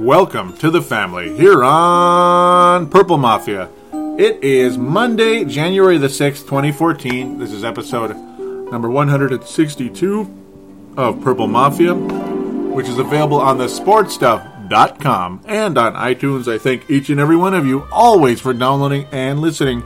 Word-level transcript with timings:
Welcome 0.00 0.56
to 0.56 0.70
the 0.70 0.80
family 0.80 1.36
here 1.36 1.62
on 1.62 2.88
Purple 2.88 3.18
Mafia. 3.18 3.68
It 3.92 4.42
is 4.42 4.78
Monday, 4.78 5.44
January 5.44 5.98
the 5.98 6.06
6th, 6.06 6.44
2014. 6.44 7.38
This 7.38 7.52
is 7.52 7.64
episode 7.64 8.16
number 8.16 8.88
162 8.88 10.94
of 10.96 11.20
Purple 11.20 11.48
Mafia, 11.48 11.94
which 11.94 12.88
is 12.88 12.96
available 12.96 13.42
on 13.42 13.58
the 13.58 13.66
sportstuff.com 13.66 15.42
and 15.44 15.76
on 15.76 15.92
iTunes. 15.92 16.50
I 16.50 16.56
thank 16.56 16.88
each 16.88 17.10
and 17.10 17.20
every 17.20 17.36
one 17.36 17.52
of 17.52 17.66
you 17.66 17.86
always 17.92 18.40
for 18.40 18.54
downloading 18.54 19.04
and 19.12 19.40
listening 19.40 19.82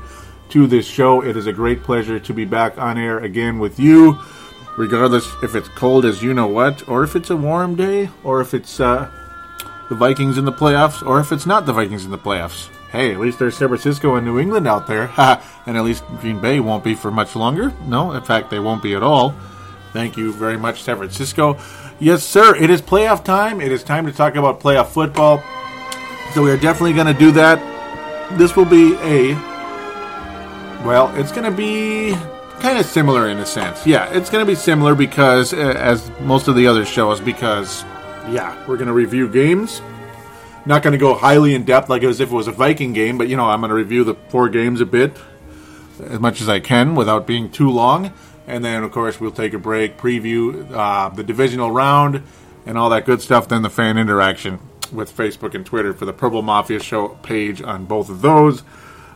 to 0.50 0.68
this 0.68 0.86
show. 0.86 1.24
It 1.24 1.36
is 1.36 1.48
a 1.48 1.52
great 1.52 1.82
pleasure 1.82 2.20
to 2.20 2.32
be 2.32 2.44
back 2.44 2.78
on 2.78 2.98
air 2.98 3.18
again 3.18 3.58
with 3.58 3.80
you, 3.80 4.20
regardless 4.78 5.26
if 5.42 5.56
it's 5.56 5.68
cold 5.70 6.04
as 6.04 6.22
you 6.22 6.34
know 6.34 6.46
what, 6.46 6.88
or 6.88 7.02
if 7.02 7.16
it's 7.16 7.30
a 7.30 7.36
warm 7.36 7.74
day, 7.74 8.10
or 8.22 8.40
if 8.40 8.54
it's 8.54 8.78
uh, 8.78 9.10
the 9.88 9.94
Vikings 9.94 10.38
in 10.38 10.44
the 10.44 10.52
playoffs, 10.52 11.06
or 11.06 11.20
if 11.20 11.32
it's 11.32 11.46
not 11.46 11.66
the 11.66 11.72
Vikings 11.72 12.04
in 12.04 12.10
the 12.10 12.18
playoffs. 12.18 12.68
Hey, 12.90 13.12
at 13.12 13.20
least 13.20 13.38
there's 13.38 13.56
San 13.56 13.68
Francisco 13.68 14.14
and 14.14 14.24
New 14.24 14.38
England 14.38 14.68
out 14.68 14.86
there, 14.86 15.10
and 15.66 15.76
at 15.76 15.84
least 15.84 16.04
Green 16.20 16.40
Bay 16.40 16.60
won't 16.60 16.84
be 16.84 16.94
for 16.94 17.10
much 17.10 17.34
longer. 17.34 17.72
No, 17.86 18.12
in 18.12 18.22
fact, 18.22 18.50
they 18.50 18.60
won't 18.60 18.82
be 18.82 18.94
at 18.94 19.02
all. 19.02 19.34
Thank 19.92 20.16
you 20.16 20.32
very 20.32 20.56
much, 20.56 20.82
San 20.82 20.96
Francisco. 20.96 21.58
Yes, 22.00 22.24
sir, 22.24 22.56
it 22.56 22.70
is 22.70 22.82
playoff 22.82 23.24
time. 23.24 23.60
It 23.60 23.70
is 23.70 23.84
time 23.84 24.06
to 24.06 24.12
talk 24.12 24.34
about 24.34 24.60
playoff 24.60 24.88
football. 24.88 25.42
So 26.34 26.42
we 26.42 26.50
are 26.50 26.56
definitely 26.56 26.94
going 26.94 27.06
to 27.06 27.18
do 27.18 27.30
that. 27.32 27.58
This 28.38 28.56
will 28.56 28.64
be 28.64 28.94
a, 28.96 29.34
well, 30.84 31.14
it's 31.16 31.30
going 31.30 31.44
to 31.44 31.56
be 31.56 32.14
kind 32.60 32.78
of 32.78 32.86
similar 32.86 33.28
in 33.28 33.38
a 33.38 33.46
sense. 33.46 33.86
Yeah, 33.86 34.08
it's 34.10 34.30
going 34.30 34.44
to 34.44 34.50
be 34.50 34.56
similar 34.56 34.94
because, 34.94 35.52
as 35.52 36.10
most 36.20 36.48
of 36.48 36.56
the 36.56 36.66
other 36.66 36.84
shows, 36.84 37.20
because 37.20 37.84
yeah, 38.30 38.56
we're 38.66 38.76
going 38.76 38.88
to 38.88 38.92
review 38.92 39.28
games. 39.28 39.82
Not 40.66 40.82
going 40.82 40.92
to 40.92 40.98
go 40.98 41.14
highly 41.14 41.54
in 41.54 41.64
depth 41.64 41.88
like 41.88 42.02
as 42.02 42.20
if 42.20 42.30
it 42.30 42.34
was 42.34 42.48
a 42.48 42.52
Viking 42.52 42.92
game, 42.92 43.18
but 43.18 43.28
you 43.28 43.36
know, 43.36 43.44
I'm 43.44 43.60
going 43.60 43.68
to 43.68 43.74
review 43.74 44.04
the 44.04 44.14
four 44.28 44.48
games 44.48 44.80
a 44.80 44.86
bit 44.86 45.16
as 46.00 46.18
much 46.18 46.40
as 46.40 46.48
I 46.48 46.60
can 46.60 46.94
without 46.94 47.26
being 47.26 47.50
too 47.50 47.70
long. 47.70 48.12
And 48.46 48.64
then, 48.64 48.82
of 48.82 48.92
course, 48.92 49.20
we'll 49.20 49.30
take 49.30 49.54
a 49.54 49.58
break, 49.58 49.96
preview 49.96 50.70
uh, 50.70 51.08
the 51.10 51.24
divisional 51.24 51.70
round, 51.70 52.22
and 52.66 52.76
all 52.76 52.90
that 52.90 53.04
good 53.04 53.22
stuff. 53.22 53.48
Then 53.48 53.62
the 53.62 53.70
fan 53.70 53.96
interaction 53.96 54.58
with 54.92 55.14
Facebook 55.14 55.54
and 55.54 55.64
Twitter 55.64 55.92
for 55.92 56.04
the 56.04 56.12
Purple 56.12 56.42
Mafia 56.42 56.80
Show 56.80 57.08
page 57.08 57.62
on 57.62 57.86
both 57.86 58.08
of 58.08 58.22
those. 58.22 58.62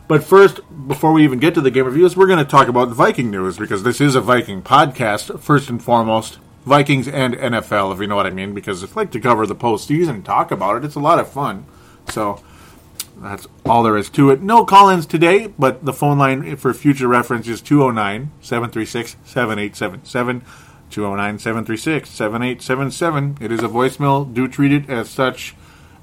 But 0.07 0.23
first, 0.23 0.59
before 0.87 1.13
we 1.13 1.23
even 1.23 1.37
get 1.37 1.53
to 1.53 1.61
the 1.61 1.69
game 1.69 1.85
reviews, 1.85 2.17
we're 2.17 2.25
going 2.25 2.43
to 2.43 2.45
talk 2.45 2.67
about 2.67 2.89
the 2.89 2.95
Viking 2.95 3.29
news 3.29 3.57
because 3.57 3.83
this 3.83 4.01
is 4.01 4.15
a 4.15 4.21
Viking 4.21 4.63
podcast, 4.63 5.39
first 5.39 5.69
and 5.69 5.81
foremost. 5.81 6.39
Vikings 6.65 7.07
and 7.07 7.35
NFL, 7.35 7.93
if 7.93 8.01
you 8.01 8.07
know 8.07 8.15
what 8.15 8.25
I 8.25 8.31
mean, 8.31 8.53
because 8.53 8.83
I 8.83 8.87
like 8.95 9.11
to 9.11 9.19
cover 9.19 9.45
the 9.47 9.55
postseason 9.55 10.09
and 10.09 10.25
talk 10.25 10.51
about 10.51 10.77
it. 10.77 10.85
It's 10.85 10.95
a 10.95 10.99
lot 10.99 11.19
of 11.19 11.31
fun. 11.31 11.65
So 12.09 12.41
that's 13.17 13.47
all 13.65 13.83
there 13.83 13.97
is 13.97 14.09
to 14.11 14.29
it. 14.31 14.41
No 14.41 14.65
call 14.65 14.89
ins 14.89 15.05
today, 15.05 15.47
but 15.47 15.85
the 15.85 15.93
phone 15.93 16.17
line 16.17 16.55
for 16.57 16.73
future 16.73 17.07
reference 17.07 17.47
is 17.47 17.61
209 17.61 18.31
736 18.41 19.15
7877. 19.23 20.41
209 20.89 21.39
736 21.39 22.09
7877. 22.09 23.37
It 23.41 23.51
is 23.51 23.61
a 23.61 23.67
voicemail. 23.67 24.31
Do 24.33 24.47
treat 24.47 24.71
it 24.71 24.89
as 24.89 25.09
such. 25.09 25.55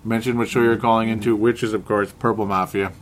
Mention 0.05 0.39
what 0.39 0.49
show 0.49 0.63
you're 0.63 0.77
calling 0.77 1.09
into, 1.09 1.35
which 1.35 1.63
is, 1.63 1.73
of 1.73 1.85
course, 1.85 2.13
Purple 2.13 2.47
Mafia. 2.47 2.93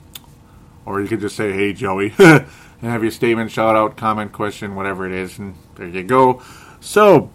Or 0.86 1.00
you 1.00 1.08
could 1.08 1.20
just 1.20 1.36
say, 1.36 1.52
hey, 1.52 1.72
Joey. 1.72 2.14
and 2.18 2.46
have 2.80 3.02
your 3.02 3.12
statement, 3.12 3.50
shout 3.50 3.76
out, 3.76 3.96
comment, 3.96 4.32
question, 4.32 4.74
whatever 4.74 5.06
it 5.06 5.12
is. 5.12 5.38
And 5.38 5.54
there 5.76 5.86
you 5.86 6.02
go. 6.02 6.42
So, 6.84 7.30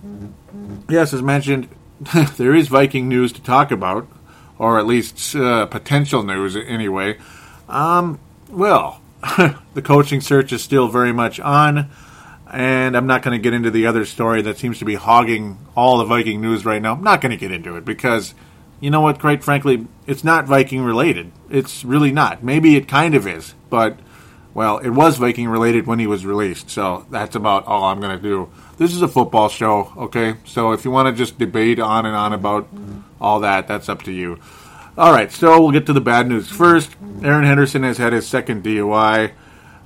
yes, 0.87 1.11
as 1.11 1.23
mentioned, 1.23 1.69
there 2.37 2.53
is 2.53 2.67
Viking 2.67 3.09
news 3.09 3.33
to 3.33 3.41
talk 3.41 3.71
about, 3.71 4.07
or 4.59 4.77
at 4.77 4.85
least 4.85 5.35
uh, 5.35 5.65
potential 5.65 6.21
news 6.21 6.55
anyway. 6.55 7.17
Um, 7.67 8.19
well, 8.47 9.01
the 9.73 9.81
coaching 9.83 10.21
search 10.21 10.53
is 10.53 10.61
still 10.61 10.87
very 10.87 11.11
much 11.11 11.39
on, 11.39 11.89
and 12.49 12.95
I'm 12.95 13.07
not 13.07 13.23
going 13.23 13.37
to 13.37 13.41
get 13.41 13.55
into 13.55 13.71
the 13.71 13.87
other 13.87 14.05
story 14.05 14.43
that 14.43 14.59
seems 14.59 14.77
to 14.79 14.85
be 14.85 14.95
hogging 14.95 15.57
all 15.75 15.97
the 15.97 16.05
Viking 16.05 16.41
news 16.41 16.63
right 16.63 16.81
now. 16.81 16.93
I'm 16.93 17.03
not 17.03 17.19
going 17.19 17.31
to 17.31 17.37
get 17.37 17.51
into 17.51 17.75
it 17.75 17.85
because, 17.85 18.35
you 18.79 18.91
know 18.91 19.01
what, 19.01 19.19
quite 19.19 19.43
frankly, 19.43 19.87
it's 20.05 20.23
not 20.23 20.45
Viking 20.45 20.83
related. 20.83 21.31
It's 21.49 21.83
really 21.83 22.11
not. 22.11 22.43
Maybe 22.43 22.75
it 22.75 22.87
kind 22.87 23.15
of 23.15 23.27
is, 23.27 23.55
but, 23.71 23.99
well, 24.53 24.77
it 24.79 24.89
was 24.89 25.17
Viking 25.17 25.47
related 25.47 25.87
when 25.87 25.99
he 25.99 26.07
was 26.07 26.25
released, 26.25 26.69
so 26.69 27.05
that's 27.09 27.35
about 27.35 27.65
all 27.65 27.83
I'm 27.85 27.99
going 27.99 28.17
to 28.17 28.21
do 28.21 28.49
this 28.79 28.93
is 28.93 29.01
a 29.01 29.09
football 29.09 29.49
show, 29.49 29.91
okay? 29.97 30.35
So 30.45 30.71
if 30.71 30.85
you 30.85 30.91
want 30.91 31.13
to 31.13 31.13
just 31.13 31.37
debate 31.37 31.79
on 31.79 32.05
and 32.05 32.15
on 32.15 32.31
about 32.31 32.69
all 33.19 33.41
that, 33.41 33.67
that's 33.67 33.89
up 33.89 34.03
to 34.03 34.11
you. 34.11 34.39
All 34.97 35.11
right, 35.11 35.29
so 35.31 35.61
we'll 35.61 35.71
get 35.71 35.85
to 35.87 35.93
the 35.93 36.01
bad 36.01 36.27
news 36.27 36.49
first. 36.49 36.95
Erin 37.21 37.43
Henderson 37.43 37.83
has 37.83 37.97
had 37.97 38.13
his 38.13 38.25
second 38.25 38.63
DUI. 38.63 39.33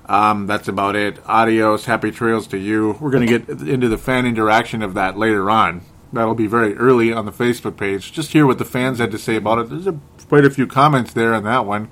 Um, 0.05 0.45
that's 0.45 0.67
about 0.67 0.95
it. 0.95 1.17
Adios, 1.25 1.85
happy 1.85 2.11
trails 2.11 2.45
to 2.47 2.57
you. 2.57 2.95
We're 2.99 3.09
going 3.09 3.25
to 3.27 3.39
get 3.39 3.67
into 3.67 3.89
the 3.89 3.97
fan 3.97 4.27
interaction 4.27 4.83
of 4.83 4.93
that 4.93 5.17
later 5.17 5.49
on. 5.49 5.81
That'll 6.11 6.35
be 6.35 6.47
very 6.47 6.75
early 6.75 7.11
on 7.11 7.25
the 7.25 7.31
Facebook 7.31 7.75
page. 7.75 8.11
Just 8.11 8.31
hear 8.31 8.45
what 8.45 8.59
the 8.59 8.65
fans 8.65 8.99
had 8.99 9.09
to 9.11 9.17
say 9.17 9.37
about 9.37 9.57
it. 9.57 9.69
There's 9.69 9.87
a, 9.87 9.99
quite 10.29 10.45
a 10.45 10.51
few 10.51 10.67
comments 10.67 11.13
there 11.13 11.33
on 11.33 11.43
that 11.45 11.65
one. 11.65 11.89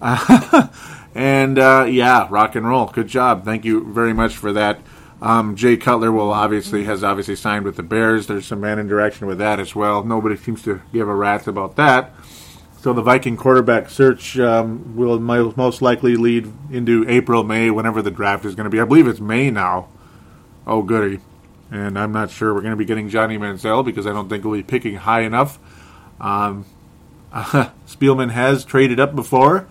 Uh, 0.00 0.68
and 1.18 1.58
uh, 1.58 1.84
yeah, 1.90 2.28
rock 2.30 2.54
and 2.54 2.64
roll. 2.64 2.86
Good 2.86 3.08
job. 3.08 3.44
Thank 3.44 3.64
you 3.64 3.92
very 3.92 4.12
much 4.12 4.36
for 4.36 4.52
that. 4.52 4.78
Um, 5.20 5.56
Jay 5.56 5.76
Cutler 5.76 6.12
will 6.12 6.30
obviously 6.30 6.84
has 6.84 7.02
obviously 7.02 7.34
signed 7.34 7.64
with 7.64 7.74
the 7.74 7.82
Bears. 7.82 8.28
There's 8.28 8.46
some 8.46 8.60
man 8.60 8.78
in 8.78 8.86
direction 8.86 9.26
with 9.26 9.38
that 9.38 9.58
as 9.58 9.74
well. 9.74 10.04
Nobody 10.04 10.36
seems 10.36 10.62
to 10.62 10.80
give 10.92 11.08
a 11.08 11.14
rat's 11.14 11.48
about 11.48 11.74
that. 11.74 12.12
So 12.80 12.92
the 12.92 13.02
Viking 13.02 13.36
quarterback 13.36 13.90
search 13.90 14.38
um, 14.38 14.94
will 14.96 15.18
most 15.18 15.82
likely 15.82 16.14
lead 16.14 16.52
into 16.70 17.04
April, 17.08 17.42
May, 17.42 17.68
whenever 17.72 18.00
the 18.00 18.12
draft 18.12 18.44
is 18.44 18.54
going 18.54 18.66
to 18.66 18.70
be. 18.70 18.80
I 18.80 18.84
believe 18.84 19.08
it's 19.08 19.18
May 19.18 19.50
now. 19.50 19.88
Oh, 20.68 20.82
goody. 20.82 21.18
And 21.72 21.98
I'm 21.98 22.12
not 22.12 22.30
sure 22.30 22.54
we're 22.54 22.60
going 22.60 22.70
to 22.70 22.76
be 22.76 22.84
getting 22.84 23.08
Johnny 23.08 23.36
Manziel 23.36 23.84
because 23.84 24.06
I 24.06 24.12
don't 24.12 24.28
think 24.28 24.44
we'll 24.44 24.54
be 24.54 24.62
picking 24.62 24.94
high 24.94 25.22
enough. 25.22 25.58
Um, 26.20 26.64
Spielman 27.32 28.30
has 28.30 28.64
traded 28.64 29.00
up 29.00 29.16
before 29.16 29.66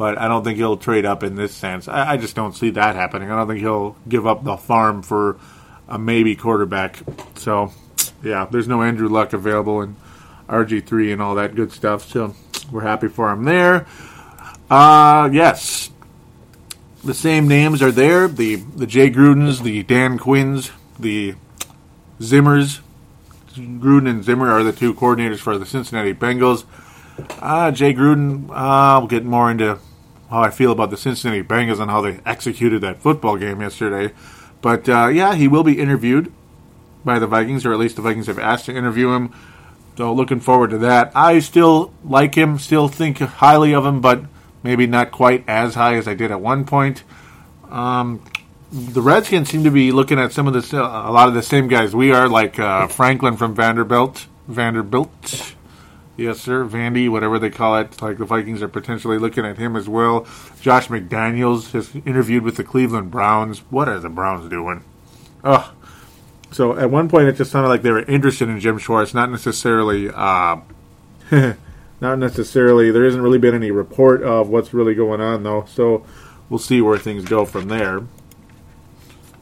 but 0.00 0.16
I 0.16 0.28
don't 0.28 0.42
think 0.42 0.56
he'll 0.56 0.78
trade 0.78 1.04
up 1.04 1.22
in 1.22 1.34
this 1.34 1.54
sense. 1.54 1.86
I, 1.86 2.12
I, 2.12 2.16
just 2.16 2.34
don't 2.34 2.56
see 2.56 2.70
that 2.70 2.96
happening. 2.96 3.30
I 3.30 3.36
don't 3.36 3.46
think 3.46 3.60
he'll 3.60 3.96
give 4.08 4.26
up 4.26 4.42
the 4.42 4.56
farm 4.56 5.02
for 5.02 5.38
a 5.88 5.98
maybe 5.98 6.34
quarterback. 6.36 7.02
So, 7.34 7.70
yeah, 8.22 8.46
there's 8.50 8.66
no 8.66 8.82
Andrew 8.82 9.10
Luck 9.10 9.34
available 9.34 9.82
and 9.82 9.96
RG3 10.48 11.12
and 11.12 11.20
all 11.20 11.34
that 11.34 11.54
good 11.54 11.70
stuff. 11.70 12.08
So, 12.08 12.34
we're 12.72 12.80
happy 12.80 13.08
for 13.08 13.30
him 13.30 13.44
there. 13.44 13.86
Uh, 14.70 15.28
yes, 15.34 15.90
the 17.04 17.12
same 17.12 17.46
names 17.46 17.82
are 17.82 17.92
there. 17.92 18.26
The 18.26 18.56
the 18.56 18.86
Jay 18.86 19.10
Grudens, 19.10 19.62
the 19.62 19.82
Dan 19.82 20.16
Quinns, 20.16 20.70
the 20.98 21.34
Zimmers. 22.20 22.80
Gruden 23.52 24.08
and 24.08 24.24
Zimmer 24.24 24.50
are 24.50 24.62
the 24.62 24.72
two 24.72 24.94
coordinators 24.94 25.40
for 25.40 25.58
the 25.58 25.66
Cincinnati 25.66 26.14
Bengals. 26.14 26.64
Uh, 27.38 27.70
Jay 27.70 27.92
Gruden, 27.92 28.48
uh, 28.48 28.98
we'll 28.98 29.08
get 29.08 29.26
more 29.26 29.50
into 29.50 29.78
how 30.30 30.40
I 30.40 30.50
feel 30.50 30.72
about 30.72 30.90
the 30.90 30.96
Cincinnati 30.96 31.42
Bengals 31.42 31.80
and 31.80 31.90
how 31.90 32.00
they 32.00 32.20
executed 32.24 32.80
that 32.80 33.02
football 33.02 33.36
game 33.36 33.60
yesterday. 33.60 34.14
But 34.62 34.88
uh, 34.88 35.08
yeah, 35.08 35.34
he 35.34 35.48
will 35.48 35.64
be 35.64 35.78
interviewed 35.78 36.32
by 37.04 37.18
the 37.18 37.26
Vikings, 37.26 37.66
or 37.66 37.72
at 37.72 37.78
least 37.78 37.96
the 37.96 38.02
Vikings 38.02 38.26
have 38.26 38.38
asked 38.38 38.66
to 38.66 38.76
interview 38.76 39.12
him. 39.12 39.34
So 39.96 40.12
looking 40.12 40.40
forward 40.40 40.70
to 40.70 40.78
that. 40.78 41.12
I 41.14 41.40
still 41.40 41.92
like 42.04 42.34
him, 42.34 42.58
still 42.58 42.88
think 42.88 43.18
highly 43.18 43.74
of 43.74 43.84
him, 43.84 44.00
but 44.00 44.24
maybe 44.62 44.86
not 44.86 45.10
quite 45.10 45.44
as 45.48 45.74
high 45.74 45.96
as 45.96 46.08
I 46.08 46.14
did 46.14 46.30
at 46.30 46.40
one 46.40 46.64
point. 46.64 47.02
Um, 47.68 48.22
the 48.72 49.02
Redskins 49.02 49.50
seem 49.50 49.64
to 49.64 49.70
be 49.70 49.92
looking 49.92 50.18
at 50.18 50.32
some 50.32 50.46
of 50.46 50.54
the 50.54 50.76
a 50.78 51.10
lot 51.10 51.28
of 51.28 51.34
the 51.34 51.42
same 51.42 51.68
guys 51.68 51.94
we 51.94 52.12
are, 52.12 52.28
like 52.28 52.58
uh, 52.58 52.86
Franklin 52.86 53.36
from 53.36 53.54
Vanderbilt. 53.54 54.26
Vanderbilt, 54.46 55.54
yes 56.20 56.40
sir, 56.40 56.64
Vandy, 56.64 57.08
whatever 57.08 57.38
they 57.38 57.50
call 57.50 57.76
it. 57.78 58.00
Like 58.00 58.18
the 58.18 58.24
Vikings 58.24 58.62
are 58.62 58.68
potentially 58.68 59.18
looking 59.18 59.44
at 59.44 59.58
him 59.58 59.74
as 59.76 59.88
well. 59.88 60.26
Josh 60.60 60.88
McDaniels 60.88 61.72
has 61.72 61.94
interviewed 62.06 62.44
with 62.44 62.56
the 62.56 62.64
Cleveland 62.64 63.10
Browns. 63.10 63.60
What 63.70 63.88
are 63.88 63.98
the 63.98 64.08
Browns 64.08 64.48
doing? 64.48 64.84
Oh, 65.42 65.72
so 66.52 66.76
at 66.76 66.90
one 66.90 67.08
point 67.08 67.28
it 67.28 67.36
just 67.36 67.50
sounded 67.50 67.68
like 67.68 67.82
they 67.82 67.90
were 67.90 68.02
interested 68.02 68.48
in 68.48 68.60
Jim 68.60 68.78
Schwartz, 68.78 69.14
not 69.14 69.30
necessarily. 69.30 70.10
Uh, 70.10 70.60
not 72.00 72.18
necessarily. 72.18 72.90
There 72.90 73.04
hasn't 73.04 73.22
really 73.22 73.38
been 73.38 73.54
any 73.54 73.70
report 73.70 74.22
of 74.22 74.48
what's 74.48 74.74
really 74.74 74.94
going 74.94 75.20
on 75.20 75.42
though. 75.42 75.64
So 75.68 76.04
we'll 76.48 76.58
see 76.58 76.80
where 76.80 76.98
things 76.98 77.24
go 77.24 77.44
from 77.44 77.68
there 77.68 78.02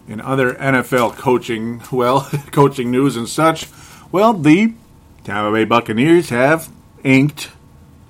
in 0.09 0.21
other 0.21 0.55
NFL 0.55 1.17
coaching, 1.17 1.83
well, 1.93 2.23
coaching 2.51 2.91
news 2.91 3.17
and 3.17 3.29
such, 3.29 3.69
well, 4.11 4.33
the 4.33 4.75
Tampa 5.29 5.53
Bay 5.53 5.67
Buccaneers 5.67 6.31
have 6.31 6.71
inked 7.05 7.51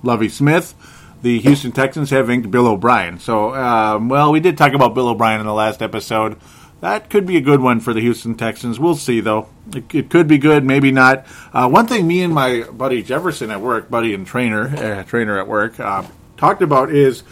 Lovie 0.03 0.29
Smith. 0.29 0.73
The 1.21 1.41
Houston 1.41 1.73
Texans 1.73 2.11
have 2.11 2.29
inked 2.29 2.49
Bill 2.49 2.65
O'Brien. 2.65 3.19
So, 3.19 3.53
um, 3.53 4.07
well, 4.07 4.31
we 4.31 4.39
did 4.39 4.57
talk 4.57 4.71
about 4.71 4.95
Bill 4.95 5.09
O'Brien 5.09 5.41
in 5.41 5.45
the 5.45 5.53
last 5.53 5.81
episode. 5.81 6.37
That 6.79 7.09
could 7.09 7.25
be 7.25 7.35
a 7.35 7.41
good 7.41 7.59
one 7.59 7.81
for 7.81 7.93
the 7.93 7.99
Houston 7.99 8.35
Texans. 8.35 8.79
We'll 8.79 8.95
see, 8.95 9.19
though. 9.19 9.49
It, 9.75 9.93
it 9.93 10.09
could 10.09 10.29
be 10.29 10.37
good, 10.37 10.63
maybe 10.63 10.93
not. 10.93 11.25
Uh, 11.51 11.67
one 11.67 11.87
thing 11.87 12.07
me 12.07 12.21
and 12.23 12.33
my 12.33 12.61
buddy 12.71 13.03
Jefferson 13.03 13.51
at 13.51 13.59
work, 13.59 13.89
buddy 13.89 14.13
and 14.13 14.25
trainer, 14.25 14.69
uh, 14.69 15.03
trainer 15.03 15.37
at 15.37 15.47
work, 15.49 15.77
uh, 15.77 16.03
talked 16.37 16.61
about 16.61 16.89
is, 16.89 17.23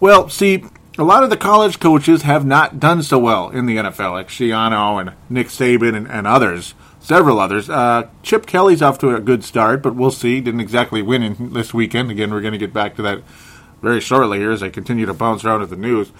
well, 0.00 0.30
see, 0.30 0.64
a 0.96 1.04
lot 1.04 1.22
of 1.22 1.28
the 1.28 1.36
college 1.36 1.80
coaches 1.80 2.22
have 2.22 2.46
not 2.46 2.80
done 2.80 3.02
so 3.02 3.18
well 3.18 3.50
in 3.50 3.66
the 3.66 3.76
NFL, 3.76 4.12
like 4.12 4.28
Schiano 4.28 4.98
and 4.98 5.12
Nick 5.28 5.48
Saban 5.48 5.94
and, 5.94 6.08
and 6.08 6.26
others, 6.26 6.72
several 7.04 7.38
others. 7.38 7.68
Uh, 7.68 8.08
Chip 8.22 8.46
Kelly's 8.46 8.80
off 8.80 8.98
to 8.98 9.14
a 9.14 9.20
good 9.20 9.44
start, 9.44 9.82
but 9.82 9.94
we'll 9.94 10.10
see. 10.10 10.40
Didn't 10.40 10.60
exactly 10.60 11.02
win 11.02 11.22
in 11.22 11.52
this 11.52 11.74
weekend. 11.74 12.10
Again, 12.10 12.30
we're 12.30 12.40
going 12.40 12.52
to 12.52 12.58
get 12.58 12.72
back 12.72 12.96
to 12.96 13.02
that 13.02 13.22
very 13.82 14.00
shortly 14.00 14.38
here 14.38 14.50
as 14.50 14.62
I 14.62 14.70
continue 14.70 15.04
to 15.04 15.12
bounce 15.12 15.44
around 15.44 15.60
at 15.62 15.68
the 15.68 15.76
news. 15.76 16.10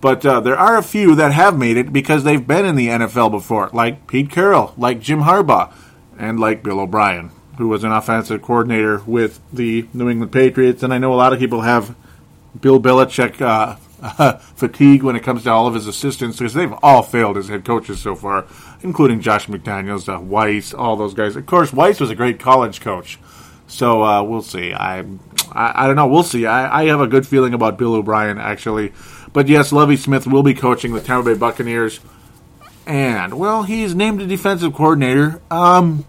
But 0.00 0.26
uh, 0.26 0.40
there 0.40 0.58
are 0.58 0.76
a 0.76 0.82
few 0.82 1.14
that 1.14 1.32
have 1.32 1.56
made 1.56 1.76
it 1.76 1.92
because 1.92 2.24
they've 2.24 2.44
been 2.44 2.66
in 2.66 2.74
the 2.74 2.88
NFL 2.88 3.30
before, 3.30 3.70
like 3.72 4.08
Pete 4.08 4.30
Carroll, 4.30 4.74
like 4.76 4.98
Jim 4.98 5.20
Harbaugh, 5.20 5.72
and 6.18 6.40
like 6.40 6.64
Bill 6.64 6.80
O'Brien, 6.80 7.30
who 7.56 7.68
was 7.68 7.84
an 7.84 7.92
offensive 7.92 8.42
coordinator 8.42 8.98
with 9.06 9.38
the 9.52 9.86
New 9.94 10.10
England 10.10 10.32
Patriots. 10.32 10.82
And 10.82 10.92
I 10.92 10.98
know 10.98 11.14
a 11.14 11.14
lot 11.14 11.32
of 11.32 11.38
people 11.38 11.60
have 11.60 11.94
Bill 12.60 12.80
Belichick 12.80 13.40
uh, 13.40 13.76
fatigue 14.56 15.04
when 15.04 15.14
it 15.14 15.22
comes 15.22 15.44
to 15.44 15.50
all 15.50 15.68
of 15.68 15.74
his 15.74 15.86
assistants 15.86 16.36
because 16.38 16.54
they've 16.54 16.74
all 16.82 17.04
failed 17.04 17.36
as 17.36 17.46
head 17.46 17.64
coaches 17.64 18.00
so 18.00 18.16
far, 18.16 18.46
including 18.82 19.20
Josh 19.20 19.46
McDaniels, 19.46 20.08
uh, 20.08 20.18
Weis, 20.20 20.76
all 20.76 20.96
those 20.96 21.14
guys. 21.14 21.36
Of 21.36 21.46
course, 21.46 21.70
Weis 21.70 22.00
was 22.00 22.10
a 22.10 22.14
great 22.14 22.38
college 22.38 22.80
coach, 22.80 23.18
so 23.66 24.02
uh, 24.02 24.22
we'll 24.22 24.42
see. 24.42 24.72
I, 24.72 25.00
I, 25.52 25.84
I 25.84 25.86
don't 25.86 25.96
know. 25.96 26.06
We'll 26.06 26.22
see. 26.22 26.46
I, 26.46 26.82
I 26.82 26.86
have 26.86 27.00
a 27.00 27.06
good 27.06 27.26
feeling 27.26 27.54
about 27.54 27.78
Bill 27.78 27.94
O'Brien 27.94 28.38
actually, 28.38 28.92
but 29.32 29.48
yes, 29.48 29.72
Lovie 29.72 29.96
Smith 29.96 30.26
will 30.26 30.42
be 30.42 30.54
coaching 30.54 30.92
the 30.92 31.00
Tampa 31.00 31.32
Bay 31.32 31.38
Buccaneers, 31.38 32.00
and 32.86 33.38
well, 33.38 33.62
he's 33.62 33.94
named 33.94 34.20
a 34.20 34.26
defensive 34.26 34.74
coordinator. 34.74 35.40
Um, 35.50 36.04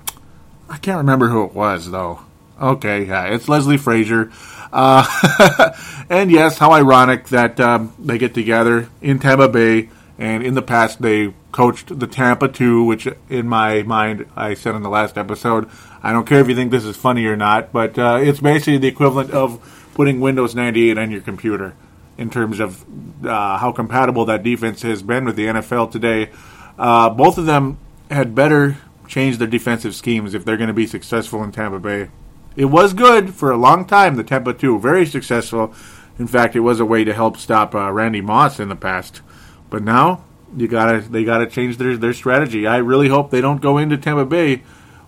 I 0.70 0.78
can't 0.78 0.98
remember 0.98 1.30
who 1.30 1.44
it 1.46 1.54
was 1.54 1.92
though. 1.92 2.22
Okay, 2.62 3.06
yeah, 3.06 3.26
it's 3.26 3.48
Leslie 3.50 3.78
Frazier. 3.78 4.32
Uh, 4.72 5.72
and 6.10 6.32
yes, 6.32 6.58
how 6.58 6.72
ironic 6.72 7.28
that 7.30 7.60
um, 7.60 7.94
they 8.00 8.18
get 8.18 8.34
together 8.34 8.90
in 9.02 9.20
Tampa 9.20 9.48
Bay, 9.48 9.90
and 10.18 10.44
in 10.44 10.56
the 10.56 10.62
past 10.62 11.02
they 11.02 11.34
coached 11.54 11.98
the 11.98 12.08
Tampa 12.08 12.50
2, 12.50 12.84
which 12.84 13.08
in 13.30 13.48
my 13.48 13.84
mind, 13.84 14.26
I 14.36 14.56
said 14.56 14.76
in 14.76 14.82
the 14.82 14.90
last 14.90 15.18
episode, 15.18 15.70
I 16.02 16.12
don't 16.12 16.28
care 16.28 16.40
if 16.40 16.50
you 16.50 16.56
think 16.56 16.72
this 16.72 16.84
is 16.84 16.98
funny 16.98 17.26
or 17.26 17.38
not, 17.38 17.72
but 17.72 17.98
uh, 17.98 18.20
it's 18.22 18.42
basically 18.42 18.80
the 18.80 18.88
equivalent 18.88 19.32
of 19.32 19.90
putting 19.94 20.20
Windows 20.20 20.56
98 20.56 20.98
on 20.98 21.12
your 21.12 21.22
computer 21.22 21.76
in 22.18 22.30
terms 22.30 22.60
of 22.60 22.84
uh, 23.26 23.58
how 23.58 23.72
compatible 23.72 24.26
that 24.26 24.44
defense 24.44 24.82
has 24.82 25.04
been 25.04 25.26
with 25.26 25.36
the 25.36 25.46
NFL 25.46 25.92
today. 25.92 26.30
Uh, 26.78 27.10
both 27.10 27.38
of 27.38 27.46
them 27.46 27.78
had 28.10 28.36
better 28.36 28.78
change 29.08 29.38
their 29.38 29.48
defensive 29.48 29.96
schemes 29.96 30.34
if 30.34 30.44
they're 30.44 30.58
going 30.58 30.68
to 30.68 30.74
be 30.74 30.88
successful 30.88 31.44
in 31.44 31.52
Tampa 31.52 31.80
Bay. 31.80 32.10
It 32.56 32.66
was 32.66 32.94
good 32.94 33.34
for 33.34 33.52
a 33.52 33.58
long 33.58 33.86
time, 33.86 34.16
the 34.16 34.24
Tampa 34.24 34.54
2. 34.54 34.80
Very 34.80 35.06
successful. 35.06 35.74
In 36.18 36.28
fact, 36.28 36.56
it 36.56 36.62
was 36.62 36.80
a 36.80 36.86
way 36.86 37.04
to 37.04 37.14
help 37.14 37.38
stop 37.38 37.74
uh, 37.76 37.92
Randy 37.92 38.22
Moss 38.22 38.60
in 38.60 38.70
the 38.70 38.76
past. 38.76 39.22
But 39.70 39.84
now 39.84 40.24
you 40.56 40.68
gotta 40.68 41.00
they 41.02 41.24
gotta 41.24 41.48
change 41.48 41.78
their 41.78 41.98
their 41.98 42.14
strategy. 42.14 42.68
I 42.68 42.78
really 42.78 43.10
hope 43.10 43.32
they 43.32 43.42
don't 43.42 43.62
go 43.62 43.78
into 43.78 43.98
Tampa 43.98 44.26
Bay 44.26 44.64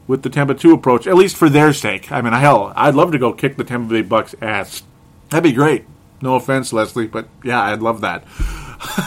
with 0.08 0.22
the 0.24 0.30
Tampa 0.30 0.54
2 0.54 0.72
approach, 0.74 1.08
at 1.08 1.16
least 1.16 1.36
for 1.36 1.50
their 1.50 1.74
sake. 1.74 2.12
I 2.12 2.22
mean, 2.22 2.34
hell, 2.34 2.72
I'd 2.76 2.96
love 2.96 3.12
to 3.14 3.18
go 3.18 3.34
kick 3.34 3.58
the 3.58 3.64
Tampa 3.64 3.92
Bay 3.92 4.02
Bucks 4.02 4.36
ass. 4.42 4.84
That'd 5.30 5.44
be 5.44 5.52
great. 5.52 5.86
No 6.22 6.36
offense, 6.36 6.72
Leslie, 6.72 7.08
but 7.08 7.28
yeah, 7.44 7.62
I'd 7.62 7.82
love 7.82 8.02
that. 8.02 8.24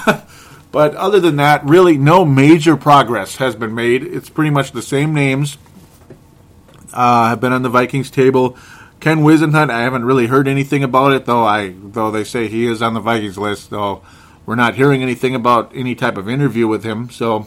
but 0.72 0.94
other 0.94 1.20
than 1.20 1.36
that, 1.36 1.64
really 1.64 1.96
no 1.96 2.24
major 2.24 2.76
progress 2.76 3.36
has 3.36 3.54
been 3.54 3.74
made. 3.74 4.02
It's 4.02 4.28
pretty 4.28 4.50
much 4.50 4.72
the 4.72 4.82
same 4.82 5.14
names 5.14 5.56
uh, 6.92 7.28
have 7.30 7.40
been 7.40 7.52
on 7.52 7.62
the 7.62 7.68
Vikings 7.68 8.10
table. 8.10 8.56
Ken 9.00 9.18
Whisenhunt, 9.18 9.70
I 9.70 9.82
haven't 9.82 10.04
really 10.04 10.26
heard 10.26 10.48
anything 10.48 10.82
about 10.82 11.12
it, 11.12 11.24
though. 11.24 11.44
I 11.44 11.72
though 11.76 12.10
they 12.10 12.24
say 12.24 12.48
he 12.48 12.66
is 12.66 12.82
on 12.82 12.94
the 12.94 13.00
Vikings 13.00 13.38
list, 13.38 13.70
though 13.70 14.02
we're 14.48 14.54
not 14.54 14.76
hearing 14.76 15.02
anything 15.02 15.34
about 15.34 15.70
any 15.74 15.94
type 15.94 16.16
of 16.16 16.26
interview 16.26 16.66
with 16.66 16.82
him. 16.82 17.10
So, 17.10 17.46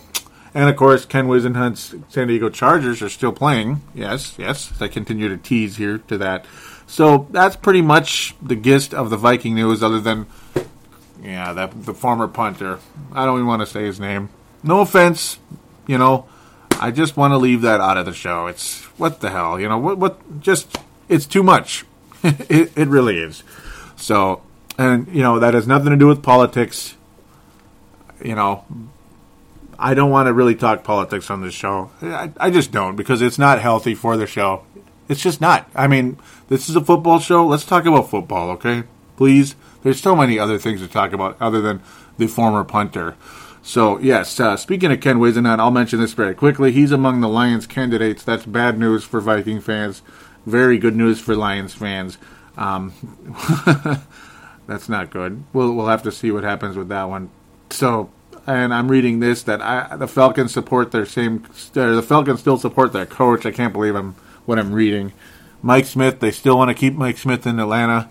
and 0.54 0.70
of 0.70 0.76
course, 0.76 1.04
Ken 1.04 1.26
Whisenhunt's 1.26 1.96
San 2.14 2.28
Diego 2.28 2.48
Chargers 2.48 3.02
are 3.02 3.10
still 3.10 3.32
playing. 3.32 3.82
Yes, 3.96 4.36
yes. 4.38 4.72
I 4.80 4.88
continue 4.88 5.28
to 5.28 5.36
tease 5.36 5.78
here 5.78 5.98
to 5.98 6.20
that. 6.20 6.46
So 6.86 7.26
that's 7.32 7.56
pretty 7.56 7.82
much 7.82 8.36
the 8.40 8.56
gist 8.56 8.94
of 8.94 9.10
the 9.10 9.18
Viking 9.18 9.56
news, 9.56 9.82
other 9.82 10.00
than 10.00 10.28
yeah, 11.24 11.54
that 11.54 11.86
the 11.86 11.96
former 11.96 12.28
punter. 12.28 12.78
I 13.12 13.26
don't 13.26 13.38
even 13.38 13.48
want 13.48 13.64
to 13.64 13.66
say 13.66 13.84
his 13.84 14.00
name. 14.00 14.30
No 14.62 14.82
offense, 14.82 15.40
you 15.88 15.98
know. 15.98 16.28
I 16.80 16.92
just 16.92 17.18
want 17.18 17.32
to 17.32 17.40
leave 17.40 17.62
that 17.64 17.82
out 17.82 17.98
of 17.98 18.06
the 18.06 18.14
show. 18.14 18.46
It's 18.46 18.84
what 19.00 19.22
the 19.22 19.32
hell, 19.32 19.60
you 19.60 19.68
know? 19.68 19.80
What? 19.80 19.98
What? 19.98 20.40
Just 20.40 20.78
it's 21.10 21.26
too 21.26 21.42
much. 21.42 21.84
it, 22.24 22.78
it 22.78 22.88
really 22.88 23.18
is. 23.18 23.42
So, 23.96 24.44
and 24.82 25.08
you 25.14 25.22
know 25.22 25.40
that 25.40 25.54
has 25.54 25.68
nothing 25.68 25.92
to 25.92 25.98
do 25.98 26.08
with 26.08 26.24
politics. 26.24 26.96
You 28.24 28.36
know, 28.36 28.66
I 29.78 29.94
don't 29.94 30.12
want 30.12 30.28
to 30.28 30.34
really 30.34 30.56
talk 30.56 30.84
politics 30.84 31.30
on 31.30 31.42
this 31.42 31.54
show. 31.54 31.92
I, 32.02 32.32
I 32.40 32.50
just 32.50 32.72
don't 32.72 32.96
because 32.96 33.22
it's 33.22 33.40
not 33.40 33.60
healthy 33.60 33.96
for 33.96 34.18
the 34.18 34.28
show. 34.28 34.64
It's 35.08 35.22
just 35.22 35.42
not. 35.42 35.70
I 35.76 35.88
mean, 35.88 36.18
this 36.48 36.70
is 36.70 36.76
a 36.76 36.82
football 36.82 37.20
show. 37.20 37.46
Let's 37.46 37.66
talk 37.66 37.86
about 37.86 38.10
football, 38.10 38.50
okay? 38.52 38.84
Please. 39.18 39.56
There's 39.84 40.00
so 40.00 40.16
many 40.16 40.38
other 40.38 40.60
things 40.60 40.80
to 40.82 40.88
talk 40.88 41.12
about 41.12 41.36
other 41.42 41.60
than 41.60 41.82
the 42.18 42.28
former 42.28 42.64
punter. 42.64 43.16
So, 43.64 44.00
yes, 44.00 44.40
uh, 44.40 44.56
speaking 44.58 44.92
of 44.92 45.02
Ken 45.02 45.18
Whisenhunt, 45.18 45.60
I'll 45.60 45.72
mention 45.72 46.00
this 46.00 46.14
very 46.14 46.34
quickly. 46.36 46.72
He's 46.72 46.92
among 46.92 47.22
the 47.22 47.28
Lions 47.28 47.68
candidates. 47.68 48.24
That's 48.24 48.46
bad 48.46 48.78
news 48.78 49.04
for 49.04 49.20
Viking 49.20 49.60
fans. 49.60 50.02
Very 50.46 50.78
good 50.78 50.96
news 50.96 51.20
for 51.20 51.36
Lions 51.36 51.74
fans. 51.74 52.18
Um, 52.58 52.94
that's 54.68 54.90
not 54.90 55.10
good. 55.10 55.44
We'll, 55.54 55.74
we'll 55.74 55.88
have 55.88 56.04
to 56.04 56.12
see 56.12 56.32
what 56.32 56.44
happens 56.44 56.78
with 56.78 56.90
that 56.90 57.04
one. 57.06 57.30
So, 57.70 58.10
and 58.48 58.74
I'm 58.74 58.90
reading 58.90 59.20
this 59.20 59.44
that 59.44 59.62
I, 59.62 59.96
the 59.96 60.08
Falcons 60.08 60.54
support 60.54 60.92
their 60.92 61.06
same. 61.06 61.46
Uh, 61.76 61.96
the 61.96 62.04
Falcons 62.04 62.40
still 62.40 62.58
support 62.58 62.94
their 62.94 63.06
coach. 63.06 63.46
I 63.46 63.52
can't 63.52 63.74
believe 63.74 63.96
I'm 63.96 64.16
what 64.46 64.60
I'm 64.60 64.74
reading. 64.74 65.14
Mike 65.62 65.86
Smith. 65.86 66.20
They 66.20 66.32
still 66.32 66.58
want 66.58 66.70
to 66.70 66.74
keep 66.74 66.96
Mike 66.96 67.18
Smith 67.18 67.46
in 67.46 67.60
Atlanta. 67.60 68.10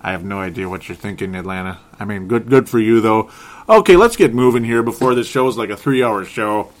I 0.00 0.12
have 0.12 0.24
no 0.24 0.38
idea 0.38 0.68
what 0.68 0.88
you're 0.88 0.96
thinking, 0.96 1.34
Atlanta. 1.34 1.78
I 1.98 2.04
mean, 2.04 2.26
good 2.26 2.48
good 2.48 2.68
for 2.68 2.78
you 2.78 3.00
though. 3.00 3.30
Okay, 3.68 3.96
let's 3.96 4.16
get 4.16 4.34
moving 4.34 4.64
here 4.64 4.82
before 4.82 5.14
this 5.14 5.28
show 5.28 5.46
is 5.48 5.56
like 5.56 5.70
a 5.70 5.76
three 5.76 6.02
hour 6.02 6.24
show. 6.24 6.72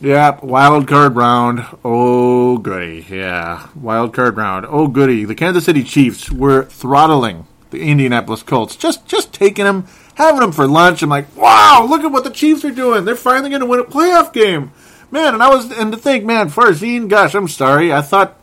Yep, 0.00 0.42
wild 0.42 0.86
card 0.88 1.16
round. 1.16 1.64
Oh 1.84 2.58
goody, 2.58 3.06
yeah, 3.08 3.68
wild 3.74 4.12
card 4.12 4.36
round. 4.36 4.66
Oh 4.68 4.88
goody, 4.88 5.24
the 5.24 5.34
Kansas 5.34 5.64
City 5.64 5.82
Chiefs 5.82 6.30
were 6.30 6.64
throttling 6.64 7.46
the 7.70 7.80
Indianapolis 7.80 8.42
Colts, 8.42 8.76
just 8.76 9.06
just 9.06 9.32
taking 9.32 9.64
them, 9.64 9.86
having 10.14 10.40
them 10.40 10.52
for 10.52 10.66
lunch. 10.66 11.02
I'm 11.02 11.10
like, 11.10 11.34
wow, 11.36 11.86
look 11.88 12.02
at 12.02 12.12
what 12.12 12.24
the 12.24 12.30
Chiefs 12.30 12.64
are 12.64 12.70
doing. 12.70 13.04
They're 13.04 13.16
finally 13.16 13.50
going 13.50 13.60
to 13.60 13.66
win 13.66 13.80
a 13.80 13.84
playoff 13.84 14.32
game, 14.32 14.72
man. 15.10 15.34
And 15.34 15.42
I 15.42 15.48
was 15.48 15.70
and 15.70 15.92
to 15.92 15.98
think, 15.98 16.24
man, 16.24 16.50
Farzine, 16.50 17.08
gosh, 17.08 17.34
I'm 17.34 17.48
sorry, 17.48 17.92
I 17.92 18.02
thought. 18.02 18.38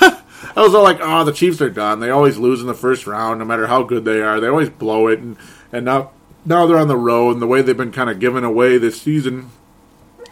I 0.54 0.60
was 0.60 0.74
all 0.74 0.82
like, 0.82 0.98
"Oh, 1.00 1.24
the 1.24 1.32
Chiefs 1.32 1.60
are 1.60 1.70
done. 1.70 2.00
They 2.00 2.10
always 2.10 2.36
lose 2.36 2.60
in 2.60 2.66
the 2.66 2.74
first 2.74 3.06
round, 3.06 3.38
no 3.38 3.44
matter 3.44 3.68
how 3.68 3.84
good 3.84 4.04
they 4.04 4.20
are. 4.20 4.40
They 4.40 4.48
always 4.48 4.70
blow 4.70 5.06
it." 5.08 5.20
And 5.20 5.36
and 5.72 5.84
now 5.84 6.10
now 6.44 6.66
they're 6.66 6.78
on 6.78 6.88
the 6.88 6.96
road, 6.96 7.32
and 7.32 7.42
the 7.42 7.46
way 7.46 7.62
they've 7.62 7.76
been 7.76 7.92
kind 7.92 8.10
of 8.10 8.18
giving 8.18 8.44
away 8.44 8.78
this 8.78 9.00
season, 9.00 9.50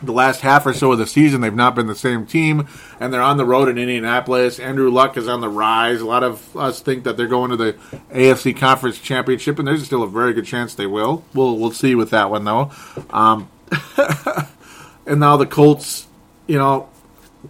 the 0.02 0.12
last 0.12 0.40
half 0.40 0.66
or 0.66 0.72
so 0.72 0.92
of 0.92 0.98
the 0.98 1.06
season, 1.06 1.40
they've 1.40 1.54
not 1.54 1.74
been 1.74 1.86
the 1.86 1.94
same 1.94 2.26
team, 2.26 2.66
and 2.98 3.12
they're 3.12 3.22
on 3.22 3.36
the 3.36 3.44
road 3.44 3.68
in 3.68 3.78
Indianapolis. 3.78 4.58
Andrew 4.58 4.90
Luck 4.90 5.16
is 5.16 5.28
on 5.28 5.40
the 5.40 5.48
rise. 5.48 6.00
A 6.00 6.06
lot 6.06 6.22
of 6.22 6.56
us 6.56 6.80
think 6.80 7.04
that 7.04 7.16
they're 7.16 7.26
going 7.26 7.50
to 7.50 7.56
the 7.56 7.72
AFC 8.12 8.56
Conference 8.56 8.98
Championship, 8.98 9.58
and 9.58 9.68
there's 9.68 9.84
still 9.84 10.02
a 10.02 10.08
very 10.08 10.32
good 10.32 10.46
chance 10.46 10.74
they 10.74 10.86
will. 10.86 11.24
We'll 11.34 11.56
we'll 11.58 11.72
see 11.72 11.94
with 11.94 12.10
that 12.10 12.30
one 12.30 12.44
though. 12.44 12.70
Um, 13.10 13.50
and 15.06 15.20
now 15.20 15.36
the 15.36 15.46
Colts, 15.46 16.06
you 16.46 16.58
know, 16.58 16.88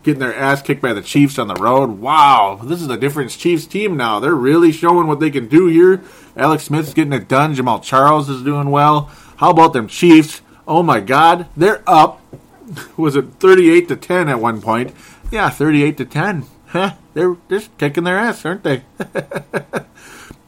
getting 0.02 0.20
their 0.20 0.34
ass 0.34 0.62
kicked 0.62 0.82
by 0.82 0.92
the 0.92 1.02
Chiefs 1.02 1.38
on 1.38 1.48
the 1.48 1.54
road. 1.54 2.00
Wow, 2.00 2.60
this 2.62 2.80
is 2.80 2.88
a 2.88 2.96
different 2.96 3.30
Chiefs 3.30 3.66
team 3.66 3.96
now. 3.96 4.20
They're 4.20 4.34
really 4.34 4.72
showing 4.72 5.06
what 5.06 5.20
they 5.20 5.30
can 5.30 5.48
do 5.48 5.66
here. 5.66 6.02
Alex 6.36 6.64
Smith's 6.64 6.94
getting 6.94 7.12
it 7.12 7.28
done. 7.28 7.54
Jamaal 7.54 7.82
Charles 7.82 8.28
is 8.28 8.42
doing 8.42 8.70
well. 8.70 9.10
How 9.36 9.50
about 9.50 9.72
them 9.72 9.88
Chiefs? 9.88 10.42
Oh 10.70 10.84
my 10.84 11.00
God, 11.00 11.48
they're 11.56 11.82
up. 11.84 12.22
Was 12.96 13.16
it 13.16 13.24
38 13.40 13.88
to 13.88 13.96
10 13.96 14.28
at 14.28 14.40
one 14.40 14.62
point? 14.62 14.94
Yeah, 15.32 15.50
38 15.50 15.98
to 15.98 16.04
10. 16.06 16.44
Huh? 16.70 16.94
They're 17.14 17.36
just 17.48 17.76
kicking 17.78 18.04
their 18.04 18.16
ass, 18.16 18.46
aren't 18.46 18.62
they? 18.62 18.84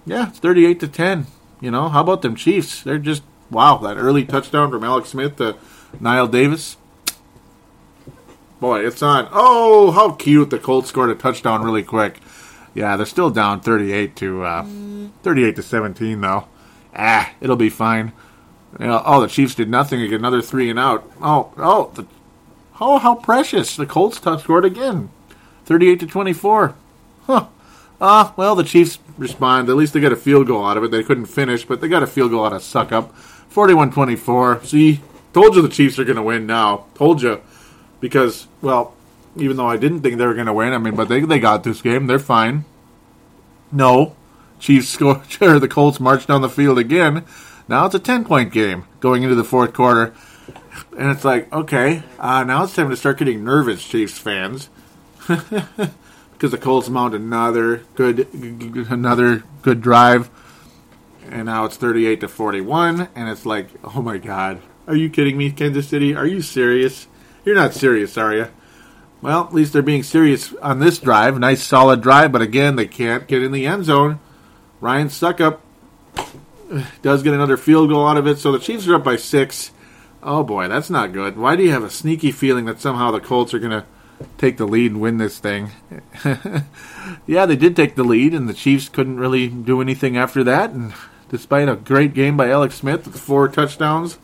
yeah, 0.06 0.28
it's 0.28 0.38
38 0.38 0.78
to 0.78 0.86
10. 0.86 1.26
You 1.60 1.72
know, 1.72 1.88
how 1.88 2.02
about 2.02 2.22
them 2.22 2.36
Chiefs? 2.36 2.80
They're 2.84 2.98
just 2.98 3.24
wow, 3.50 3.78
that 3.78 3.96
early 3.96 4.24
touchdown 4.24 4.70
from 4.70 4.84
Alex 4.84 5.08
Smith 5.08 5.38
to 5.38 5.56
Knile 6.00 6.30
Davis. 6.30 6.76
Boy, 8.60 8.86
it's 8.86 9.02
on. 9.02 9.26
Oh, 9.32 9.90
how 9.90 10.12
cute! 10.12 10.50
The 10.50 10.60
Colts 10.60 10.90
scored 10.90 11.10
a 11.10 11.16
touchdown 11.16 11.64
really 11.64 11.82
quick. 11.82 12.20
Yeah, 12.72 12.96
they're 12.96 13.04
still 13.04 13.30
down 13.30 13.60
38 13.60 14.14
to 14.14 14.44
uh, 14.44 14.66
38 15.24 15.56
to 15.56 15.62
17 15.64 16.20
though. 16.20 16.46
Ah, 16.94 17.32
it'll 17.40 17.56
be 17.56 17.68
fine. 17.68 18.12
You 18.78 18.86
know, 18.86 19.02
oh, 19.04 19.20
the 19.20 19.28
Chiefs 19.28 19.54
did 19.54 19.68
nothing. 19.68 20.00
They 20.00 20.08
get 20.08 20.18
another 20.18 20.42
three 20.42 20.70
and 20.70 20.78
out. 20.78 21.10
Oh, 21.20 21.52
oh, 21.56 21.90
the, 21.94 22.06
oh, 22.80 22.98
how 22.98 23.14
precious! 23.14 23.76
The 23.76 23.86
Colts 23.86 24.18
touch 24.18 24.42
scored 24.42 24.64
again, 24.64 25.10
38 25.66 26.00
to 26.00 26.06
24. 26.06 26.74
Huh. 27.26 27.46
Ah, 28.00 28.30
uh, 28.30 28.32
well, 28.36 28.56
the 28.56 28.64
Chiefs 28.64 28.98
respond. 29.16 29.68
At 29.68 29.76
least 29.76 29.92
they 29.92 30.00
got 30.00 30.12
a 30.12 30.16
field 30.16 30.48
goal 30.48 30.66
out 30.66 30.76
of 30.76 30.84
it. 30.84 30.90
They 30.90 31.04
couldn't 31.04 31.26
finish, 31.26 31.64
but 31.64 31.80
they 31.80 31.88
got 31.88 32.02
a 32.02 32.06
field 32.06 32.32
goal 32.32 32.44
out 32.44 32.52
of 32.52 32.62
Succop. 32.62 33.10
41-24. 33.52 34.66
See, 34.66 35.00
told 35.32 35.54
you 35.54 35.62
the 35.62 35.68
Chiefs 35.68 35.98
are 35.98 36.04
going 36.04 36.16
to 36.16 36.22
win 36.22 36.46
now. 36.46 36.86
Told 36.94 37.22
you 37.22 37.40
because, 38.00 38.48
well, 38.60 38.94
even 39.36 39.56
though 39.56 39.68
I 39.68 39.76
didn't 39.76 40.00
think 40.00 40.18
they 40.18 40.26
were 40.26 40.34
going 40.34 40.46
to 40.46 40.52
win, 40.52 40.72
I 40.72 40.78
mean, 40.78 40.96
but 40.96 41.08
they 41.08 41.20
they 41.20 41.38
got 41.38 41.62
this 41.64 41.80
game. 41.80 42.06
They're 42.06 42.18
fine. 42.18 42.64
No, 43.70 44.16
Chiefs 44.58 44.88
score. 44.88 45.22
Or 45.40 45.58
the 45.58 45.68
Colts 45.68 46.00
march 46.00 46.26
down 46.26 46.42
the 46.42 46.48
field 46.48 46.78
again. 46.78 47.24
Now 47.68 47.86
it's 47.86 47.94
a 47.94 47.98
ten 47.98 48.24
point 48.24 48.52
game 48.52 48.84
going 49.00 49.22
into 49.22 49.34
the 49.34 49.44
fourth 49.44 49.72
quarter, 49.72 50.14
and 50.98 51.10
it's 51.10 51.24
like, 51.24 51.52
okay, 51.52 52.02
uh, 52.18 52.44
now 52.44 52.64
it's 52.64 52.74
time 52.74 52.90
to 52.90 52.96
start 52.96 53.18
getting 53.18 53.44
nervous, 53.44 53.82
Chiefs 53.84 54.18
fans, 54.18 54.68
because 55.28 56.50
the 56.50 56.58
Colts 56.58 56.88
mount 56.88 57.14
another 57.14 57.84
good 57.94 58.26
another 58.90 59.44
good 59.62 59.80
drive, 59.80 60.28
and 61.30 61.46
now 61.46 61.64
it's 61.64 61.76
thirty 61.76 62.06
eight 62.06 62.20
to 62.20 62.28
forty 62.28 62.60
one, 62.60 63.08
and 63.14 63.28
it's 63.28 63.46
like, 63.46 63.68
oh 63.84 64.02
my 64.02 64.18
god, 64.18 64.60
are 64.86 64.96
you 64.96 65.08
kidding 65.08 65.36
me, 65.36 65.50
Kansas 65.50 65.88
City? 65.88 66.14
Are 66.14 66.26
you 66.26 66.42
serious? 66.42 67.06
You're 67.44 67.54
not 67.54 67.74
serious, 67.74 68.16
are 68.18 68.34
you? 68.34 68.48
Well, 69.20 69.44
at 69.44 69.54
least 69.54 69.72
they're 69.72 69.82
being 69.82 70.02
serious 70.02 70.52
on 70.54 70.80
this 70.80 70.98
drive. 70.98 71.38
Nice 71.38 71.62
solid 71.62 72.00
drive, 72.00 72.32
but 72.32 72.42
again, 72.42 72.74
they 72.74 72.86
can't 72.86 73.28
get 73.28 73.42
in 73.42 73.52
the 73.52 73.66
end 73.66 73.84
zone. 73.84 74.18
Ryan 74.80 75.08
Succop 75.08 75.60
does 77.02 77.22
get 77.22 77.34
another 77.34 77.56
field 77.56 77.88
goal 77.88 78.06
out 78.06 78.16
of 78.16 78.26
it, 78.26 78.38
so 78.38 78.52
the 78.52 78.58
Chiefs 78.58 78.86
are 78.88 78.94
up 78.94 79.04
by 79.04 79.16
six. 79.16 79.72
Oh 80.22 80.42
boy, 80.42 80.68
that's 80.68 80.90
not 80.90 81.12
good. 81.12 81.36
Why 81.36 81.56
do 81.56 81.62
you 81.62 81.72
have 81.72 81.84
a 81.84 81.90
sneaky 81.90 82.30
feeling 82.30 82.64
that 82.66 82.80
somehow 82.80 83.10
the 83.10 83.20
Colts 83.20 83.52
are 83.54 83.58
going 83.58 83.70
to 83.72 83.84
take 84.38 84.56
the 84.56 84.66
lead 84.66 84.92
and 84.92 85.00
win 85.00 85.18
this 85.18 85.38
thing? 85.38 85.70
yeah, 87.26 87.46
they 87.46 87.56
did 87.56 87.74
take 87.74 87.96
the 87.96 88.04
lead, 88.04 88.34
and 88.34 88.48
the 88.48 88.54
Chiefs 88.54 88.88
couldn't 88.88 89.18
really 89.18 89.48
do 89.48 89.80
anything 89.80 90.16
after 90.16 90.44
that. 90.44 90.70
And 90.70 90.94
despite 91.28 91.68
a 91.68 91.76
great 91.76 92.14
game 92.14 92.36
by 92.36 92.50
Alex 92.50 92.76
Smith 92.76 93.06
with 93.06 93.18
four 93.18 93.48
touchdowns, 93.48 94.18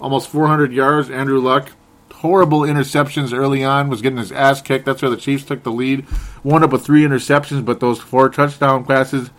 almost 0.00 0.28
400 0.28 0.72
yards, 0.72 1.10
Andrew 1.10 1.40
Luck 1.40 1.72
horrible 2.18 2.62
interceptions 2.62 3.32
early 3.32 3.62
on, 3.62 3.88
was 3.88 4.02
getting 4.02 4.18
his 4.18 4.32
ass 4.32 4.60
kicked. 4.60 4.84
That's 4.84 5.02
where 5.02 5.10
the 5.10 5.16
Chiefs 5.16 5.44
took 5.44 5.62
the 5.62 5.70
lead. 5.70 6.04
Wound 6.42 6.64
up 6.64 6.72
with 6.72 6.84
three 6.84 7.02
interceptions, 7.02 7.64
but 7.64 7.80
those 7.80 8.00
four 8.00 8.28
touchdown 8.28 8.84
passes 8.84 9.30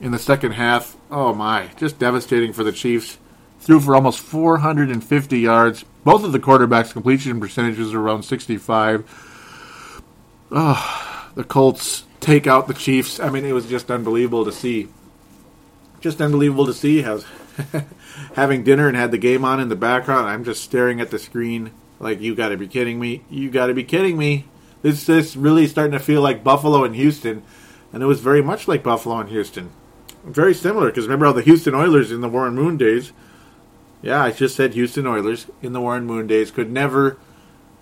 in 0.00 0.12
the 0.12 0.18
second 0.18 0.52
half, 0.52 0.96
oh 1.10 1.34
my, 1.34 1.68
just 1.76 1.98
devastating 1.98 2.52
for 2.52 2.64
the 2.64 2.72
Chiefs. 2.72 3.18
Threw 3.60 3.80
for 3.80 3.94
almost 3.94 4.20
450 4.20 5.38
yards. 5.38 5.84
Both 6.02 6.24
of 6.24 6.32
the 6.32 6.40
quarterbacks' 6.40 6.92
completion 6.92 7.38
percentages 7.40 7.92
are 7.92 8.00
around 8.00 8.22
65. 8.22 9.04
Oh, 10.50 11.30
the 11.34 11.44
Colts 11.44 12.04
take 12.20 12.46
out 12.46 12.68
the 12.68 12.74
Chiefs. 12.74 13.20
I 13.20 13.28
mean, 13.28 13.44
it 13.44 13.52
was 13.52 13.66
just 13.66 13.90
unbelievable 13.90 14.46
to 14.46 14.52
see. 14.52 14.88
Just 16.00 16.22
unbelievable 16.22 16.64
to 16.66 16.72
see 16.72 17.02
how 17.02 17.20
having 18.34 18.64
dinner 18.64 18.88
and 18.88 18.96
had 18.96 19.10
the 19.10 19.18
game 19.18 19.44
on 19.44 19.60
in 19.60 19.68
the 19.68 19.76
background. 19.76 20.28
I'm 20.28 20.44
just 20.44 20.64
staring 20.64 21.00
at 21.00 21.10
the 21.10 21.18
screen 21.18 21.72
like, 21.98 22.20
you 22.22 22.34
got 22.34 22.48
to 22.48 22.56
be 22.56 22.66
kidding 22.66 22.98
me. 22.98 23.24
You 23.28 23.50
got 23.50 23.66
to 23.66 23.74
be 23.74 23.84
kidding 23.84 24.16
me. 24.16 24.46
This 24.80 25.06
is 25.10 25.36
really 25.36 25.66
starting 25.66 25.92
to 25.92 25.98
feel 25.98 26.22
like 26.22 26.42
Buffalo 26.42 26.84
and 26.84 26.96
Houston. 26.96 27.42
And 27.92 28.02
it 28.02 28.06
was 28.06 28.20
very 28.20 28.40
much 28.40 28.66
like 28.66 28.82
Buffalo 28.82 29.18
and 29.18 29.28
Houston. 29.28 29.70
Very 30.24 30.54
similar, 30.54 30.86
because 30.86 31.04
remember 31.04 31.26
how 31.26 31.32
the 31.32 31.42
Houston 31.42 31.74
Oilers 31.74 32.12
in 32.12 32.20
the 32.20 32.28
Warren 32.28 32.54
Moon 32.54 32.76
days, 32.76 33.12
yeah, 34.02 34.22
I 34.22 34.32
just 34.32 34.56
said 34.56 34.74
Houston 34.74 35.06
Oilers 35.06 35.46
in 35.62 35.72
the 35.72 35.80
Warren 35.80 36.06
Moon 36.06 36.26
days 36.26 36.50
could 36.50 36.70
never 36.70 37.18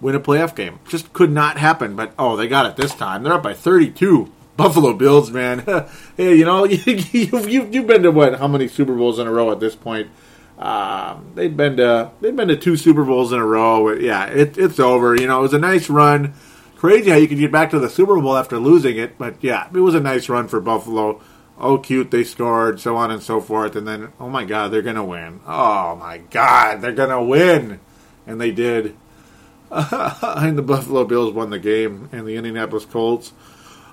win 0.00 0.14
a 0.14 0.21
playoff 0.21 0.54
game. 0.54 0.78
Just 0.88 1.12
could 1.12 1.30
not 1.30 1.59
happen. 1.59 1.97
But, 1.97 2.12
oh, 2.18 2.37
they 2.37 2.49
got 2.49 2.66
it 2.66 2.76
this 2.76 2.95
time. 2.95 3.23
They're 3.23 3.33
up 3.33 3.42
by 3.42 3.54
32. 3.54 4.33
Buffalo 4.57 4.92
Bills, 4.92 5.30
man. 5.30 5.61
hey, 6.16 6.35
you 6.35 6.45
know, 6.45 6.64
you, 6.64 7.26
have 7.28 7.49
you, 7.49 7.68
you've 7.71 7.87
been 7.87 8.02
to 8.02 8.11
what? 8.11 8.38
How 8.38 8.49
many 8.49 8.68
Super 8.68 8.95
Bowls 8.95 9.18
in 9.18 9.26
a 9.26 9.33
row 9.33 9.52
at 9.52 9.61
this 9.61 9.76
point? 9.76 10.11
Um, 10.59 11.30
they've 11.37 11.57
been 11.57 11.76
to 11.76 12.11
they've 12.21 12.35
been 12.35 12.49
to 12.49 12.57
two 12.57 12.76
Super 12.76 13.04
Bowls 13.04 13.33
in 13.33 13.38
a 13.38 13.47
row. 13.47 13.92
Yeah, 13.92 14.26
it, 14.26 14.59
it's 14.59 14.80
over. 14.80 15.14
You 15.14 15.28
know, 15.28 15.38
it 15.38 15.42
was 15.42 15.54
a 15.54 15.59
nice 15.59 15.88
run. 15.88 16.35
Crazy 16.76 17.11
how 17.11 17.16
you 17.16 17.28
could 17.28 17.38
get 17.38 17.52
back 17.52 17.71
to 17.71 17.78
the 17.78 17.88
Super 17.88 18.21
Bowl 18.21 18.37
after 18.37 18.59
losing 18.59 18.99
it, 18.99 19.18
but 19.18 19.37
yeah, 19.40 19.68
it 19.73 19.78
was 19.78 19.95
a 19.95 20.00
nice 20.00 20.28
run 20.28 20.49
for 20.49 20.61
Buffalo. 20.61 21.21
Oh, 21.61 21.79
cute, 21.79 22.11
they 22.11 22.23
scored, 22.23 22.81
so 22.81 22.97
on 22.97 23.11
and 23.11 23.23
so 23.23 23.41
forth, 23.41 23.75
and 23.75 23.87
then 23.87 24.12
oh 24.21 24.29
my 24.29 24.45
God, 24.45 24.69
they're 24.69 24.83
gonna 24.83 25.05
win. 25.05 25.41
Oh 25.47 25.97
my 25.97 26.19
God, 26.19 26.81
they're 26.81 26.93
gonna 26.93 27.23
win, 27.23 27.81
and 28.27 28.41
they 28.41 28.50
did. 28.50 28.97
and 29.71 30.57
the 30.57 30.62
Buffalo 30.62 31.05
Bills 31.05 31.33
won 31.33 31.50
the 31.50 31.59
game, 31.59 32.09
and 32.12 32.27
the 32.27 32.37
Indianapolis 32.37 32.85
Colts 32.85 33.33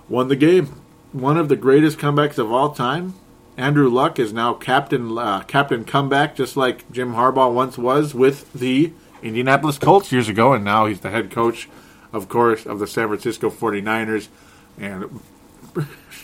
won 0.07 0.27
the 0.27 0.35
game. 0.35 0.81
One 1.11 1.37
of 1.37 1.49
the 1.49 1.55
greatest 1.55 1.97
comebacks 1.97 2.37
of 2.37 2.51
all 2.51 2.73
time 2.73 3.15
Andrew 3.57 3.89
Luck 3.89 4.19
is 4.19 4.33
now 4.33 4.53
captain 4.53 5.17
uh, 5.17 5.41
captain 5.41 5.85
comeback, 5.85 6.35
just 6.35 6.57
like 6.57 6.89
Jim 6.91 7.13
Harbaugh 7.13 7.53
once 7.53 7.77
was 7.77 8.13
with 8.13 8.51
the 8.53 8.91
Indianapolis 9.23 9.77
Colts 9.77 10.11
years 10.11 10.27
ago, 10.27 10.53
and 10.53 10.63
now 10.63 10.85
he's 10.85 10.99
the 10.99 11.09
head 11.09 11.31
coach, 11.31 11.69
of 12.11 12.27
course, 12.27 12.65
of 12.65 12.79
the 12.79 12.87
San 12.87 13.07
Francisco 13.07 13.49
49ers, 13.49 14.27
and 14.77 15.21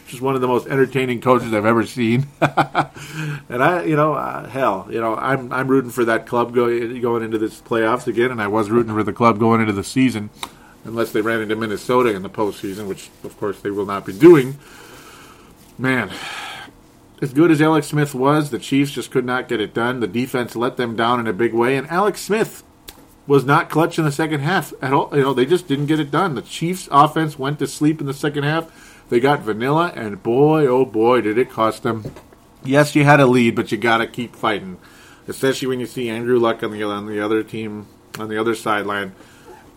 just 0.08 0.22
one 0.22 0.36
of 0.36 0.42
the 0.42 0.48
most 0.48 0.68
entertaining 0.68 1.22
coaches 1.22 1.54
I've 1.54 1.66
ever 1.66 1.86
seen. 1.86 2.28
and 2.42 3.64
I, 3.64 3.84
you 3.84 3.96
know, 3.96 4.14
uh, 4.14 4.48
hell, 4.48 4.88
you 4.90 5.00
know, 5.00 5.16
I'm 5.16 5.52
I'm 5.52 5.68
rooting 5.68 5.92
for 5.92 6.06
that 6.06 6.28
club 6.28 6.54
go, 6.54 6.68
going 7.00 7.24
into 7.24 7.38
this 7.38 7.62
playoffs 7.62 8.08
again, 8.08 8.32
and 8.32 8.42
I 8.42 8.48
was 8.48 8.70
rooting 8.70 8.94
for 8.94 9.04
the 9.04 9.14
club 9.14 9.40
going 9.40 9.62
into 9.62 9.74
the 9.74 9.84
season, 9.84 10.30
unless 10.84 11.12
they 11.12 11.22
ran 11.22 11.42
into 11.42 11.56
Minnesota 11.56 12.14
in 12.14 12.24
the 12.24 12.30
postseason, 12.30 12.88
which 12.88 13.10
of 13.24 13.38
course 13.40 13.60
they 13.62 13.72
will 13.72 13.86
not 13.86 14.06
be 14.06 14.14
doing. 14.14 14.58
Man, 15.78 16.12
as 17.22 17.34
good 17.34 17.52
as 17.52 17.62
Alex 17.62 17.88
Smith 17.88 18.14
was, 18.14 18.50
the 18.50 18.60
Chiefs 18.60 18.92
just 18.92 19.12
could 19.12 19.26
not 19.26 19.48
get 19.48 19.62
it 19.62 19.74
done. 19.74 20.00
The 20.00 20.08
defense 20.08 20.56
let 20.56 20.78
them 20.78 20.96
down 20.96 21.20
in 21.20 21.28
a 21.28 21.34
big 21.34 21.54
way, 21.54 21.78
and 21.78 21.88
Alex 21.90 22.22
Smith 22.22 22.64
was 23.28 23.46
not 23.46 23.70
clutch 23.70 23.98
in 23.98 24.06
the 24.06 24.12
second 24.12 24.42
half 24.42 24.74
at 24.82 24.92
all. 24.92 25.10
You 25.14 25.22
know, 25.22 25.34
they 25.34 25.46
just 25.46 25.68
didn't 25.68 25.86
get 25.86 26.00
it 26.00 26.12
done. 26.12 26.36
The 26.36 26.42
Chiefs' 26.42 26.90
offense 26.92 27.40
went 27.40 27.60
to 27.60 27.68
sleep 27.68 28.02
in 28.02 28.08
the 28.08 28.14
second 28.14 28.44
half. 28.44 28.91
They 29.12 29.20
got 29.20 29.42
vanilla, 29.42 29.92
and 29.94 30.24
boy, 30.24 30.66
oh 30.66 30.86
boy, 30.86 31.22
did 31.22 31.38
it 31.38 31.52
cost 31.52 31.84
them. 31.84 32.16
Yes, 32.64 32.96
you 32.96 33.04
had 33.04 33.20
a 33.20 33.28
lead, 33.28 33.56
but 33.56 33.72
you 33.72 33.78
got 33.78 33.98
to 33.98 34.08
keep 34.08 34.36
fighting, 34.36 34.80
especially 35.28 35.68
when 35.68 35.80
you 35.80 35.86
see 35.86 36.10
Andrew 36.10 36.40
Luck 36.40 36.64
on 36.64 36.72
the 36.72 36.82
on 36.82 37.06
the 37.06 37.20
other 37.20 37.44
team 37.44 37.88
on 38.18 38.30
the 38.30 38.40
other 38.40 38.56
sideline. 38.56 39.14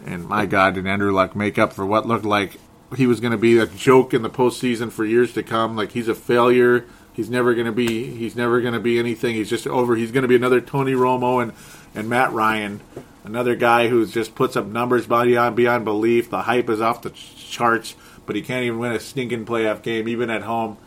And 0.06 0.26
my 0.26 0.46
God, 0.46 0.74
did 0.74 0.86
Andrew 0.86 1.12
Luck 1.12 1.34
make 1.34 1.58
up 1.58 1.72
for 1.72 1.84
what 1.84 2.06
looked 2.06 2.24
like 2.24 2.60
he 2.96 3.06
was 3.06 3.20
going 3.20 3.32
to 3.32 3.38
be 3.38 3.58
a 3.58 3.66
joke 3.66 4.14
in 4.14 4.22
the 4.22 4.30
postseason 4.30 4.92
for 4.92 5.04
years 5.04 5.34
to 5.34 5.42
come? 5.42 5.76
Like 5.76 5.92
he's 5.92 6.08
a 6.08 6.14
failure 6.14 6.86
He's 7.14 7.30
never 7.30 7.54
going 7.54 7.66
to 7.66 7.72
be. 7.72 8.12
He's 8.16 8.34
never 8.34 8.60
going 8.60 8.74
to 8.74 8.80
be 8.80 8.98
anything. 8.98 9.36
He's 9.36 9.48
just 9.48 9.68
over. 9.68 9.94
He's 9.94 10.10
going 10.10 10.22
to 10.22 10.28
be 10.28 10.34
another 10.34 10.60
Tony 10.60 10.92
Romo 10.92 11.40
and 11.40 11.52
and 11.94 12.08
Matt 12.08 12.32
Ryan, 12.32 12.80
another 13.22 13.54
guy 13.54 13.86
who 13.86 14.04
just 14.04 14.34
puts 14.34 14.56
up 14.56 14.66
numbers 14.66 15.06
beyond 15.06 15.54
beyond 15.54 15.84
belief. 15.84 16.28
The 16.28 16.42
hype 16.42 16.68
is 16.68 16.80
off 16.80 17.02
the 17.02 17.10
charts, 17.10 17.94
but 18.26 18.36
he 18.36 18.42
can't 18.42 18.64
even 18.64 18.78
win 18.78 18.92
a 18.92 19.00
stinking 19.00 19.44
playoff 19.46 19.82
game, 19.82 20.08
even 20.08 20.30
at 20.30 20.42
home. 20.42 20.78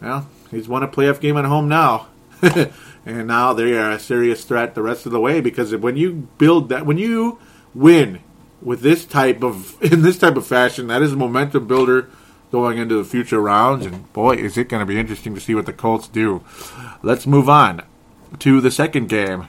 Well, 0.00 0.28
he's 0.50 0.68
won 0.68 0.82
a 0.82 0.88
playoff 0.88 1.20
game 1.20 1.36
at 1.36 1.44
home 1.44 1.68
now, 1.68 2.08
and 2.42 3.26
now 3.26 3.52
they 3.52 3.76
are 3.76 3.92
a 3.92 3.98
serious 3.98 4.44
threat 4.44 4.74
the 4.74 4.82
rest 4.82 5.06
of 5.06 5.12
the 5.12 5.20
way 5.20 5.40
because 5.40 5.74
when 5.76 5.96
you 5.96 6.28
build 6.38 6.68
that, 6.68 6.86
when 6.86 6.98
you 6.98 7.38
win 7.74 8.20
with 8.60 8.80
this 8.80 9.04
type 9.04 9.42
of 9.42 9.80
in 9.92 10.02
this 10.02 10.18
type 10.18 10.36
of 10.36 10.46
fashion, 10.46 10.88
that 10.88 11.02
is 11.02 11.12
a 11.12 11.16
momentum 11.16 11.66
builder 11.66 12.10
going 12.50 12.78
into 12.78 12.96
the 12.96 13.04
future 13.04 13.40
rounds. 13.40 13.84
And 13.84 14.12
boy, 14.12 14.36
is 14.36 14.56
it 14.56 14.68
going 14.68 14.80
to 14.80 14.86
be 14.86 14.98
interesting 14.98 15.34
to 15.34 15.40
see 15.40 15.56
what 15.56 15.66
the 15.66 15.72
Colts 15.72 16.06
do. 16.06 16.44
Let's 17.02 17.26
move 17.26 17.48
on 17.48 17.82
to 18.38 18.60
the 18.60 18.70
second 18.70 19.08
game. 19.08 19.48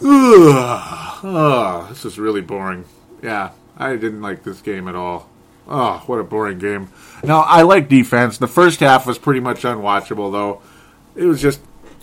Ugh. 0.00 1.20
Oh, 1.24 1.86
this 1.88 2.04
is 2.04 2.18
really 2.18 2.40
boring. 2.40 2.84
Yeah, 3.22 3.50
I 3.76 3.96
didn't 3.96 4.22
like 4.22 4.44
this 4.44 4.60
game 4.60 4.86
at 4.88 4.94
all. 4.94 5.28
Oh, 5.66 6.02
what 6.06 6.18
a 6.18 6.24
boring 6.24 6.58
game. 6.58 6.90
Now, 7.22 7.40
I 7.40 7.62
like 7.62 7.88
defense. 7.88 8.38
The 8.38 8.46
first 8.46 8.80
half 8.80 9.06
was 9.06 9.18
pretty 9.18 9.40
much 9.40 9.62
unwatchable, 9.62 10.30
though. 10.30 10.60
It 11.16 11.24
was 11.24 11.40
just, 11.40 11.60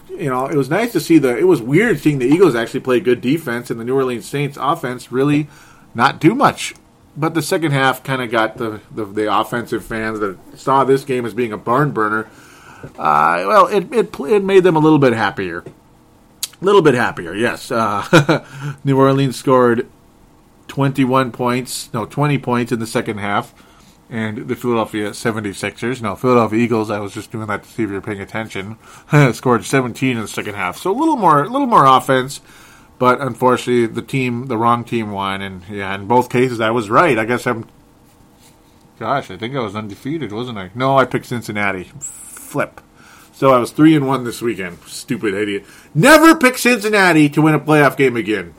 you 0.10 0.30
know, 0.30 0.48
it 0.48 0.56
was 0.56 0.70
nice 0.70 0.92
to 0.94 1.00
see 1.00 1.18
the. 1.20 1.38
It 1.38 1.46
was 1.48 1.62
weird 1.62 2.00
seeing 2.00 2.20
the 2.20 2.26
Eagles 2.26 2.56
actually 2.56 2.80
play 2.80 3.00
good 3.00 3.22
defense 3.22 3.70
and 3.70 3.80
the 3.80 3.84
New 3.84 3.96
Orleans 3.96 4.26
Saints 4.26 4.58
offense 4.60 5.12
really 5.12 5.48
not 5.94 6.20
do 6.20 6.34
much. 6.34 6.74
But 7.16 7.34
the 7.34 7.42
second 7.42 7.72
half 7.72 8.04
kind 8.04 8.22
of 8.22 8.32
got 8.32 8.58
the, 8.58 8.80
the, 8.90 9.06
the 9.06 9.40
offensive 9.40 9.84
fans 9.84 10.20
that 10.20 10.38
saw 10.58 10.84
this 10.84 11.04
game 11.04 11.26
as 11.26 11.34
being 11.34 11.52
a 11.52 11.58
barn 11.58 11.92
burner. 11.92 12.30
Uh, 12.98 13.44
well, 13.48 13.68
it, 13.68 13.94
it 13.94 14.20
it 14.22 14.44
made 14.44 14.64
them 14.64 14.76
a 14.76 14.80
little 14.80 14.98
bit 14.98 15.14
happier. 15.14 15.60
A 15.60 16.66
little 16.66 16.82
bit 16.82 16.94
happier, 16.94 17.36
yes. 17.36 17.70
Uh, 17.70 18.46
New 18.84 18.98
Orleans 18.98 19.36
scored 19.36 19.88
21 20.72 21.34
points, 21.34 21.94
no, 21.94 22.06
20 22.06 22.38
points 22.38 22.72
in 22.72 22.80
the 22.80 22.88
second 22.88 23.18
half. 23.18 23.54
And 24.10 24.48
the 24.48 24.56
Philadelphia 24.56 25.10
76ers, 25.10 26.02
no, 26.02 26.16
Philadelphia 26.16 26.60
Eagles, 26.60 26.90
I 26.90 27.00
was 27.00 27.14
just 27.14 27.30
doing 27.30 27.48
that 27.48 27.64
to 27.64 27.70
see 27.70 27.84
if 27.84 27.90
you're 27.90 28.00
paying 28.00 28.22
attention, 28.22 28.78
scored 29.34 29.66
17 29.66 30.16
in 30.16 30.22
the 30.22 30.30
second 30.30 30.56
half. 30.56 30.78
So 30.78 30.90
a 30.90 30.96
little 30.98 31.18
more, 31.18 31.44
a 31.44 31.50
little 31.50 31.68
more 31.68 31.86
offense, 31.86 32.40
but 33.00 33.20
unfortunately 33.20 33.86
the 33.88 34.02
team, 34.02 34.48
the 34.48 34.58
wrong 34.58 34.86
team 34.86 35.12
won. 35.12 35.42
And 35.42 35.64
yeah, 35.70 35.94
in 35.94 36.08
both 36.08 36.30
cases 36.30 36.62
I 36.62 36.72
was 36.72 36.90
right. 36.90 37.20
I 37.20 37.26
guess 37.26 37.46
I'm, 37.46 37.66
gosh, 38.98 39.30
I 39.30 39.36
think 39.36 39.54
I 39.54 39.60
was 39.60 39.76
undefeated, 39.76 40.32
wasn't 40.32 40.58
I? 40.58 40.72
No, 40.74 40.98
I 40.98 41.04
picked 41.04 41.26
Cincinnati. 41.26 41.92
Flip. 42.00 42.80
So 43.34 43.52
I 43.52 43.58
was 43.58 43.72
three 43.72 43.94
and 43.94 44.08
one 44.08 44.24
this 44.24 44.42
weekend. 44.42 44.80
Stupid 44.84 45.34
idiot. 45.34 45.66
Never 45.94 46.34
pick 46.34 46.58
Cincinnati 46.58 47.28
to 47.28 47.42
win 47.42 47.56
a 47.56 47.60
playoff 47.60 47.98
game 47.98 48.16
again. 48.16 48.54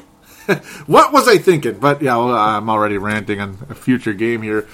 what 0.86 1.12
was 1.12 1.28
I 1.28 1.38
thinking? 1.38 1.78
But 1.78 2.02
yeah, 2.02 2.16
well, 2.16 2.34
I'm 2.34 2.68
already 2.68 2.98
ranting 2.98 3.40
on 3.40 3.58
a 3.68 3.74
future 3.74 4.12
game 4.12 4.42
here. 4.42 4.68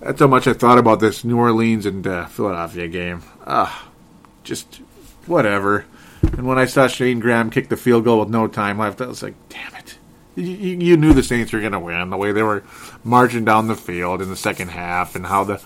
That's 0.00 0.20
how 0.20 0.26
much 0.26 0.46
I 0.46 0.54
thought 0.54 0.78
about 0.78 1.00
this 1.00 1.24
New 1.24 1.38
Orleans 1.38 1.84
and 1.86 2.06
uh, 2.06 2.26
Philadelphia 2.26 2.88
game. 2.88 3.22
Ah, 3.46 3.88
just 4.44 4.80
whatever. 5.26 5.84
And 6.22 6.46
when 6.46 6.58
I 6.58 6.64
saw 6.64 6.86
Shayne 6.86 7.20
Graham 7.20 7.50
kick 7.50 7.68
the 7.68 7.76
field 7.76 8.04
goal 8.04 8.20
with 8.20 8.28
no 8.28 8.46
time 8.46 8.78
left, 8.78 9.00
I 9.00 9.06
was 9.06 9.22
like, 9.22 9.34
damn 9.48 9.74
it. 9.74 9.98
You, 10.36 10.44
you 10.44 10.96
knew 10.96 11.12
the 11.12 11.22
Saints 11.22 11.52
were 11.52 11.60
going 11.60 11.72
to 11.72 11.80
win 11.80 12.10
the 12.10 12.16
way 12.16 12.32
they 12.32 12.42
were 12.42 12.62
marching 13.04 13.44
down 13.44 13.68
the 13.68 13.76
field 13.76 14.22
in 14.22 14.30
the 14.30 14.36
second 14.36 14.68
half 14.68 15.16
and 15.16 15.26
how 15.26 15.44
the 15.44 15.62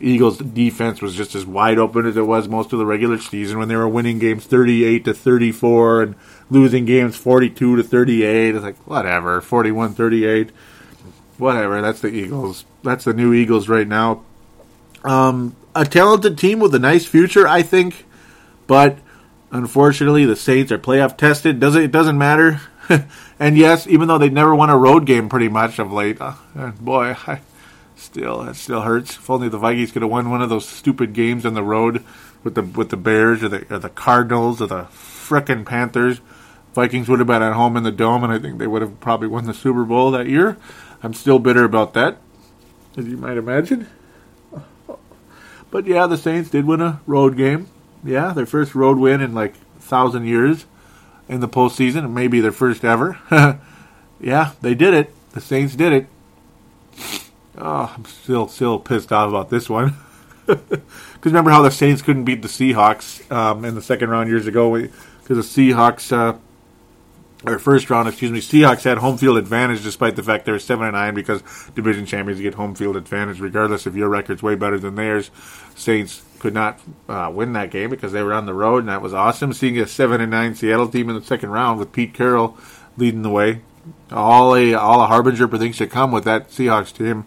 Eagles 0.00 0.38
defense 0.38 1.02
was 1.02 1.14
just 1.14 1.34
as 1.34 1.44
wide 1.44 1.78
open 1.78 2.06
as 2.06 2.16
it 2.16 2.26
was 2.26 2.48
most 2.48 2.72
of 2.72 2.78
the 2.78 2.86
regular 2.86 3.18
season 3.18 3.58
when 3.58 3.68
they 3.68 3.76
were 3.76 3.88
winning 3.88 4.18
games 4.18 4.44
38 4.44 5.04
to 5.04 5.14
34 5.14 6.02
and 6.02 6.14
losing 6.50 6.84
games 6.84 7.16
42 7.16 7.76
to 7.76 7.82
38. 7.82 8.54
It's 8.54 8.64
like, 8.64 8.76
whatever, 8.86 9.40
41 9.40 9.94
38. 9.94 10.50
Whatever, 11.38 11.80
that's 11.82 12.00
the 12.00 12.08
Eagles. 12.08 12.64
That's 12.82 13.04
the 13.04 13.14
new 13.14 13.32
Eagles 13.32 13.68
right 13.68 13.86
now. 13.86 14.22
Um, 15.04 15.54
a 15.74 15.84
talented 15.84 16.36
team 16.38 16.58
with 16.58 16.74
a 16.74 16.78
nice 16.78 17.06
future, 17.06 17.46
I 17.46 17.62
think, 17.62 18.04
but 18.66 18.98
unfortunately, 19.52 20.24
the 20.24 20.36
Saints 20.36 20.72
are 20.72 20.78
playoff 20.78 21.16
tested. 21.16 21.60
Does 21.60 21.76
it? 21.76 21.84
It 21.84 21.92
doesn't 21.92 22.18
matter. 22.18 22.60
and 23.38 23.56
yes, 23.56 23.86
even 23.86 24.08
though 24.08 24.18
they 24.18 24.30
never 24.30 24.54
won 24.54 24.70
a 24.70 24.76
road 24.76 25.06
game 25.06 25.28
pretty 25.28 25.48
much 25.48 25.78
of 25.78 25.92
late, 25.92 26.20
uh, 26.20 26.34
boy, 26.80 27.16
I, 27.26 27.40
still 27.98 28.42
it 28.42 28.54
still 28.54 28.82
hurts. 28.82 29.16
If 29.16 29.28
only 29.28 29.48
the 29.48 29.58
Vikings 29.58 29.92
could 29.92 30.02
have 30.02 30.10
won 30.10 30.30
one 30.30 30.42
of 30.42 30.48
those 30.48 30.68
stupid 30.68 31.12
games 31.12 31.44
on 31.44 31.54
the 31.54 31.62
road 31.62 32.04
with 32.44 32.54
the 32.54 32.62
with 32.62 32.90
the 32.90 32.96
Bears 32.96 33.42
or 33.42 33.48
the 33.48 33.74
or 33.74 33.78
the 33.78 33.88
Cardinals 33.88 34.60
or 34.62 34.66
the 34.66 34.84
frickin' 34.84 35.64
Panthers. 35.64 36.20
Vikings 36.74 37.08
would 37.08 37.18
have 37.18 37.26
been 37.26 37.42
at 37.42 37.54
home 37.54 37.76
in 37.76 37.82
the 37.82 37.90
dome, 37.90 38.22
and 38.22 38.32
I 38.32 38.38
think 38.38 38.58
they 38.58 38.66
would 38.66 38.82
have 38.82 39.00
probably 39.00 39.26
won 39.28 39.46
the 39.46 39.54
Super 39.54 39.84
Bowl 39.84 40.10
that 40.12 40.28
year. 40.28 40.56
I'm 41.02 41.14
still 41.14 41.38
bitter 41.38 41.64
about 41.64 41.94
that, 41.94 42.18
as 42.96 43.06
you 43.06 43.16
might 43.16 43.36
imagine. 43.36 43.88
But 45.70 45.86
yeah, 45.86 46.06
the 46.06 46.16
Saints 46.16 46.50
did 46.50 46.64
win 46.64 46.80
a 46.80 47.00
road 47.06 47.36
game. 47.36 47.68
Yeah, 48.04 48.32
their 48.32 48.46
first 48.46 48.74
road 48.74 48.98
win 48.98 49.20
in 49.20 49.34
like 49.34 49.54
thousand 49.80 50.26
years 50.26 50.66
in 51.28 51.40
the 51.40 51.48
postseason, 51.48 52.04
and 52.04 52.14
maybe 52.14 52.40
their 52.40 52.52
first 52.52 52.84
ever. 52.84 53.18
yeah, 54.20 54.52
they 54.60 54.74
did 54.74 54.94
it. 54.94 55.12
The 55.32 55.40
Saints 55.40 55.74
did 55.74 55.92
it. 55.92 56.06
Oh, 57.58 57.92
I'm 57.96 58.04
still 58.04 58.48
still 58.48 58.78
pissed 58.78 59.12
off 59.12 59.28
about 59.28 59.50
this 59.50 59.68
one. 59.68 59.94
Because 60.46 61.32
remember 61.32 61.50
how 61.50 61.62
the 61.62 61.70
Saints 61.70 62.00
couldn't 62.00 62.24
beat 62.24 62.42
the 62.42 62.48
Seahawks 62.48 63.28
um, 63.32 63.64
in 63.64 63.74
the 63.74 63.82
second 63.82 64.08
round 64.08 64.30
years 64.30 64.46
ago 64.46 64.72
because 64.72 64.94
the 65.26 65.72
Seahawks 65.72 66.12
uh, 66.12 66.38
or 67.44 67.58
first 67.58 67.88
round, 67.90 68.08
excuse 68.08 68.30
me, 68.30 68.40
Seahawks 68.40 68.82
had 68.82 68.98
home 68.98 69.16
field 69.16 69.38
advantage 69.38 69.82
despite 69.82 70.16
the 70.16 70.22
fact 70.22 70.44
they 70.44 70.52
were 70.52 70.58
seven 70.58 70.86
and 70.86 70.94
nine 70.94 71.14
because 71.14 71.42
division 71.74 72.04
champions 72.04 72.40
get 72.40 72.54
home 72.54 72.74
field 72.74 72.96
advantage 72.96 73.40
regardless 73.40 73.86
if 73.86 73.94
your 73.94 74.08
record's 74.08 74.42
way 74.42 74.54
better 74.54 74.78
than 74.78 74.96
theirs. 74.96 75.30
Saints 75.74 76.22
could 76.40 76.54
not 76.54 76.80
uh, 77.08 77.30
win 77.32 77.52
that 77.52 77.70
game 77.70 77.90
because 77.90 78.12
they 78.12 78.22
were 78.22 78.32
on 78.32 78.46
the 78.46 78.54
road, 78.54 78.78
and 78.78 78.88
that 78.88 79.02
was 79.02 79.14
awesome. 79.14 79.52
Seeing 79.52 79.78
a 79.78 79.86
seven 79.86 80.20
and 80.20 80.30
nine 80.30 80.54
Seattle 80.54 80.88
team 80.88 81.08
in 81.08 81.14
the 81.14 81.24
second 81.24 81.50
round 81.50 81.78
with 81.78 81.92
Pete 81.92 82.14
Carroll 82.14 82.56
leading 82.96 83.22
the 83.22 83.30
way, 83.30 83.60
all 84.10 84.54
a 84.54 84.74
all 84.74 85.02
a 85.02 85.06
harbinger 85.06 85.48
for 85.48 85.58
things 85.58 85.78
to 85.78 85.86
come 85.86 86.12
with 86.12 86.24
that 86.24 86.48
Seahawks 86.48 86.92
team. 86.92 87.26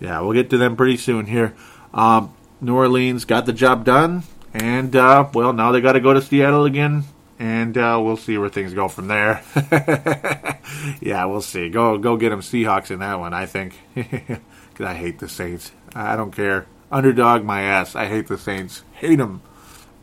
Yeah, 0.00 0.20
we'll 0.20 0.32
get 0.32 0.50
to 0.50 0.58
them 0.58 0.76
pretty 0.76 0.96
soon 0.96 1.26
here. 1.26 1.54
Um, 1.92 2.32
New 2.60 2.74
Orleans 2.74 3.24
got 3.24 3.46
the 3.46 3.52
job 3.52 3.84
done, 3.84 4.22
and 4.54 4.94
uh, 4.94 5.28
well, 5.34 5.52
now 5.52 5.72
they 5.72 5.80
got 5.80 5.92
to 5.92 6.00
go 6.00 6.14
to 6.14 6.22
Seattle 6.22 6.64
again 6.64 7.04
and 7.40 7.78
uh, 7.78 7.98
we'll 8.00 8.18
see 8.18 8.36
where 8.36 8.50
things 8.50 8.74
go 8.74 8.86
from 8.86 9.08
there. 9.08 9.42
yeah, 11.00 11.24
we'll 11.24 11.40
see. 11.40 11.70
Go 11.70 11.96
go 11.96 12.18
get 12.18 12.28
them 12.28 12.42
Seahawks 12.42 12.90
in 12.90 12.98
that 12.98 13.18
one. 13.18 13.32
I 13.32 13.46
think 13.46 13.74
because 13.94 14.40
I 14.78 14.94
hate 14.94 15.18
the 15.18 15.28
Saints. 15.28 15.72
I 15.94 16.16
don't 16.16 16.32
care. 16.32 16.66
Underdog 16.92 17.42
my 17.44 17.62
ass. 17.62 17.96
I 17.96 18.06
hate 18.06 18.26
the 18.28 18.36
Saints. 18.36 18.84
Hate 18.92 19.16
them. 19.16 19.40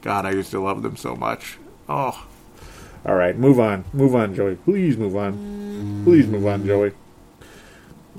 God, 0.01 0.25
I 0.25 0.31
used 0.31 0.49
to 0.51 0.59
love 0.59 0.81
them 0.81 0.97
so 0.97 1.15
much. 1.15 1.59
Oh. 1.87 2.25
All 3.05 3.15
right, 3.15 3.37
move 3.37 3.59
on. 3.59 3.85
Move 3.93 4.15
on, 4.15 4.35
Joey. 4.35 4.55
Please 4.55 4.97
move 4.97 5.15
on. 5.15 6.03
Please 6.03 6.27
move 6.27 6.45
on, 6.45 6.65
Joey. 6.65 6.91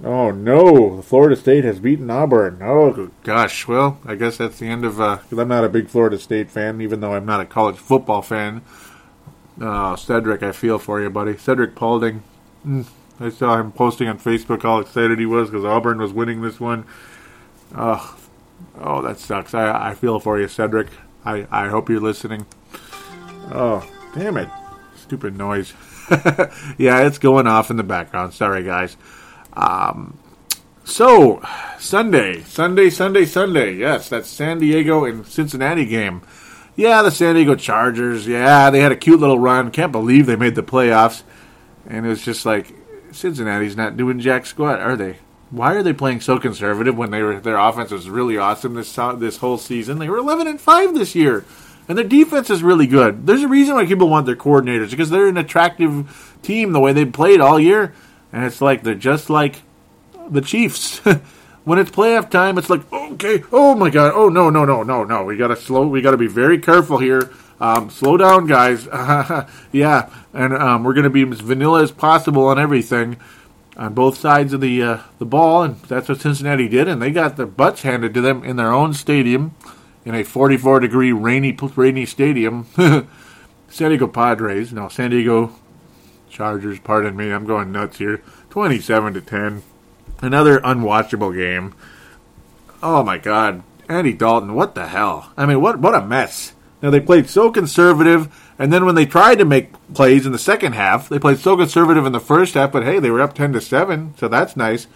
Oh 0.04 0.30
no, 0.30 1.02
Florida 1.02 1.34
State 1.34 1.64
has 1.64 1.80
beaten 1.80 2.08
Auburn. 2.10 2.60
Oh 2.62 3.10
gosh, 3.24 3.66
well, 3.66 3.98
I 4.06 4.14
guess 4.14 4.36
that's 4.36 4.58
the 4.58 4.68
end 4.68 4.84
of. 4.84 4.96
Because 4.96 5.38
uh, 5.38 5.42
I'm 5.42 5.48
not 5.48 5.64
a 5.64 5.68
big 5.68 5.88
Florida 5.88 6.18
State 6.18 6.50
fan, 6.50 6.80
even 6.80 7.00
though 7.00 7.14
I'm 7.14 7.26
not 7.26 7.40
a 7.40 7.44
college 7.46 7.76
football 7.76 8.22
fan. 8.22 8.62
Oh, 9.60 9.96
Cedric, 9.96 10.42
I 10.44 10.52
feel 10.52 10.78
for 10.78 11.00
you, 11.00 11.10
buddy. 11.10 11.36
Cedric 11.36 11.74
Paulding. 11.74 12.22
Mm, 12.64 12.86
I 13.18 13.30
saw 13.30 13.58
him 13.58 13.72
posting 13.72 14.06
on 14.06 14.20
Facebook 14.20 14.62
how 14.62 14.78
excited 14.78 15.18
he 15.18 15.26
was 15.26 15.50
because 15.50 15.64
Auburn 15.64 15.98
was 15.98 16.12
winning 16.12 16.42
this 16.42 16.60
one. 16.60 16.84
Oh, 17.74 18.16
oh, 18.80 19.02
that 19.02 19.18
sucks. 19.18 19.54
I, 19.54 19.90
I 19.90 19.94
feel 19.94 20.20
for 20.20 20.38
you, 20.38 20.46
Cedric. 20.46 20.88
I, 21.24 21.48
I 21.50 21.68
hope 21.68 21.88
you're 21.88 22.00
listening. 22.00 22.46
Oh, 23.50 23.84
damn 24.14 24.36
it. 24.36 24.48
Stupid 25.08 25.38
noise. 25.38 25.72
yeah, 26.76 27.06
it's 27.06 27.16
going 27.16 27.46
off 27.46 27.70
in 27.70 27.78
the 27.78 27.82
background. 27.82 28.34
Sorry, 28.34 28.62
guys. 28.62 28.94
Um, 29.54 30.18
so, 30.84 31.42
Sunday, 31.78 32.42
Sunday, 32.42 32.90
Sunday, 32.90 33.24
Sunday. 33.24 33.74
Yes, 33.76 34.10
that's 34.10 34.28
San 34.28 34.58
Diego 34.58 35.06
and 35.06 35.26
Cincinnati 35.26 35.86
game. 35.86 36.20
Yeah, 36.76 37.00
the 37.00 37.10
San 37.10 37.36
Diego 37.36 37.54
Chargers. 37.54 38.26
Yeah, 38.26 38.68
they 38.68 38.80
had 38.80 38.92
a 38.92 38.96
cute 38.96 39.18
little 39.18 39.38
run. 39.38 39.70
Can't 39.70 39.92
believe 39.92 40.26
they 40.26 40.36
made 40.36 40.54
the 40.54 40.62
playoffs. 40.62 41.22
And 41.86 42.04
it 42.04 42.10
was 42.10 42.22
just 42.22 42.44
like 42.44 42.74
Cincinnati's 43.10 43.78
not 43.78 43.96
doing 43.96 44.20
jack 44.20 44.44
squat, 44.44 44.80
are 44.80 44.94
they? 44.94 45.16
Why 45.50 45.72
are 45.72 45.82
they 45.82 45.94
playing 45.94 46.20
so 46.20 46.38
conservative 46.38 46.98
when 46.98 47.12
they 47.12 47.22
were 47.22 47.40
their 47.40 47.56
offense 47.56 47.92
was 47.92 48.10
really 48.10 48.36
awesome 48.36 48.74
this 48.74 48.94
this 49.16 49.38
whole 49.38 49.56
season? 49.56 50.00
They 50.00 50.10
were 50.10 50.18
11 50.18 50.46
and 50.46 50.60
5 50.60 50.92
this 50.92 51.14
year. 51.14 51.46
And 51.88 51.96
their 51.96 52.04
defense 52.04 52.50
is 52.50 52.62
really 52.62 52.86
good. 52.86 53.26
There's 53.26 53.42
a 53.42 53.48
reason 53.48 53.74
why 53.74 53.86
people 53.86 54.08
want 54.08 54.26
their 54.26 54.36
coordinators 54.36 54.90
because 54.90 55.08
they're 55.08 55.28
an 55.28 55.38
attractive 55.38 56.36
team 56.42 56.72
the 56.72 56.80
way 56.80 56.92
they 56.92 57.06
played 57.06 57.40
all 57.40 57.58
year. 57.58 57.94
And 58.32 58.44
it's 58.44 58.60
like 58.60 58.82
they're 58.82 58.94
just 58.94 59.30
like 59.30 59.62
the 60.28 60.42
Chiefs. 60.42 60.98
when 61.64 61.78
it's 61.78 61.90
playoff 61.90 62.30
time, 62.30 62.56
it's 62.56 62.70
like, 62.70 62.90
okay, 62.90 63.42
oh 63.52 63.74
my 63.74 63.90
god, 63.90 64.12
oh 64.14 64.30
no, 64.30 64.48
no, 64.48 64.64
no, 64.64 64.82
no, 64.82 65.04
no, 65.04 65.24
we 65.24 65.36
gotta 65.36 65.54
slow, 65.54 65.86
we 65.86 66.00
gotta 66.00 66.16
be 66.16 66.26
very 66.26 66.58
careful 66.58 66.98
here. 66.98 67.30
Um, 67.60 67.90
slow 67.90 68.16
down, 68.16 68.46
guys. 68.46 68.86
yeah, 69.72 70.08
and 70.32 70.54
um, 70.54 70.84
we're 70.84 70.94
gonna 70.94 71.10
be 71.10 71.28
as 71.28 71.40
vanilla 71.40 71.82
as 71.82 71.90
possible 71.90 72.46
on 72.46 72.58
everything, 72.58 73.18
on 73.76 73.92
both 73.92 74.16
sides 74.16 74.54
of 74.54 74.62
the 74.62 74.82
uh, 74.82 74.98
the 75.18 75.26
ball, 75.26 75.62
and 75.62 75.76
that's 75.82 76.08
what 76.08 76.20
Cincinnati 76.20 76.68
did, 76.68 76.88
and 76.88 77.02
they 77.02 77.10
got 77.10 77.36
their 77.36 77.46
butts 77.46 77.82
handed 77.82 78.14
to 78.14 78.22
them 78.22 78.44
in 78.44 78.56
their 78.56 78.72
own 78.72 78.94
stadium, 78.94 79.54
in 80.08 80.14
a 80.14 80.24
44 80.24 80.80
degree 80.80 81.12
rainy 81.12 81.56
rainy 81.76 82.06
stadium. 82.06 82.66
San 83.68 83.90
Diego 83.90 84.06
Padres, 84.08 84.72
no, 84.72 84.88
San 84.88 85.10
Diego 85.10 85.54
Chargers. 86.30 86.78
Pardon 86.80 87.14
me, 87.14 87.30
I'm 87.30 87.44
going 87.44 87.70
nuts 87.70 87.98
here. 87.98 88.22
27 88.48 89.14
to 89.14 89.20
10. 89.20 89.62
Another 90.20 90.60
unwatchable 90.60 91.36
game. 91.36 91.74
Oh 92.82 93.02
my 93.02 93.18
god. 93.18 93.62
Andy 93.86 94.14
Dalton, 94.14 94.54
what 94.54 94.74
the 94.74 94.88
hell? 94.88 95.30
I 95.36 95.44
mean, 95.44 95.60
what 95.60 95.78
what 95.78 95.94
a 95.94 96.00
mess. 96.00 96.54
Now 96.80 96.90
they 96.90 97.00
played 97.00 97.28
so 97.28 97.50
conservative 97.50 98.34
and 98.58 98.72
then 98.72 98.86
when 98.86 98.94
they 98.94 99.06
tried 99.06 99.38
to 99.38 99.44
make 99.44 99.72
plays 99.92 100.24
in 100.24 100.32
the 100.32 100.38
second 100.38 100.72
half, 100.72 101.08
they 101.08 101.18
played 101.18 101.38
so 101.38 101.56
conservative 101.56 102.06
in 102.06 102.12
the 102.12 102.20
first 102.20 102.54
half, 102.54 102.72
but 102.72 102.82
hey, 102.82 102.98
they 102.98 103.10
were 103.10 103.20
up 103.20 103.34
10 103.34 103.52
to 103.52 103.60
7, 103.60 104.14
so 104.16 104.26
that's 104.26 104.56
nice. 104.56 104.86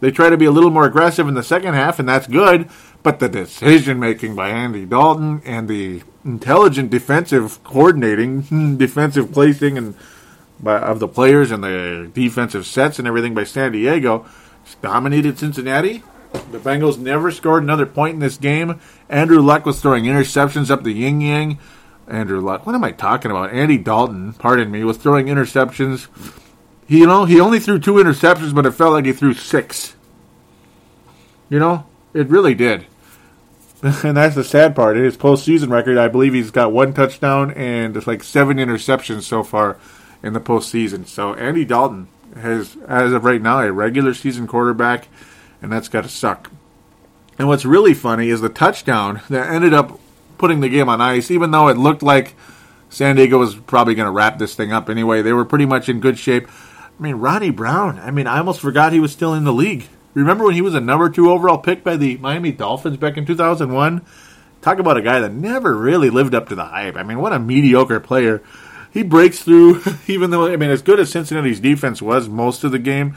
They 0.00 0.12
try 0.12 0.30
to 0.30 0.36
be 0.36 0.44
a 0.44 0.52
little 0.52 0.70
more 0.70 0.84
aggressive 0.84 1.26
in 1.26 1.34
the 1.34 1.42
second 1.42 1.74
half, 1.74 1.98
and 1.98 2.08
that's 2.08 2.28
good. 2.28 2.68
But 3.02 3.20
the 3.20 3.28
decision 3.28 4.00
making 4.00 4.34
by 4.34 4.50
Andy 4.50 4.84
Dalton 4.84 5.40
and 5.44 5.68
the 5.68 6.02
intelligent 6.24 6.90
defensive 6.90 7.62
coordinating, 7.64 8.42
hmm, 8.42 8.76
defensive 8.76 9.32
placing, 9.32 9.78
and 9.78 9.94
by, 10.60 10.78
of 10.78 10.98
the 10.98 11.08
players 11.08 11.50
and 11.50 11.62
the 11.62 12.10
defensive 12.12 12.66
sets 12.66 12.98
and 12.98 13.06
everything 13.06 13.34
by 13.34 13.44
San 13.44 13.72
Diego 13.72 14.26
dominated 14.82 15.38
Cincinnati. 15.38 16.02
The 16.50 16.58
Bengals 16.58 16.98
never 16.98 17.30
scored 17.30 17.62
another 17.62 17.86
point 17.86 18.14
in 18.14 18.20
this 18.20 18.36
game. 18.36 18.80
Andrew 19.08 19.40
Luck 19.40 19.64
was 19.64 19.80
throwing 19.80 20.04
interceptions 20.04 20.70
up 20.70 20.82
the 20.82 20.92
yin 20.92 21.20
yang. 21.20 21.58
Andrew 22.06 22.40
Luck. 22.40 22.66
What 22.66 22.74
am 22.74 22.84
I 22.84 22.92
talking 22.92 23.30
about? 23.30 23.52
Andy 23.52 23.78
Dalton, 23.78 24.32
pardon 24.34 24.70
me, 24.70 24.82
was 24.84 24.96
throwing 24.96 25.26
interceptions. 25.26 26.08
He, 26.86 26.98
you 26.98 27.06
know, 27.06 27.26
he 27.26 27.40
only 27.40 27.60
threw 27.60 27.78
two 27.78 27.94
interceptions, 27.94 28.54
but 28.54 28.66
it 28.66 28.72
felt 28.72 28.94
like 28.94 29.04
he 29.04 29.12
threw 29.12 29.34
six. 29.34 29.94
You 31.50 31.58
know, 31.58 31.86
it 32.18 32.28
really 32.28 32.54
did. 32.54 32.86
And 33.80 34.16
that's 34.16 34.34
the 34.34 34.42
sad 34.42 34.74
part. 34.74 34.96
In 34.96 35.04
his 35.04 35.16
postseason 35.16 35.70
record, 35.70 35.98
I 35.98 36.08
believe 36.08 36.34
he's 36.34 36.50
got 36.50 36.72
one 36.72 36.92
touchdown 36.92 37.52
and 37.52 37.96
it's 37.96 38.08
like 38.08 38.24
seven 38.24 38.56
interceptions 38.56 39.22
so 39.22 39.44
far 39.44 39.78
in 40.20 40.32
the 40.32 40.40
postseason. 40.40 41.06
So 41.06 41.34
Andy 41.34 41.64
Dalton 41.64 42.08
has, 42.34 42.76
as 42.88 43.12
of 43.12 43.22
right 43.22 43.40
now, 43.40 43.60
a 43.60 43.70
regular 43.70 44.14
season 44.14 44.48
quarterback, 44.48 45.06
and 45.62 45.70
that's 45.70 45.86
got 45.86 46.02
to 46.02 46.08
suck. 46.08 46.50
And 47.38 47.46
what's 47.46 47.64
really 47.64 47.94
funny 47.94 48.30
is 48.30 48.40
the 48.40 48.48
touchdown 48.48 49.20
that 49.30 49.48
ended 49.48 49.72
up 49.72 50.00
putting 50.38 50.58
the 50.58 50.68
game 50.68 50.88
on 50.88 51.00
ice, 51.00 51.30
even 51.30 51.52
though 51.52 51.68
it 51.68 51.76
looked 51.76 52.02
like 52.02 52.34
San 52.90 53.14
Diego 53.14 53.38
was 53.38 53.54
probably 53.54 53.94
going 53.94 54.06
to 54.06 54.12
wrap 54.12 54.38
this 54.38 54.56
thing 54.56 54.72
up 54.72 54.90
anyway. 54.90 55.22
They 55.22 55.32
were 55.32 55.44
pretty 55.44 55.66
much 55.66 55.88
in 55.88 56.00
good 56.00 56.18
shape. 56.18 56.48
I 56.48 57.02
mean, 57.02 57.14
Ronnie 57.14 57.50
Brown, 57.50 58.00
I 58.00 58.10
mean, 58.10 58.26
I 58.26 58.38
almost 58.38 58.58
forgot 58.58 58.92
he 58.92 58.98
was 58.98 59.12
still 59.12 59.34
in 59.34 59.44
the 59.44 59.52
league. 59.52 59.86
Remember 60.18 60.44
when 60.44 60.54
he 60.54 60.62
was 60.62 60.74
a 60.74 60.80
number 60.80 61.08
two 61.08 61.30
overall 61.30 61.58
pick 61.58 61.84
by 61.84 61.96
the 61.96 62.16
Miami 62.16 62.50
Dolphins 62.50 62.96
back 62.96 63.16
in 63.16 63.24
2001? 63.24 64.04
Talk 64.60 64.80
about 64.80 64.96
a 64.96 65.02
guy 65.02 65.20
that 65.20 65.32
never 65.32 65.76
really 65.76 66.10
lived 66.10 66.34
up 66.34 66.48
to 66.48 66.56
the 66.56 66.64
hype. 66.64 66.96
I 66.96 67.04
mean, 67.04 67.20
what 67.20 67.32
a 67.32 67.38
mediocre 67.38 68.00
player. 68.00 68.42
He 68.92 69.04
breaks 69.04 69.44
through, 69.44 69.82
even 70.08 70.30
though, 70.30 70.46
I 70.46 70.56
mean, 70.56 70.70
as 70.70 70.82
good 70.82 70.98
as 70.98 71.10
Cincinnati's 71.10 71.60
defense 71.60 72.02
was 72.02 72.28
most 72.28 72.64
of 72.64 72.72
the 72.72 72.80
game, 72.80 73.16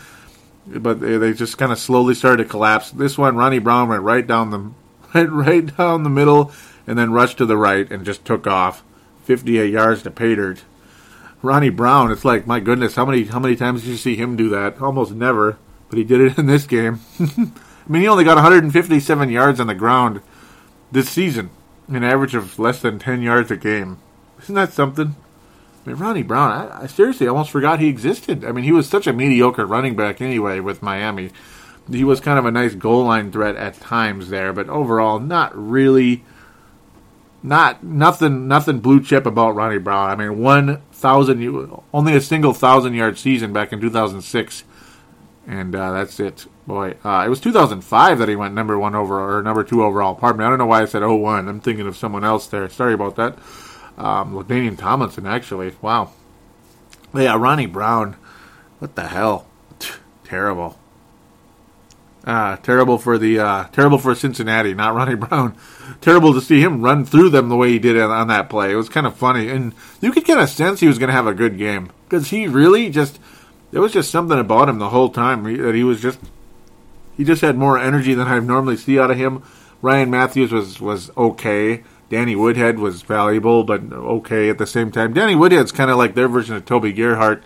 but 0.67 0.99
they 0.99 1.33
just 1.33 1.57
kind 1.57 1.71
of 1.71 1.79
slowly 1.79 2.13
started 2.13 2.43
to 2.43 2.49
collapse. 2.49 2.91
This 2.91 3.17
one, 3.17 3.35
Ronnie 3.35 3.57
Brown 3.57 3.89
went 3.89 4.03
right 4.03 4.25
down 4.25 4.51
the 4.51 4.71
right, 5.15 5.31
right 5.31 5.77
down 5.77 6.03
the 6.03 6.09
middle 6.09 6.51
and 6.85 6.99
then 6.99 7.11
rushed 7.11 7.39
to 7.39 7.47
the 7.47 7.57
right 7.57 7.91
and 7.91 8.05
just 8.05 8.25
took 8.25 8.45
off 8.45 8.83
58 9.23 9.71
yards 9.71 10.03
to 10.03 10.11
pay 10.11 10.35
dirt. 10.35 10.63
Ronnie 11.41 11.69
Brown, 11.69 12.11
it's 12.11 12.23
like 12.23 12.45
my 12.45 12.59
goodness, 12.59 12.93
how 12.93 13.05
many 13.05 13.23
how 13.23 13.39
many 13.39 13.55
times 13.55 13.81
did 13.81 13.89
you 13.89 13.97
see 13.97 14.15
him 14.15 14.35
do 14.35 14.49
that? 14.49 14.79
Almost 14.79 15.13
never 15.13 15.57
but 15.91 15.97
he 15.97 16.05
did 16.05 16.21
it 16.21 16.37
in 16.39 16.45
this 16.45 16.65
game. 16.65 17.01
I 17.19 17.51
mean, 17.85 18.03
he 18.03 18.07
only 18.07 18.23
got 18.23 18.35
157 18.35 19.29
yards 19.29 19.59
on 19.59 19.67
the 19.67 19.75
ground 19.75 20.21
this 20.89 21.09
season, 21.09 21.49
an 21.89 22.05
average 22.05 22.33
of 22.33 22.57
less 22.57 22.81
than 22.81 22.97
10 22.97 23.21
yards 23.21 23.51
a 23.51 23.57
game. 23.57 23.99
Isn't 24.41 24.55
that 24.55 24.71
something? 24.71 25.17
I 25.85 25.89
mean, 25.89 25.97
Ronnie 25.97 26.23
Brown, 26.23 26.49
I, 26.71 26.83
I 26.83 26.87
seriously 26.87 27.27
almost 27.27 27.51
forgot 27.51 27.81
he 27.81 27.89
existed. 27.89 28.45
I 28.45 28.53
mean, 28.53 28.63
he 28.63 28.71
was 28.71 28.87
such 28.87 29.05
a 29.05 29.11
mediocre 29.11 29.65
running 29.65 29.97
back 29.97 30.21
anyway 30.21 30.61
with 30.61 30.81
Miami. 30.81 31.31
He 31.91 32.05
was 32.05 32.21
kind 32.21 32.39
of 32.39 32.45
a 32.45 32.51
nice 32.51 32.73
goal 32.73 33.03
line 33.03 33.29
threat 33.29 33.57
at 33.57 33.81
times 33.81 34.29
there, 34.29 34.53
but 34.53 34.69
overall, 34.69 35.19
not 35.19 35.51
really. 35.53 36.23
Not 37.43 37.83
nothing, 37.83 38.47
nothing 38.47 38.79
blue 38.79 39.03
chip 39.03 39.25
about 39.25 39.55
Ronnie 39.55 39.79
Brown. 39.79 40.11
I 40.11 40.15
mean, 40.15 40.39
one 40.39 40.83
thousand, 40.91 41.81
only 41.91 42.15
a 42.15 42.21
single 42.21 42.53
thousand 42.53 42.93
yard 42.93 43.17
season 43.17 43.51
back 43.51 43.73
in 43.73 43.81
2006 43.81 44.63
and 45.47 45.75
uh, 45.75 45.91
that's 45.91 46.19
it. 46.19 46.45
Boy, 46.67 46.95
uh, 47.03 47.23
it 47.25 47.29
was 47.29 47.39
2005 47.41 48.19
that 48.19 48.29
he 48.29 48.35
went 48.35 48.53
number 48.53 48.77
one 48.77 48.95
overall 48.95 49.37
or 49.37 49.41
number 49.43 49.63
two 49.63 49.83
overall. 49.83 50.15
Pardon 50.15 50.39
me. 50.39 50.45
I 50.45 50.49
don't 50.49 50.59
know 50.59 50.65
why 50.65 50.81
I 50.81 50.85
said 50.85 51.03
01. 51.03 51.47
I'm 51.47 51.59
thinking 51.59 51.87
of 51.87 51.97
someone 51.97 52.23
else 52.23 52.47
there. 52.47 52.69
Sorry 52.69 52.93
about 52.93 53.15
that. 53.15 53.37
Um, 53.97 54.33
LaDainian 54.33 54.77
Tomlinson, 54.77 55.25
actually. 55.25 55.75
Wow. 55.81 56.11
Yeah, 57.13 57.35
Ronnie 57.37 57.65
Brown. 57.65 58.15
What 58.79 58.95
the 58.95 59.07
hell? 59.07 59.47
terrible. 60.31 60.79
Uh, 62.23 62.55
terrible 62.57 62.97
for 62.97 63.17
the 63.17 63.39
uh, 63.39 63.63
terrible 63.73 63.97
for 63.97 64.15
Cincinnati, 64.15 64.73
not 64.73 64.95
Ronnie 64.95 65.15
Brown. 65.27 65.57
terrible 65.99 66.33
to 66.33 66.39
see 66.39 66.61
him 66.61 66.81
run 66.81 67.03
through 67.03 67.31
them 67.31 67.49
the 67.49 67.57
way 67.57 67.69
he 67.71 67.79
did 67.79 67.99
on 67.99 68.27
that 68.27 68.49
play. 68.49 68.71
It 68.71 68.75
was 68.75 68.87
kind 68.87 69.05
of 69.05 69.15
funny, 69.17 69.49
and 69.49 69.73
you 69.99 70.11
could 70.11 70.23
get 70.23 70.37
a 70.37 70.47
sense 70.47 70.79
he 70.79 70.87
was 70.87 70.99
going 70.99 71.09
to 71.09 71.13
have 71.13 71.27
a 71.27 71.33
good 71.33 71.57
game 71.57 71.91
because 72.05 72.29
he 72.29 72.47
really 72.47 72.89
just 72.89 73.19
there 73.71 73.81
was 73.81 73.93
just 73.93 74.11
something 74.11 74.39
about 74.39 74.69
him 74.69 74.79
the 74.79 74.89
whole 74.89 75.09
time 75.09 75.43
that 75.43 75.75
he 75.75 75.83
was 75.83 76.01
just 76.01 76.19
he 77.17 77.23
just 77.23 77.41
had 77.41 77.57
more 77.57 77.77
energy 77.77 78.13
than 78.13 78.27
I 78.27 78.39
normally 78.39 78.77
see 78.77 78.99
out 78.99 79.11
of 79.11 79.17
him. 79.17 79.43
Ryan 79.81 80.09
Mathews 80.09 80.51
was 80.51 80.79
was 80.79 81.11
okay. 81.17 81.83
Danny 82.09 82.35
Woodhead 82.35 82.77
was 82.77 83.01
valuable, 83.03 83.63
but 83.63 83.81
okay 83.91 84.49
at 84.49 84.57
the 84.57 84.67
same 84.67 84.91
time. 84.91 85.13
Danny 85.13 85.35
Woodhead's 85.35 85.71
kind 85.71 85.89
of 85.89 85.97
like 85.97 86.13
their 86.13 86.27
version 86.27 86.55
of 86.55 86.65
Toby 86.65 86.91
Gerhart. 86.91 87.43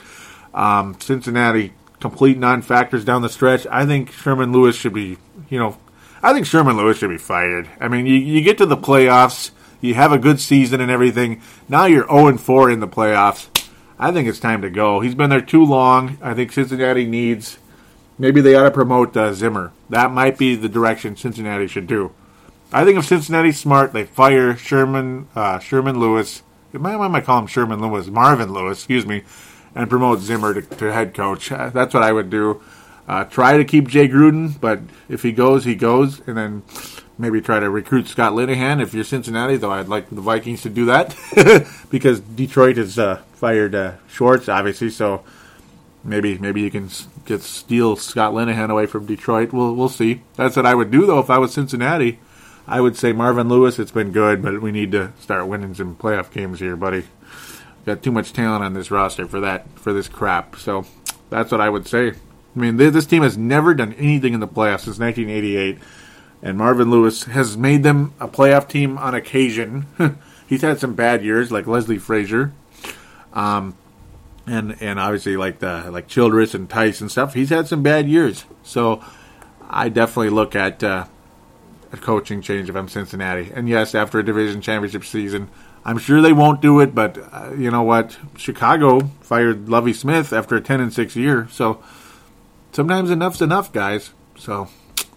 Um, 0.54 0.98
Cincinnati 1.00 1.74
complete 2.00 2.38
non-factors 2.38 3.06
down 3.06 3.22
the 3.22 3.30
stretch. 3.30 3.66
I 3.68 3.86
think 3.86 4.12
Sherman 4.12 4.52
Lewis 4.52 4.76
should 4.76 4.94
be, 4.94 5.18
you 5.50 5.60
know, 5.60 5.78
I 6.22 6.34
think 6.34 6.46
Sherman 6.46 6.78
Lewis 6.78 6.98
should 6.98 7.10
be 7.10 7.18
fired. 7.18 7.70
I 7.80 7.88
mean, 7.88 8.06
you, 8.06 8.16
you 8.16 8.42
get 8.42 8.58
to 8.60 8.66
the 8.66 8.78
playoffs, 8.78 9.52
you 9.82 9.94
have 9.96 10.12
a 10.12 10.18
good 10.18 10.40
season 10.40 10.82
and 10.82 10.92
everything. 10.92 11.42
Now 11.70 11.86
you're 11.86 12.08
0 12.08 12.38
4 12.38 12.72
in 12.72 12.80
the 12.80 12.88
playoffs. 12.88 13.50
I 13.98 14.12
think 14.12 14.28
it's 14.28 14.40
time 14.40 14.62
to 14.62 14.70
go. 14.70 15.00
He's 15.00 15.16
been 15.16 15.30
there 15.30 15.42
too 15.42 15.64
long. 15.64 16.18
I 16.22 16.34
think 16.34 16.52
Cincinnati 16.52 17.06
needs. 17.06 17.58
Maybe 18.18 18.42
they 18.42 18.56
ought 18.56 18.64
to 18.64 18.72
promote 18.72 19.16
uh, 19.16 19.34
Zimmer. 19.34 19.72
That 19.90 20.12
might 20.12 20.38
be 20.38 20.56
the 20.56 20.70
direction 20.70 21.16
Cincinnati 21.16 21.68
should 21.68 21.88
do. 21.88 22.12
I 22.72 22.84
think 22.84 22.98
if 22.98 23.06
Cincinnati's 23.06 23.60
smart, 23.60 23.94
they 23.94 24.04
fire 24.04 24.56
Sherman 24.58 25.28
uh, 25.36 25.60
Sherman 25.60 26.00
Lewis. 26.00 26.44
Why 26.72 26.94
am 26.94 27.02
I 27.02 27.08
might 27.08 27.24
call 27.24 27.40
him 27.40 27.48
Sherman 27.48 27.82
Lewis? 27.82 28.08
Marvin 28.08 28.52
Lewis, 28.52 28.80
excuse 28.80 29.06
me, 29.06 29.24
and 29.74 29.90
promote 29.90 30.20
Zimmer 30.20 30.54
to, 30.54 30.62
to 30.62 30.92
head 30.92 31.14
coach. 31.14 31.52
Uh, 31.52 31.70
that's 31.70 31.94
what 31.94 32.04
I 32.04 32.12
would 32.12 32.30
do. 32.30 32.62
Uh, 33.08 33.24
try 33.24 33.56
to 33.56 33.64
keep 33.64 33.88
Jay 33.88 34.10
Gruden, 34.10 34.60
but 34.60 34.80
if 35.08 35.22
he 35.24 35.32
goes, 35.32 35.64
he 35.64 35.76
goes, 35.76 36.20
and 36.28 36.36
then 36.36 36.64
maybe 37.18 37.42
try 37.42 37.60
to 37.60 37.70
recruit 37.70 38.08
Scott 38.08 38.34
Linehan 38.34 38.82
if 38.82 38.94
you're 38.94 39.04
Cincinnati. 39.04 39.58
Though 39.58 39.72
I'd 39.72 39.88
like 39.88 40.10
the 40.10 40.22
Vikings 40.22 40.62
to 40.64 40.70
do 40.70 40.86
that 40.86 41.16
because 41.90 42.20
Detroit 42.20 42.78
has 42.78 43.00
uh, 43.00 43.22
fired 43.34 43.76
uh, 43.76 43.94
Schwartz, 44.08 44.50
obviously. 44.50 44.90
So 44.90 45.24
maybe 46.04 46.38
maybe 46.38 46.62
you 46.62 46.72
can 46.72 46.90
get 47.26 47.42
steal 47.42 47.96
Scott 47.96 48.34
Linehan 48.34 48.70
away 48.70 48.86
from 48.86 49.06
Detroit. 49.06 49.54
We'll 49.54 49.76
we'll 49.76 49.90
see. 49.90 50.22
That's 50.36 50.56
what 50.56 50.66
I 50.66 50.76
would 50.76 50.92
do 50.92 51.06
though 51.06 51.20
if 51.20 51.30
I 51.30 51.38
was 51.38 51.54
Cincinnati. 51.54 52.20
I 52.68 52.82
would 52.82 52.98
say 52.98 53.14
Marvin 53.14 53.48
Lewis. 53.48 53.78
It's 53.78 53.92
been 53.92 54.12
good, 54.12 54.42
but 54.42 54.62
we 54.62 54.72
need 54.72 54.92
to 54.94 55.14
start 55.20 55.48
winning 55.48 55.76
some 55.76 55.96
playoff 55.96 56.32
games 56.32 56.60
here, 56.60 56.76
buddy. 56.76 57.04
Got 57.86 58.02
too 58.02 58.12
much 58.12 58.34
talent 58.34 58.64
on 58.64 58.74
this 58.74 58.90
roster 58.90 59.28
for 59.28 59.40
that 59.42 59.68
for 59.78 59.94
this 59.94 60.08
crap. 60.08 60.56
So 60.56 60.86
that's 61.30 61.52
what 61.52 61.62
I 61.62 61.70
would 61.70 61.88
say. 61.88 62.10
I 62.10 62.60
mean, 62.60 62.78
this 62.78 63.06
team 63.06 63.22
has 63.22 63.38
never 63.38 63.74
done 63.74 63.94
anything 63.94 64.34
in 64.34 64.40
the 64.40 64.48
playoffs 64.48 64.82
since 64.82 64.98
1988 64.98 65.78
and 66.42 66.58
Marvin 66.58 66.90
Lewis 66.90 67.24
has 67.24 67.58
made 67.58 67.84
them 67.84 68.14
a 68.20 68.28
playoff 68.28 68.68
team 68.68 68.98
on 68.98 69.16
occasion. 69.16 69.88
He's 70.48 70.62
had 70.62 70.80
some 70.80 70.94
bad 70.94 71.24
years, 71.24 71.52
like 71.52 71.66
Leslie 71.66 71.98
Frazier, 71.98 72.54
um, 73.34 73.76
and 74.46 74.76
and 74.82 75.00
obviously 75.00 75.38
like 75.38 75.60
the 75.60 75.90
like 75.90 76.08
Childress 76.08 76.54
and 76.54 76.70
Tice 76.70 77.02
and 77.02 77.12
stuff. 77.12 77.34
He's 77.34 77.50
had 77.50 77.68
some 77.68 77.82
bad 77.82 78.08
years, 78.08 78.46
so 78.64 79.04
I 79.68 79.90
definitely 79.90 80.30
look 80.30 80.56
at 80.56 80.84
uh, 80.84 81.06
a 81.92 81.98
coaching 81.98 82.42
change 82.42 82.70
if 82.70 82.76
I'm 82.76 82.88
Cincinnati. 82.88 83.52
And 83.54 83.68
yes, 83.68 83.96
after 83.96 84.20
a 84.20 84.24
division 84.24 84.62
championship 84.62 85.04
season, 85.04 85.50
I'm 85.84 85.98
sure 85.98 86.22
they 86.22 86.34
won't 86.34 86.62
do 86.62 86.80
it. 86.80 86.94
But 86.94 87.18
uh, 87.18 87.54
you 87.58 87.72
know 87.72 87.84
what? 87.84 88.18
Chicago 88.38 89.00
fired 89.22 89.68
Lovie 89.68 89.94
Smith 89.94 90.32
after 90.32 90.56
a 90.56 90.62
10 90.62 90.80
and 90.80 90.94
6 90.94 91.16
year, 91.16 91.48
so 91.52 91.84
sometimes 92.72 93.10
enough's 93.10 93.42
enough, 93.42 93.74
guys. 93.74 94.12
So 94.38 94.70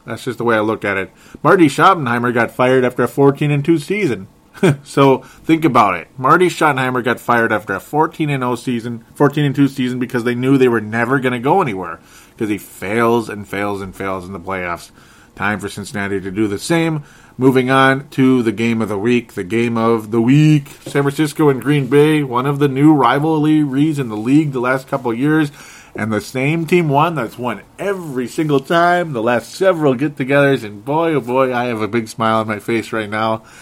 that's 0.09 0.25
just 0.25 0.38
the 0.38 0.44
way 0.44 0.57
I 0.57 0.61
look 0.61 0.85
at 0.85 0.97
it. 0.97 1.11
Marty 1.42 1.66
Schottenheimer 1.66 2.33
got 2.33 2.51
fired 2.51 2.85
after 2.85 3.03
a 3.03 3.09
14 3.09 3.51
and 3.51 3.64
2 3.64 3.79
season. 3.79 4.29
so 4.83 5.18
think 5.18 5.64
about 5.64 5.94
it. 5.94 6.09
Marty 6.18 6.49
Schottenheimer 6.49 7.05
got 7.05 7.21
fired 7.21 7.53
after 7.53 7.75
a 7.75 7.81
14 7.81 8.31
and 8.31 8.42
0 8.42 8.57
season, 8.57 9.05
14 9.14 9.44
and 9.44 9.55
2 9.55 9.68
season 9.68 9.99
because 9.99 10.25
they 10.25 10.35
knew 10.35 10.59
they 10.59 10.68
were 10.68 10.81
never 10.81 11.21
going 11.21 11.33
to 11.33 11.38
go 11.38 11.62
anywhere 11.62 12.01
because 12.31 12.49
he 12.49 12.59
fails 12.59 13.29
and 13.29 13.47
fails 13.47 13.81
and 13.81 13.94
fails 13.94 14.27
in 14.27 14.33
the 14.33 14.40
playoffs. 14.40 14.90
Time 15.35 15.61
for 15.61 15.68
Cincinnati 15.68 16.21
to 16.21 16.31
do 16.33 16.49
the 16.49 16.59
same. 16.59 17.05
Moving 17.37 17.71
on 17.71 18.09
to 18.11 18.42
the 18.42 18.51
game 18.51 18.83
of 18.83 18.88
the 18.88 18.99
week. 18.99 19.35
The 19.35 19.44
game 19.44 19.79
of 19.79 20.11
the 20.11 20.21
week. 20.21 20.68
San 20.81 21.03
Francisco 21.03 21.49
and 21.49 21.62
Green 21.62 21.87
Bay, 21.87 22.25
one 22.25 22.47
of 22.47 22.59
the 22.59 22.66
new 22.66 22.92
rivalries 22.92 24.01
in 24.01 24.09
the 24.09 24.16
league 24.16 24.51
the 24.51 24.61
last 24.61 24.88
couple 24.88 25.14
years. 25.14 25.53
And 25.98 26.12
the 26.12 26.20
same 26.20 26.64
team 26.64 26.88
won 26.88 27.16
that's 27.16 27.37
won 27.37 27.61
every 27.76 28.28
single 28.28 28.61
time, 28.61 29.12
the 29.12 29.22
last 29.22 29.52
several 29.52 29.96
get 29.96 30.14
togethers, 30.14 30.62
and 30.62 30.84
boy, 30.84 31.14
oh 31.14 31.20
boy, 31.20 31.52
I 31.52 31.64
have 31.64 31.82
a 31.82 31.88
big 31.88 32.06
smile 32.06 32.37
on 32.38 32.46
my 32.46 32.61
face 32.61 32.92
right 32.92 33.11
now. 33.11 33.42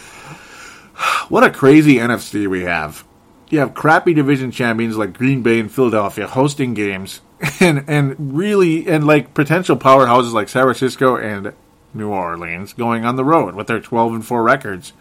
What 1.28 1.44
a 1.44 1.50
crazy 1.50 1.96
NFC 1.96 2.46
we 2.46 2.62
have. 2.62 3.04
You 3.48 3.58
have 3.58 3.74
crappy 3.74 4.14
division 4.14 4.50
champions 4.50 4.96
like 4.96 5.12
Green 5.12 5.42
Bay 5.42 5.58
and 5.60 5.72
Philadelphia 5.72 6.26
hosting 6.26 6.74
games, 6.74 7.20
and 7.60 7.84
and 7.88 8.36
really 8.36 8.86
and 8.86 9.06
like 9.06 9.34
potential 9.34 9.76
powerhouses 9.76 10.32
like 10.32 10.48
San 10.48 10.64
Francisco 10.64 11.16
and 11.16 11.52
New 11.92 12.10
Orleans 12.10 12.72
going 12.74 13.04
on 13.04 13.16
the 13.16 13.24
road 13.24 13.54
with 13.54 13.66
their 13.66 13.80
12 13.80 14.14
and 14.14 14.26
4 14.26 14.42
records. 14.42 14.92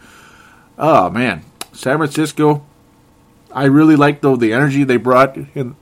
Oh 0.77 1.09
man, 1.09 1.43
San 1.73 1.97
Francisco. 1.97 2.65
I 3.51 3.65
really 3.65 3.95
liked 3.95 4.21
though 4.21 4.35
the 4.35 4.51
energy 4.51 4.83
they 4.83 4.97
brought 4.97 5.37
in, 5.37 5.75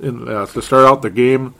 in 0.00 0.28
uh, 0.28 0.46
to 0.46 0.62
start 0.62 0.86
out 0.86 1.02
the 1.02 1.10
game, 1.10 1.54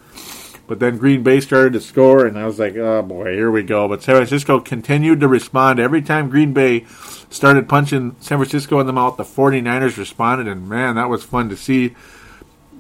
but 0.67 0.81
then 0.81 0.99
Green 0.99 1.23
Bay 1.23 1.41
started 1.41 1.73
to 1.75 1.81
score, 1.81 2.27
and 2.27 2.39
I 2.39 2.47
was 2.47 2.59
like, 2.59 2.77
oh 2.77 3.03
boy, 3.03 3.33
here 3.35 3.51
we 3.51 3.63
go. 3.63 3.89
But 3.89 4.03
San 4.03 4.17
Francisco 4.17 4.61
continued 4.61 5.21
to 5.21 5.29
respond 5.29 5.79
every 5.79 6.03
time 6.03 6.31
Green 6.31 6.53
Bay 6.53 6.87
started 7.31 7.69
punching 7.69 8.17
San 8.21 8.39
Francisco 8.39 8.81
in 8.81 8.87
the 8.87 8.93
mouth. 8.93 9.17
The 9.17 9.25
49ers 9.25 9.97
responded, 9.99 10.49
and 10.49 10.69
man, 10.69 10.95
that 10.97 11.09
was 11.09 11.25
fun 11.25 11.49
to 11.51 11.57
see. 11.57 11.95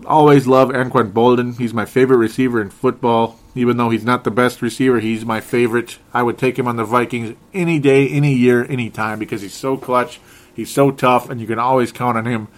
Always 0.06 0.46
love 0.46 0.70
Anquan 0.70 1.12
Boldin. 1.12 1.58
He's 1.58 1.74
my 1.74 1.84
favorite 1.84 2.18
receiver 2.18 2.60
in 2.60 2.70
football. 2.70 3.38
Even 3.54 3.76
though 3.76 3.90
he's 3.90 4.04
not 4.04 4.24
the 4.24 4.30
best 4.30 4.60
receiver, 4.62 4.98
he's 5.00 5.24
my 5.24 5.40
favorite. 5.40 5.98
I 6.12 6.22
would 6.22 6.38
take 6.38 6.58
him 6.58 6.66
on 6.66 6.76
the 6.76 6.84
Vikings 6.84 7.36
any 7.52 7.78
day, 7.78 8.08
any 8.08 8.34
year, 8.34 8.66
any 8.68 8.90
time 8.90 9.18
because 9.18 9.42
he's 9.42 9.54
so 9.54 9.76
clutch, 9.76 10.20
he's 10.54 10.70
so 10.70 10.90
tough, 10.90 11.30
and 11.30 11.40
you 11.40 11.46
can 11.46 11.58
always 11.58 11.92
count 11.92 12.18
on 12.18 12.26
him. 12.26 12.48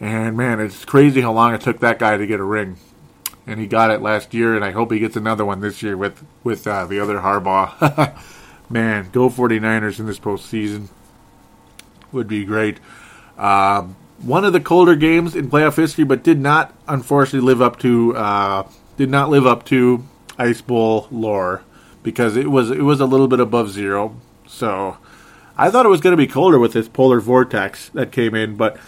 And 0.00 0.36
man, 0.36 0.60
it's 0.60 0.84
crazy 0.84 1.20
how 1.20 1.32
long 1.32 1.54
it 1.54 1.60
took 1.60 1.80
that 1.80 1.98
guy 1.98 2.16
to 2.16 2.26
get 2.26 2.40
a 2.40 2.44
ring. 2.44 2.76
And 3.46 3.60
he 3.60 3.66
got 3.66 3.90
it 3.90 4.02
last 4.02 4.34
year, 4.34 4.56
and 4.56 4.64
I 4.64 4.72
hope 4.72 4.90
he 4.90 4.98
gets 4.98 5.16
another 5.16 5.44
one 5.44 5.60
this 5.60 5.82
year 5.82 5.96
with 5.96 6.24
with 6.42 6.66
uh, 6.66 6.86
the 6.86 7.00
other 7.00 7.18
Harbaugh. 7.18 8.18
man, 8.70 9.08
go 9.12 9.30
49ers 9.30 10.00
in 10.00 10.06
this 10.06 10.18
postseason 10.18 10.88
would 12.12 12.28
be 12.28 12.44
great. 12.44 12.78
Um, 13.38 13.96
one 14.18 14.44
of 14.44 14.52
the 14.52 14.60
colder 14.60 14.96
games 14.96 15.36
in 15.36 15.50
playoff 15.50 15.76
history, 15.76 16.04
but 16.04 16.22
did 16.22 16.40
not 16.40 16.74
unfortunately 16.88 17.46
live 17.46 17.62
up 17.62 17.78
to 17.80 18.16
uh, 18.16 18.68
did 18.96 19.10
not 19.10 19.28
live 19.28 19.46
up 19.46 19.64
to 19.66 20.04
Ice 20.38 20.60
Bowl 20.60 21.06
lore 21.10 21.62
because 22.02 22.36
it 22.36 22.50
was 22.50 22.70
it 22.70 22.82
was 22.82 23.00
a 23.00 23.06
little 23.06 23.28
bit 23.28 23.40
above 23.40 23.70
zero. 23.70 24.16
So 24.46 24.96
I 25.56 25.70
thought 25.70 25.86
it 25.86 25.90
was 25.90 26.00
going 26.00 26.12
to 26.12 26.16
be 26.16 26.26
colder 26.26 26.58
with 26.58 26.72
this 26.72 26.88
polar 26.88 27.20
vortex 27.20 27.90
that 27.90 28.10
came 28.10 28.34
in, 28.34 28.56
but 28.56 28.78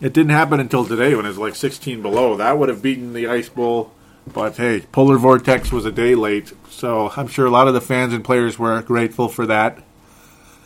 it 0.00 0.12
didn't 0.12 0.30
happen 0.30 0.60
until 0.60 0.84
today 0.84 1.14
when 1.14 1.24
it 1.24 1.28
was 1.28 1.38
like 1.38 1.54
16 1.54 2.02
below. 2.02 2.36
That 2.36 2.58
would 2.58 2.68
have 2.68 2.82
beaten 2.82 3.12
the 3.12 3.28
Ice 3.28 3.48
Bowl. 3.48 3.92
But 4.32 4.56
hey, 4.56 4.80
polar 4.92 5.16
vortex 5.16 5.72
was 5.72 5.84
a 5.84 5.92
day 5.92 6.14
late, 6.14 6.52
so 6.68 7.10
I'm 7.16 7.26
sure 7.26 7.46
a 7.46 7.50
lot 7.50 7.68
of 7.68 7.74
the 7.74 7.80
fans 7.80 8.12
and 8.12 8.24
players 8.24 8.58
were 8.58 8.80
grateful 8.82 9.28
for 9.28 9.46
that. 9.46 9.82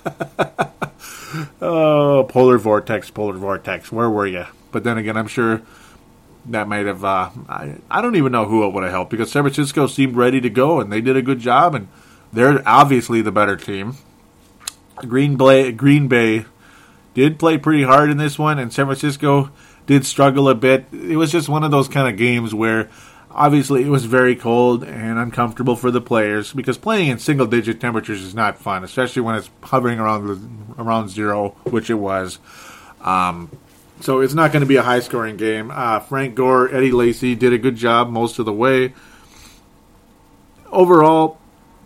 oh, 1.62 2.26
polar 2.28 2.58
vortex, 2.58 3.10
polar 3.10 3.34
vortex. 3.34 3.90
Where 3.90 4.10
were 4.10 4.26
you? 4.26 4.46
But 4.70 4.84
then 4.84 4.98
again, 4.98 5.16
I'm 5.16 5.28
sure 5.28 5.62
that 6.46 6.68
might 6.68 6.86
have. 6.86 7.04
Uh, 7.04 7.30
I, 7.48 7.76
I 7.90 8.02
don't 8.02 8.16
even 8.16 8.32
know 8.32 8.44
who 8.44 8.66
it 8.66 8.72
would 8.72 8.82
have 8.82 8.92
helped 8.92 9.10
because 9.10 9.30
San 9.30 9.44
Francisco 9.44 9.86
seemed 9.86 10.16
ready 10.16 10.40
to 10.40 10.50
go 10.50 10.80
and 10.80 10.92
they 10.92 11.00
did 11.00 11.16
a 11.16 11.22
good 11.22 11.38
job 11.38 11.74
and 11.74 11.88
they're 12.32 12.62
obviously 12.66 13.22
the 13.22 13.32
better 13.32 13.56
team. 13.56 13.96
Green 14.96 15.36
Bay, 15.36 15.72
Green 15.72 16.08
Bay 16.08 16.44
did 17.14 17.38
play 17.38 17.58
pretty 17.58 17.84
hard 17.84 18.10
in 18.10 18.16
this 18.16 18.38
one, 18.38 18.58
and 18.58 18.72
San 18.72 18.86
Francisco 18.86 19.50
did 19.86 20.04
struggle 20.04 20.48
a 20.48 20.54
bit. 20.54 20.86
It 20.92 21.16
was 21.16 21.30
just 21.32 21.48
one 21.48 21.64
of 21.64 21.70
those 21.70 21.88
kind 21.88 22.08
of 22.08 22.16
games 22.16 22.54
where 22.54 22.88
obviously 23.30 23.82
it 23.82 23.88
was 23.88 24.04
very 24.04 24.36
cold 24.36 24.84
and 24.84 25.18
uncomfortable 25.18 25.76
for 25.76 25.90
the 25.90 26.00
players 26.00 26.52
because 26.52 26.78
playing 26.78 27.08
in 27.08 27.18
single 27.18 27.46
digit 27.46 27.80
temperatures 27.80 28.22
is 28.22 28.34
not 28.34 28.58
fun, 28.58 28.84
especially 28.84 29.22
when 29.22 29.34
it's 29.34 29.50
hovering 29.62 29.98
around 29.98 30.74
around 30.78 31.08
zero, 31.08 31.50
which 31.64 31.90
it 31.90 31.94
was. 31.94 32.38
Um, 33.00 33.50
so 34.00 34.20
it's 34.20 34.34
not 34.34 34.52
going 34.52 34.60
to 34.60 34.66
be 34.66 34.76
a 34.76 34.82
high 34.82 35.00
scoring 35.00 35.36
game. 35.36 35.70
Uh, 35.72 36.00
Frank 36.00 36.34
Gore, 36.34 36.72
Eddie 36.74 36.92
Lacy 36.92 37.34
did 37.34 37.52
a 37.52 37.58
good 37.58 37.76
job 37.76 38.08
most 38.08 38.38
of 38.38 38.46
the 38.46 38.52
way. 38.52 38.92
Overall, 40.70 41.38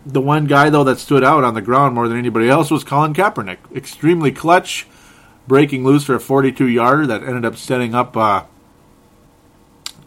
the 0.05 0.21
one 0.21 0.45
guy 0.45 0.69
though 0.69 0.83
that 0.85 0.99
stood 0.99 1.23
out 1.23 1.43
on 1.43 1.53
the 1.53 1.61
ground 1.61 1.93
more 1.95 2.07
than 2.07 2.17
anybody 2.17 2.49
else 2.49 2.71
was 2.71 2.83
Colin 2.83 3.13
Kaepernick. 3.13 3.57
Extremely 3.75 4.31
clutch, 4.31 4.87
breaking 5.49 5.83
loose 5.83 6.05
for 6.05 6.15
a 6.15 6.19
42 6.19 6.67
yarder 6.67 7.05
that 7.07 7.23
ended 7.23 7.43
up 7.43 7.57
setting 7.57 7.93
up 7.93 8.15
uh, 8.15 8.43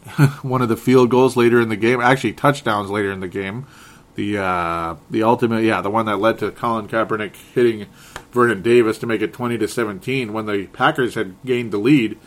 one 0.42 0.62
of 0.62 0.70
the 0.70 0.76
field 0.76 1.10
goals 1.10 1.36
later 1.36 1.60
in 1.60 1.68
the 1.68 1.76
game. 1.76 2.00
Actually, 2.00 2.32
touchdowns 2.32 2.88
later 2.88 3.12
in 3.12 3.20
the 3.20 3.28
game. 3.28 3.66
The 4.14 4.38
uh, 4.38 4.96
the 5.10 5.22
ultimate, 5.22 5.64
yeah, 5.64 5.80
the 5.80 5.90
one 5.90 6.06
that 6.06 6.18
led 6.18 6.38
to 6.38 6.50
Colin 6.50 6.86
Kaepernick 6.86 7.34
hitting 7.54 7.86
Vernon 8.30 8.62
Davis 8.62 8.98
to 8.98 9.06
make 9.06 9.20
it 9.22 9.32
20 9.32 9.58
to 9.58 9.68
17 9.68 10.32
when 10.32 10.46
the 10.46 10.66
Packers 10.66 11.14
had 11.14 11.34
gained 11.44 11.72
the 11.72 11.78
lead. 11.78 12.18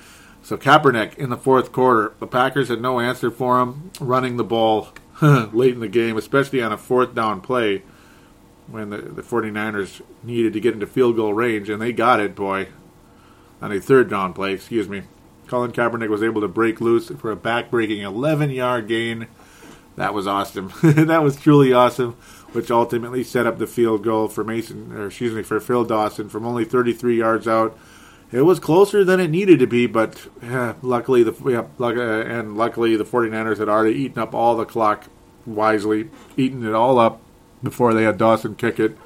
So 0.43 0.57
Kaepernick 0.57 1.15
in 1.17 1.29
the 1.29 1.37
fourth 1.37 1.71
quarter, 1.71 2.13
the 2.19 2.27
Packers 2.27 2.69
had 2.69 2.81
no 2.81 2.99
answer 2.99 3.31
for 3.31 3.61
him 3.61 3.91
running 3.99 4.37
the 4.37 4.43
ball 4.43 4.89
late 5.21 5.73
in 5.73 5.79
the 5.79 5.87
game, 5.87 6.17
especially 6.17 6.61
on 6.61 6.71
a 6.71 6.77
fourth 6.77 7.15
down 7.15 7.41
play 7.41 7.83
when 8.67 8.89
the, 8.89 8.97
the 8.97 9.21
49ers 9.21 10.01
needed 10.23 10.53
to 10.53 10.59
get 10.59 10.73
into 10.73 10.87
field 10.87 11.15
goal 11.15 11.33
range, 11.33 11.69
and 11.69 11.81
they 11.81 11.93
got 11.93 12.19
it, 12.19 12.35
boy, 12.35 12.67
on 13.65 13.71
a 13.71 13.81
third 13.81 14.09
down 14.09 14.33
play, 14.33 14.53
excuse 14.53 14.87
me. 14.87 15.03
Colin 15.47 15.71
Kaepernick 15.71 16.09
was 16.09 16.23
able 16.23 16.41
to 16.41 16.47
break 16.47 16.81
loose 16.81 17.09
for 17.09 17.31
a 17.31 17.35
back-breaking 17.35 17.99
11-yard 17.99 18.87
gain. 18.87 19.27
That 19.95 20.13
was 20.13 20.27
awesome. 20.27 20.71
that 20.81 21.23
was 21.23 21.35
truly 21.35 21.73
awesome 21.73 22.17
which 22.55 22.71
ultimately 22.71 23.21
set 23.21 23.45
up 23.45 23.57
the 23.57 23.67
field 23.67 24.01
goal 24.01 24.29
for 24.29 24.43
Mason, 24.43 24.93
or 24.93 25.07
excuse 25.07 25.33
me, 25.33 25.43
for 25.43 25.59
Phil 25.59 25.83
Dawson 25.83 26.29
from 26.29 26.45
only 26.45 26.63
33 26.63 27.17
yards 27.17 27.47
out. 27.47 27.77
It 28.31 28.41
was 28.41 28.59
closer 28.59 29.03
than 29.03 29.19
it 29.19 29.29
needed 29.29 29.59
to 29.59 29.67
be, 29.67 29.85
but 29.85 30.25
luckily 30.81 31.21
the 31.21 31.33
yeah, 31.45 31.65
luck, 31.77 31.97
uh, 31.97 32.21
and 32.21 32.57
luckily 32.57 32.95
the 32.95 33.03
49ers 33.03 33.57
had 33.57 33.69
already 33.69 33.95
eaten 33.95 34.19
up 34.19 34.33
all 34.33 34.55
the 34.55 34.65
clock 34.65 35.07
wisely, 35.45 36.09
eaten 36.37 36.65
it 36.65 36.73
all 36.73 36.97
up 36.97 37.21
before 37.61 37.93
they 37.93 38.03
had 38.03 38.17
Dawson 38.17 38.55
kick 38.55 38.79
it. 38.79 38.97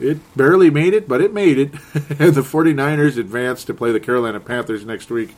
It 0.00 0.18
barely 0.36 0.70
made 0.70 0.94
it, 0.94 1.08
but 1.08 1.20
it 1.20 1.32
made 1.32 1.58
it. 1.58 1.72
the 1.92 2.42
49ers 2.42 3.18
advanced 3.18 3.66
to 3.66 3.74
play 3.74 3.90
the 3.90 4.00
Carolina 4.00 4.38
Panthers 4.38 4.84
next 4.84 5.10
week. 5.10 5.34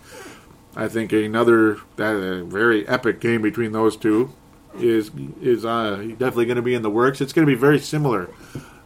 I 0.77 0.88
think 0.88 1.12
another 1.12 1.79
uh, 1.99 2.44
very 2.44 2.87
epic 2.87 3.20
game 3.20 3.42
between 3.42 3.73
those 3.73 3.96
two 3.96 4.33
is 4.79 5.11
is 5.42 5.64
uh, 5.64 5.96
definitely 6.11 6.46
going 6.46 6.57
to 6.57 6.62
be 6.62 6.75
in 6.75 6.83
the 6.83 6.90
works. 6.90 7.20
It's 7.20 7.33
going 7.33 7.46
to 7.46 7.53
be 7.53 7.59
very 7.59 7.81
similar, 7.81 8.31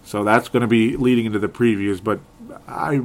so 0.03 0.25
that's 0.25 0.49
going 0.49 0.63
to 0.63 0.67
be 0.67 0.97
leading 0.97 1.27
into 1.27 1.39
the 1.39 1.49
previews. 1.49 2.03
But 2.03 2.21
I, 2.67 3.03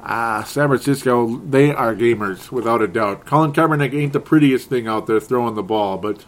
ah, 0.00 0.42
San 0.44 0.68
Francisco, 0.68 1.38
they 1.38 1.72
are 1.72 1.94
gamers 1.94 2.50
without 2.50 2.82
a 2.82 2.88
doubt. 2.88 3.24
Colin 3.24 3.52
Kaepernick 3.52 3.94
ain't 3.94 4.12
the 4.12 4.20
prettiest 4.20 4.68
thing 4.68 4.86
out 4.86 5.06
there 5.06 5.20
throwing 5.20 5.54
the 5.54 5.62
ball, 5.62 5.96
but 5.96 6.26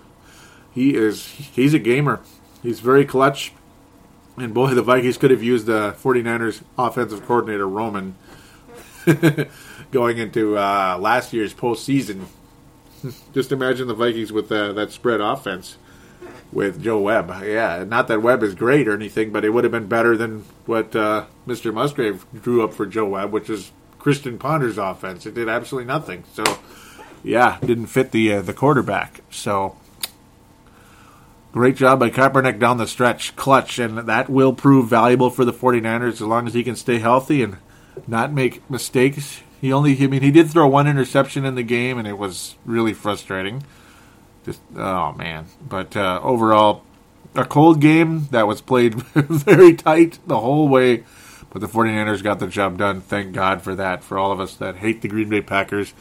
he 0.72 0.94
is. 0.94 1.26
He's 1.26 1.74
a 1.74 1.78
gamer. 1.78 2.20
He's 2.62 2.80
very 2.80 3.04
clutch. 3.04 3.52
And 4.40 4.54
boy, 4.54 4.74
the 4.74 4.82
Vikings 4.82 5.18
could 5.18 5.30
have 5.30 5.42
used 5.42 5.66
the 5.66 5.94
49ers 6.02 6.62
offensive 6.78 7.26
coordinator 7.26 7.68
Roman 7.68 8.14
going 9.90 10.18
into 10.18 10.56
uh, 10.56 10.98
last 10.98 11.32
year's 11.32 11.52
postseason 11.52 12.26
just 13.34 13.52
imagine 13.52 13.88
the 13.88 13.94
Vikings 13.94 14.32
with 14.32 14.50
uh, 14.50 14.72
that 14.72 14.92
spread 14.92 15.20
offense 15.20 15.76
with 16.52 16.82
Joe 16.82 16.98
Webb. 17.00 17.32
Yeah, 17.44 17.84
not 17.86 18.08
that 18.08 18.22
Webb 18.22 18.42
is 18.42 18.54
great 18.54 18.88
or 18.88 18.94
anything, 18.94 19.30
but 19.30 19.44
it 19.44 19.50
would 19.50 19.64
have 19.64 19.70
been 19.70 19.86
better 19.86 20.16
than 20.16 20.44
what 20.66 20.94
uh, 20.96 21.26
Mr. 21.46 21.72
Musgrave 21.72 22.26
drew 22.42 22.62
up 22.62 22.74
for 22.74 22.86
Joe 22.86 23.06
Webb, 23.06 23.32
which 23.32 23.48
is 23.48 23.70
Christian 23.98 24.38
Ponder's 24.38 24.78
offense. 24.78 25.26
It 25.26 25.34
did 25.34 25.48
absolutely 25.48 25.86
nothing. 25.86 26.24
So, 26.34 26.44
yeah, 27.22 27.58
didn't 27.60 27.86
fit 27.86 28.10
the 28.10 28.34
uh, 28.34 28.42
the 28.42 28.54
quarterback. 28.54 29.20
So, 29.30 29.76
great 31.52 31.76
job 31.76 31.98
by 31.98 32.10
Kaepernick 32.10 32.58
down 32.58 32.78
the 32.78 32.86
stretch, 32.86 33.34
clutch, 33.36 33.78
and 33.78 33.98
that 33.98 34.28
will 34.28 34.52
prove 34.52 34.88
valuable 34.88 35.30
for 35.30 35.44
the 35.44 35.52
49ers 35.52 36.12
as 36.12 36.20
long 36.22 36.46
as 36.46 36.54
he 36.54 36.62
can 36.62 36.76
stay 36.76 36.98
healthy 36.98 37.42
and 37.42 37.56
not 38.06 38.32
make 38.32 38.68
mistakes. 38.70 39.42
He 39.60 39.72
only, 39.72 40.02
I 40.02 40.06
mean, 40.06 40.22
he 40.22 40.30
did 40.30 40.50
throw 40.50 40.66
one 40.66 40.86
interception 40.86 41.44
in 41.44 41.54
the 41.54 41.62
game, 41.62 41.98
and 41.98 42.08
it 42.08 42.18
was 42.18 42.56
really 42.64 42.94
frustrating. 42.94 43.64
Just, 44.44 44.60
oh 44.74 45.12
man. 45.12 45.46
But 45.60 45.96
uh, 45.96 46.20
overall, 46.22 46.82
a 47.34 47.44
cold 47.44 47.80
game 47.80 48.26
that 48.30 48.46
was 48.46 48.60
played 48.60 48.94
very 49.14 49.74
tight 49.74 50.18
the 50.26 50.40
whole 50.40 50.68
way. 50.68 51.04
But 51.50 51.60
the 51.60 51.68
49ers 51.68 52.22
got 52.22 52.38
the 52.38 52.46
job 52.46 52.78
done. 52.78 53.00
Thank 53.00 53.32
God 53.32 53.62
for 53.62 53.74
that, 53.74 54.04
for 54.04 54.18
all 54.18 54.30
of 54.30 54.38
us 54.40 54.54
that 54.56 54.76
hate 54.76 55.02
the 55.02 55.08
Green 55.08 55.28
Bay 55.28 55.40
Packers. 55.40 55.92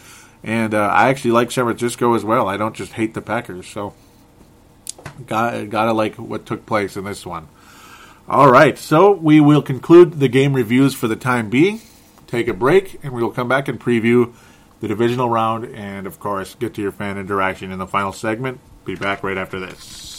And 0.44 0.74
uh, 0.74 0.88
I 0.88 1.10
actually 1.10 1.32
like 1.32 1.52
San 1.52 1.66
Francisco 1.66 2.14
as 2.14 2.24
well. 2.24 2.48
I 2.48 2.56
don't 2.56 2.76
just 2.76 2.94
hate 2.94 3.14
the 3.14 3.22
Packers. 3.22 3.68
So, 3.68 3.94
got, 5.26 5.70
gotta 5.70 5.94
like 5.94 6.16
what 6.16 6.46
took 6.46 6.66
place 6.66 6.98
in 6.98 7.04
this 7.04 7.26
one. 7.26 7.48
All 8.28 8.52
right, 8.52 8.78
so 8.78 9.12
we 9.12 9.40
will 9.40 9.62
conclude 9.62 10.20
the 10.20 10.28
game 10.28 10.54
reviews 10.54 10.94
for 10.94 11.08
the 11.08 11.16
time 11.16 11.50
being 11.50 11.82
take 12.30 12.48
a 12.48 12.54
break, 12.54 13.00
and 13.04 13.12
we 13.12 13.22
will 13.22 13.32
come 13.32 13.48
back 13.48 13.68
and 13.68 13.80
preview 13.80 14.34
the 14.80 14.88
divisional 14.88 15.30
round, 15.30 15.66
and 15.76 16.08
of 16.08 16.20
course, 16.20 16.56
get 16.56 16.76
to 16.76 16.82
your 16.82 16.92
fan 16.92 17.18
interaction 17.18 17.72
in 17.72 17.80
the 17.80 17.88
final 17.88 18.14
segment. 18.14 18.60
Be 18.86 18.96
back 18.96 19.24
right 19.24 19.38
after 19.38 19.60
this. 19.60 20.19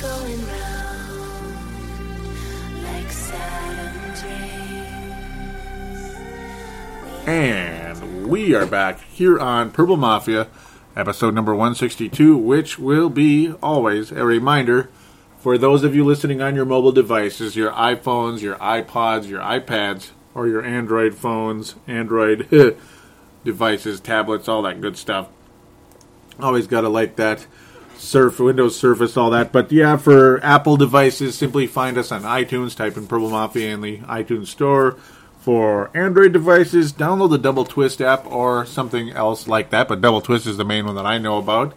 Going 0.00 0.46
round 0.46 1.62
like. 2.82 3.08
And 7.26 8.28
we 8.28 8.54
are 8.54 8.66
back 8.66 9.00
here 9.00 9.38
on 9.38 9.70
Purple 9.70 9.96
Mafia, 9.96 10.48
episode 10.96 11.34
number 11.34 11.52
162, 11.52 12.36
which 12.36 12.78
will 12.78 13.10
be 13.10 13.52
always 13.62 14.10
a 14.10 14.24
reminder 14.24 14.88
for 15.38 15.58
those 15.58 15.84
of 15.84 15.94
you 15.94 16.04
listening 16.04 16.40
on 16.40 16.54
your 16.54 16.64
mobile 16.64 16.92
devices, 16.92 17.54
your 17.56 17.72
iPhones, 17.72 18.40
your 18.40 18.56
iPods, 18.56 19.28
your 19.28 19.40
iPads, 19.40 20.10
or 20.34 20.48
your 20.48 20.64
Android 20.64 21.14
phones, 21.14 21.74
Android 21.86 22.48
devices, 23.44 24.00
tablets, 24.00 24.48
all 24.48 24.62
that 24.62 24.80
good 24.80 24.96
stuff. 24.96 25.28
Always 26.40 26.66
got 26.66 26.80
to 26.82 26.88
like 26.88 27.16
that. 27.16 27.46
Surf, 28.02 28.40
Windows 28.40 28.76
Surface, 28.76 29.16
all 29.16 29.30
that. 29.30 29.52
But 29.52 29.70
yeah, 29.70 29.96
for 29.96 30.44
Apple 30.44 30.76
devices, 30.76 31.36
simply 31.36 31.66
find 31.66 31.96
us 31.96 32.10
on 32.12 32.22
iTunes, 32.22 32.76
type 32.76 32.96
in 32.96 33.06
Purple 33.06 33.30
Mafia 33.30 33.72
in 33.72 33.80
the 33.80 33.98
iTunes 33.98 34.48
Store. 34.48 34.96
For 35.40 35.90
Android 35.96 36.32
devices, 36.32 36.92
download 36.92 37.30
the 37.30 37.38
Double 37.38 37.64
Twist 37.64 38.00
app 38.00 38.26
or 38.26 38.64
something 38.66 39.10
else 39.10 39.48
like 39.48 39.70
that. 39.70 39.88
But 39.88 40.00
Double 40.00 40.20
Twist 40.20 40.46
is 40.46 40.56
the 40.56 40.64
main 40.64 40.86
one 40.86 40.94
that 40.96 41.06
I 41.06 41.18
know 41.18 41.38
about. 41.38 41.74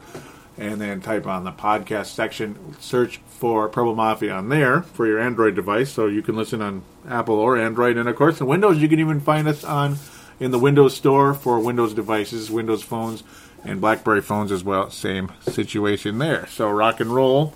And 0.58 0.80
then 0.80 1.02
type 1.02 1.28
on 1.28 1.44
the 1.44 1.52
podcast 1.52 2.08
section, 2.08 2.76
search 2.80 3.18
for 3.28 3.68
Purple 3.68 3.96
Mafia 3.96 4.34
on 4.34 4.50
there 4.50 4.82
for 4.82 5.06
your 5.06 5.20
Android 5.20 5.56
device, 5.56 5.92
so 5.92 6.08
you 6.08 6.22
can 6.22 6.36
listen 6.36 6.62
on 6.62 6.84
Apple 7.08 7.36
or 7.36 7.58
Android. 7.58 7.98
And 7.98 8.08
of 8.08 8.16
course, 8.16 8.40
in 8.40 8.48
Windows, 8.48 8.78
you 8.78 8.88
can 8.88 9.00
even 9.00 9.20
find 9.20 9.48
us 9.48 9.64
on 9.64 9.98
in 10.40 10.52
the 10.52 10.60
Windows 10.60 10.96
Store 10.96 11.34
for 11.34 11.60
Windows 11.60 11.94
devices, 11.94 12.52
Windows 12.52 12.84
phones, 12.84 13.24
and 13.66 13.82
BlackBerry 13.82 14.22
phones 14.22 14.52
as 14.52 14.64
well. 14.64 14.90
Same 14.92 15.32
situation 15.42 16.18
there. 16.20 16.48
So 16.48 16.70
rock 16.70 17.00
and 17.00 17.10
roll. 17.14 17.54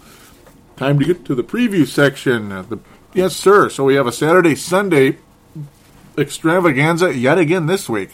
Time 0.75 0.97
to 0.99 1.05
get 1.05 1.25
to 1.25 1.35
the 1.35 1.43
preview 1.43 1.85
section. 1.87 2.51
Uh, 2.51 2.61
The, 2.63 2.79
yes, 3.13 3.35
sir. 3.35 3.69
So 3.69 3.83
we 3.83 3.95
have 3.95 4.07
a 4.07 4.11
Saturday 4.11 4.55
Sunday 4.55 5.17
extravaganza 6.17 7.15
yet 7.15 7.37
again 7.37 7.65
this 7.67 7.87
week. 7.89 8.09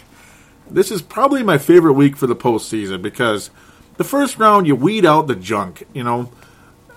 This 0.69 0.91
is 0.91 1.01
probably 1.01 1.43
my 1.43 1.57
favorite 1.57 1.93
week 1.93 2.15
for 2.17 2.27
the 2.27 2.35
postseason 2.35 3.01
because 3.01 3.49
the 3.97 4.03
first 4.03 4.37
round 4.37 4.67
you 4.67 4.75
weed 4.75 5.05
out 5.05 5.27
the 5.27 5.35
junk. 5.35 5.83
You 5.93 6.03
know, 6.03 6.31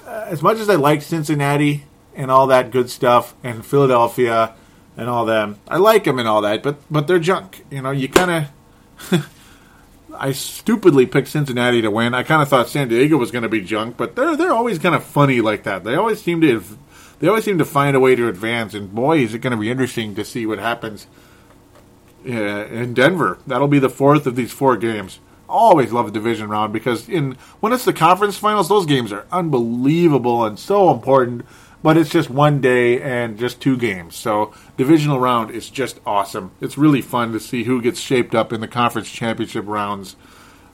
Uh, 0.06 0.24
as 0.28 0.40
much 0.42 0.56
as 0.58 0.70
I 0.70 0.74
like 0.76 1.02
Cincinnati 1.02 1.84
and 2.16 2.30
all 2.30 2.46
that 2.46 2.70
good 2.70 2.88
stuff, 2.88 3.34
and 3.44 3.62
Philadelphia 3.64 4.54
and 4.96 5.06
all 5.10 5.26
them, 5.26 5.56
I 5.68 5.76
like 5.76 6.04
them 6.04 6.18
and 6.18 6.26
all 6.26 6.40
that, 6.40 6.62
but 6.62 6.76
but 6.90 7.06
they're 7.06 7.18
junk. 7.18 7.62
You 7.70 7.82
know, 7.82 7.90
you 7.90 8.08
kind 8.08 8.30
of. 9.10 9.28
I 10.18 10.32
stupidly 10.32 11.06
picked 11.06 11.28
Cincinnati 11.28 11.80
to 11.82 11.90
win. 11.90 12.14
I 12.14 12.22
kind 12.22 12.42
of 12.42 12.48
thought 12.48 12.68
San 12.68 12.88
Diego 12.88 13.16
was 13.16 13.30
going 13.30 13.42
to 13.42 13.48
be 13.48 13.60
junk, 13.60 13.96
but 13.96 14.16
they're 14.16 14.36
they're 14.36 14.52
always 14.52 14.78
kind 14.78 14.94
of 14.94 15.04
funny 15.04 15.40
like 15.40 15.62
that. 15.64 15.84
They 15.84 15.94
always 15.94 16.20
seem 16.20 16.40
to 16.42 16.62
they 17.20 17.28
always 17.28 17.44
seem 17.44 17.58
to 17.58 17.64
find 17.64 17.96
a 17.96 18.00
way 18.00 18.14
to 18.14 18.28
advance. 18.28 18.74
And 18.74 18.94
boy, 18.94 19.18
is 19.18 19.34
it 19.34 19.40
going 19.40 19.52
to 19.52 19.56
be 19.56 19.70
interesting 19.70 20.14
to 20.14 20.24
see 20.24 20.46
what 20.46 20.58
happens 20.58 21.06
in 22.24 22.94
Denver. 22.94 23.38
That'll 23.46 23.68
be 23.68 23.78
the 23.78 23.88
fourth 23.88 24.26
of 24.26 24.36
these 24.36 24.52
four 24.52 24.76
games. 24.76 25.20
Always 25.48 25.92
love 25.92 26.06
the 26.06 26.12
division 26.12 26.48
round 26.48 26.72
because 26.72 27.08
in 27.08 27.32
when 27.60 27.72
it's 27.72 27.84
the 27.84 27.92
conference 27.92 28.36
finals, 28.36 28.68
those 28.68 28.86
games 28.86 29.12
are 29.12 29.26
unbelievable 29.32 30.44
and 30.44 30.58
so 30.58 30.90
important. 30.92 31.46
But 31.82 31.96
it's 31.96 32.10
just 32.10 32.28
one 32.28 32.60
day 32.60 33.00
and 33.00 33.38
just 33.38 33.60
two 33.60 33.76
games. 33.76 34.16
So 34.16 34.52
divisional 34.76 35.20
round 35.20 35.52
is 35.52 35.70
just 35.70 36.00
awesome. 36.04 36.50
It's 36.60 36.76
really 36.76 37.02
fun 37.02 37.32
to 37.32 37.40
see 37.40 37.64
who 37.64 37.80
gets 37.80 38.00
shaped 38.00 38.34
up 38.34 38.52
in 38.52 38.60
the 38.60 38.66
conference 38.66 39.10
championship 39.10 39.64
rounds 39.66 40.16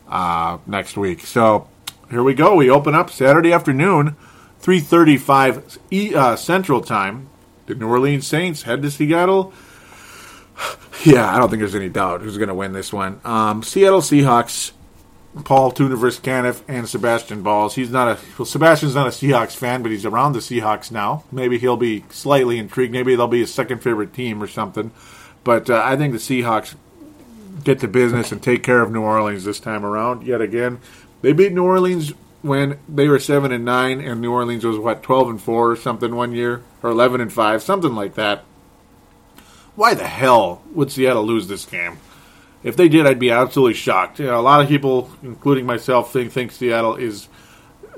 uh, 0.09 0.59
next 0.67 0.97
week. 0.97 1.21
So 1.27 1.69
here 2.11 2.23
we 2.23 2.35
go. 2.35 2.55
We 2.55 2.71
open 2.71 2.95
up 2.95 3.11
Saturday 3.11 3.53
afternoon, 3.53 4.17
three 4.59 4.81
thirty-five 4.81 5.79
e, 5.91 6.15
uh, 6.15 6.37
Central 6.37 6.81
Time. 6.81 7.29
The 7.67 7.75
New 7.75 7.89
Orleans 7.89 8.27
Saints 8.27 8.63
head 8.63 8.83
to 8.83 8.91
Seattle. 8.91 9.53
Yeah, 11.05 11.35
I 11.35 11.39
don't 11.39 11.51
think 11.51 11.61
there's 11.61 11.75
any 11.75 11.91
doubt 11.91 12.23
who's 12.23 12.39
going 12.39 12.49
to 12.49 12.55
win 12.55 12.73
this 12.73 12.91
one. 12.91 13.21
Um, 13.25 13.63
Seattle 13.63 14.01
Seahawks. 14.01 14.71
Paul 15.43 15.73
Tudor 15.73 15.97
versus 15.97 16.21
Caniff 16.21 16.63
and 16.69 16.89
Sebastian 16.89 17.43
Balls. 17.43 17.75
He's 17.75 17.91
not 17.91 18.09
a 18.09 18.21
well, 18.39 18.47
Sebastian's 18.47 18.95
not 18.95 19.09
a 19.09 19.11
Seahawks 19.11 19.57
fan, 19.57 19.83
but 19.83 19.91
he's 19.91 20.05
around 20.07 20.35
the 20.35 20.39
Seahawks 20.39 20.93
now. 20.93 21.25
Maybe 21.33 21.59
he'll 21.59 21.77
be 21.77 22.05
slightly 22.11 22.59
intrigued. 22.59 22.93
Maybe 22.93 23.17
they'll 23.17 23.27
be 23.27 23.41
his 23.41 23.53
second 23.53 23.83
favorite 23.83 24.15
team 24.15 24.43
or 24.43 24.47
something. 24.47 24.93
But 25.43 25.69
uh, 25.69 25.83
I 25.85 25.97
think 25.97 26.13
the 26.13 26.19
Seahawks 26.19 26.77
get 27.65 27.81
to 27.81 27.89
business 27.89 28.31
and 28.31 28.43
take 28.43 28.63
care 28.63 28.81
of 28.81 28.93
New 28.93 29.03
Orleans 29.03 29.45
this 29.45 29.59
time 29.59 29.85
around. 29.85 30.25
Yet 30.25 30.41
again, 30.41 30.79
they 31.23 31.33
beat 31.33 31.53
New 31.53 31.65
Orleans 31.65 32.13
when 32.43 32.79
they 32.89 33.09
were 33.09 33.19
seven 33.19 33.51
and 33.51 33.65
nine, 33.65 34.01
and 34.01 34.21
New 34.21 34.33
Orleans 34.33 34.65
was 34.65 34.79
what 34.79 35.03
twelve 35.03 35.29
and 35.29 35.41
four 35.41 35.73
or 35.73 35.77
something 35.77 36.15
one 36.15 36.33
year, 36.33 36.63
or 36.83 36.91
eleven 36.91 37.21
and 37.21 37.33
five, 37.33 37.63
something 37.63 37.95
like 37.95 38.15
that. 38.15 38.45
Why 39.75 39.95
the 39.95 40.07
hell 40.07 40.63
would 40.73 40.93
Seattle 40.93 41.25
lose 41.25 41.49
this 41.49 41.67
game? 41.67 41.99
If 42.65 42.77
they 42.77 42.89
did, 42.89 43.07
I'd 43.07 43.19
be 43.19 43.31
absolutely 43.31 43.75
shocked. 43.75 44.19
You 44.19 44.27
know, 44.27 44.41
a 44.41 44.43
lot 44.43 44.63
of 44.63 44.69
people, 44.69 45.11
including 45.23 45.67
myself, 45.67 46.13
think 46.13 46.33
think 46.33 46.51
Seattle 46.51 46.97
is 46.97 47.29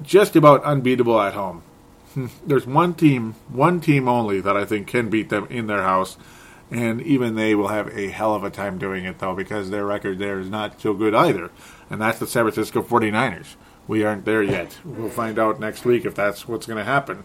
just 0.03 0.35
about 0.35 0.65
unbeatable 0.65 1.21
at 1.21 1.35
home. 1.35 1.63
There's 2.47 2.67
one 2.67 2.95
team, 2.95 3.37
one 3.49 3.81
team 3.81 4.09
only 4.09 4.41
that 4.41 4.57
I 4.57 4.65
think 4.65 4.89
can 4.89 5.09
beat 5.09 5.29
them 5.29 5.47
in 5.49 5.69
their 5.69 5.83
house, 5.83 6.17
and 6.71 7.01
even 7.01 7.37
they 7.37 7.55
will 7.55 7.69
have 7.69 7.97
a 7.97 8.09
hell 8.09 8.35
of 8.35 8.43
a 8.43 8.51
time 8.51 8.77
doing 8.77 9.05
it 9.05 9.21
though 9.21 9.35
because 9.35 9.71
their 9.71 9.87
record 9.87 10.19
there 10.19 10.41
is 10.41 10.51
not 10.51 10.81
so 10.81 10.93
good 10.93 11.15
either, 11.15 11.51
and 11.89 12.01
that's 12.01 12.19
the 12.19 12.27
San 12.27 12.43
Francisco 12.43 12.83
49ers. 12.83 13.55
We 13.87 14.03
aren't 14.05 14.25
there 14.25 14.43
yet. 14.43 14.79
We'll 14.85 15.11
find 15.11 15.39
out 15.39 15.61
next 15.61 15.85
week 15.85 16.05
if 16.05 16.17
that's 16.17 16.49
what's 16.49 16.67
going 16.67 16.79
to 16.79 16.85
happen. 16.85 17.25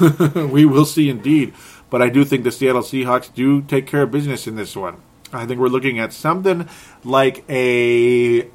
we 0.50 0.64
will 0.64 0.84
see 0.84 1.08
indeed. 1.08 1.54
But 1.90 2.02
I 2.02 2.08
do 2.08 2.24
think 2.24 2.42
the 2.42 2.50
Seattle 2.50 2.82
Seahawks 2.82 3.32
do 3.32 3.62
take 3.62 3.86
care 3.86 4.02
of 4.02 4.10
business 4.10 4.48
in 4.48 4.56
this 4.56 4.74
one. 4.74 4.96
I 5.32 5.46
think 5.46 5.60
we're 5.60 5.68
looking 5.68 5.98
at 5.98 6.12
something 6.12 6.68
like 7.04 7.44
a. 7.48 8.46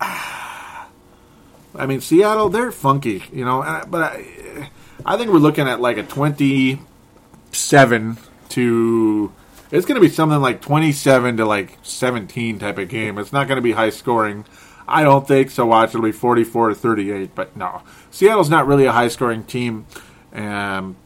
I 0.00 1.86
mean, 1.86 2.00
Seattle, 2.00 2.48
they're 2.48 2.72
funky, 2.72 3.22
you 3.32 3.44
know, 3.44 3.62
uh, 3.62 3.86
but 3.86 4.02
I, 4.02 4.68
I 5.06 5.16
think 5.16 5.30
we're 5.30 5.38
looking 5.38 5.68
at 5.68 5.80
like 5.80 5.96
a 5.96 6.02
27 6.02 8.18
to. 8.50 9.32
It's 9.70 9.86
going 9.86 10.00
to 10.00 10.06
be 10.06 10.08
something 10.08 10.40
like 10.40 10.62
27 10.62 11.36
to 11.36 11.44
like 11.44 11.78
17 11.82 12.58
type 12.58 12.78
of 12.78 12.88
game. 12.88 13.18
It's 13.18 13.32
not 13.32 13.48
going 13.48 13.56
to 13.56 13.62
be 13.62 13.72
high 13.72 13.90
scoring. 13.90 14.46
I 14.86 15.02
don't 15.02 15.28
think 15.28 15.50
so. 15.50 15.66
Watch 15.66 15.90
it'll 15.90 16.00
be 16.00 16.12
44 16.12 16.70
to 16.70 16.74
38, 16.74 17.34
but 17.34 17.54
no, 17.54 17.82
Seattle's 18.10 18.48
not 18.48 18.66
really 18.66 18.86
a 18.86 18.92
high 18.92 19.08
scoring 19.08 19.44
team. 19.44 19.84
Um, 20.32 20.96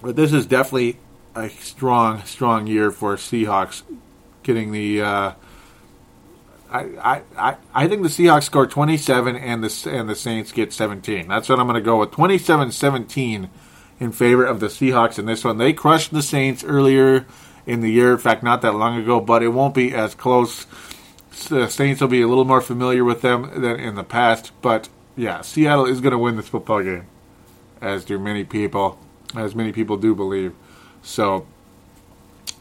but 0.00 0.14
this 0.14 0.32
is 0.32 0.46
definitely 0.46 0.98
a 1.34 1.48
strong, 1.48 2.22
strong 2.24 2.68
year 2.68 2.92
for 2.92 3.16
Seahawks 3.16 3.82
getting 4.42 4.72
the. 4.72 5.02
Uh, 5.02 5.32
I, 6.70 7.22
I, 7.36 7.56
I, 7.74 7.86
think 7.86 8.02
the 8.02 8.08
Seahawks 8.08 8.44
score 8.44 8.66
27 8.66 9.36
and 9.36 9.62
the 9.62 9.90
and 9.90 10.08
the 10.08 10.14
Saints 10.14 10.52
get 10.52 10.72
17. 10.72 11.28
That's 11.28 11.48
what 11.50 11.60
I'm 11.60 11.66
going 11.66 11.74
to 11.74 11.84
go 11.84 12.00
with. 12.00 12.12
27-17 12.12 13.50
in 14.00 14.12
favor 14.12 14.44
of 14.44 14.60
the 14.60 14.68
Seahawks 14.68 15.18
in 15.18 15.26
this 15.26 15.44
one. 15.44 15.58
They 15.58 15.74
crushed 15.74 16.12
the 16.12 16.22
Saints 16.22 16.64
earlier 16.64 17.26
in 17.66 17.80
the 17.80 17.90
year. 17.90 18.12
In 18.12 18.18
fact, 18.18 18.42
not 18.42 18.62
that 18.62 18.74
long 18.74 19.00
ago, 19.00 19.20
but 19.20 19.42
it 19.42 19.48
won't 19.48 19.74
be 19.74 19.94
as 19.94 20.14
close. 20.14 20.66
The 21.48 21.68
Saints 21.68 22.00
will 22.00 22.08
be 22.08 22.22
a 22.22 22.28
little 22.28 22.44
more 22.44 22.60
familiar 22.60 23.04
with 23.04 23.20
them 23.22 23.50
than 23.60 23.78
in 23.78 23.94
the 23.94 24.04
past. 24.04 24.52
But 24.62 24.88
yeah, 25.16 25.42
Seattle 25.42 25.86
is 25.86 26.00
going 26.00 26.12
to 26.12 26.18
win 26.18 26.36
this 26.36 26.48
football 26.48 26.82
game, 26.82 27.06
as 27.80 28.04
do 28.04 28.18
many 28.18 28.44
people, 28.44 28.98
as 29.36 29.54
many 29.54 29.72
people 29.72 29.96
do 29.96 30.14
believe. 30.14 30.54
So, 31.02 31.46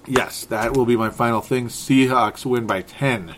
yes, 0.08 0.46
that 0.46 0.76
will 0.76 0.86
be 0.86 0.96
my 0.96 1.10
final 1.10 1.42
thing. 1.42 1.68
Seahawks 1.68 2.46
win 2.46 2.68
by 2.68 2.82
10. 2.82 3.36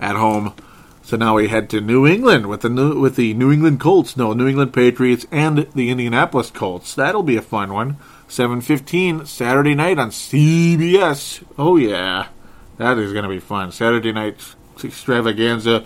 at 0.00 0.16
home. 0.16 0.54
So 1.02 1.16
now 1.16 1.36
we 1.36 1.48
head 1.48 1.68
to 1.70 1.80
New 1.80 2.06
England 2.06 2.46
with 2.46 2.60
the 2.60 2.68
new, 2.68 3.00
with 3.00 3.16
the 3.16 3.34
New 3.34 3.50
England 3.50 3.80
Colts, 3.80 4.16
no 4.16 4.32
New 4.32 4.46
England 4.46 4.72
Patriots, 4.72 5.26
and 5.32 5.66
the 5.74 5.90
Indianapolis 5.90 6.50
Colts. 6.50 6.94
That'll 6.94 7.22
be 7.22 7.36
a 7.36 7.42
fun 7.42 7.72
one. 7.72 7.96
Seven 8.28 8.60
fifteen 8.60 9.26
Saturday 9.26 9.74
night 9.74 9.98
on 9.98 10.10
CBS. 10.10 11.42
Oh 11.58 11.76
yeah, 11.76 12.28
that 12.76 12.96
is 12.96 13.12
going 13.12 13.24
to 13.24 13.28
be 13.28 13.40
fun. 13.40 13.72
Saturday 13.72 14.12
night 14.12 14.36
extravaganza. 14.84 15.84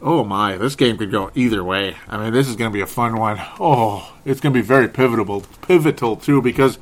Oh 0.00 0.22
my, 0.22 0.56
this 0.56 0.76
game 0.76 0.98
could 0.98 1.10
go 1.10 1.32
either 1.34 1.64
way. 1.64 1.96
I 2.08 2.22
mean, 2.22 2.32
this 2.32 2.46
is 2.46 2.56
going 2.56 2.70
to 2.70 2.74
be 2.74 2.82
a 2.82 2.86
fun 2.86 3.16
one. 3.16 3.38
Oh, 3.58 4.14
it's 4.24 4.40
going 4.40 4.52
to 4.52 4.58
be 4.60 4.66
very 4.66 4.86
pivotal, 4.86 5.40
pivotal 5.62 6.16
too, 6.16 6.42
because 6.42 6.78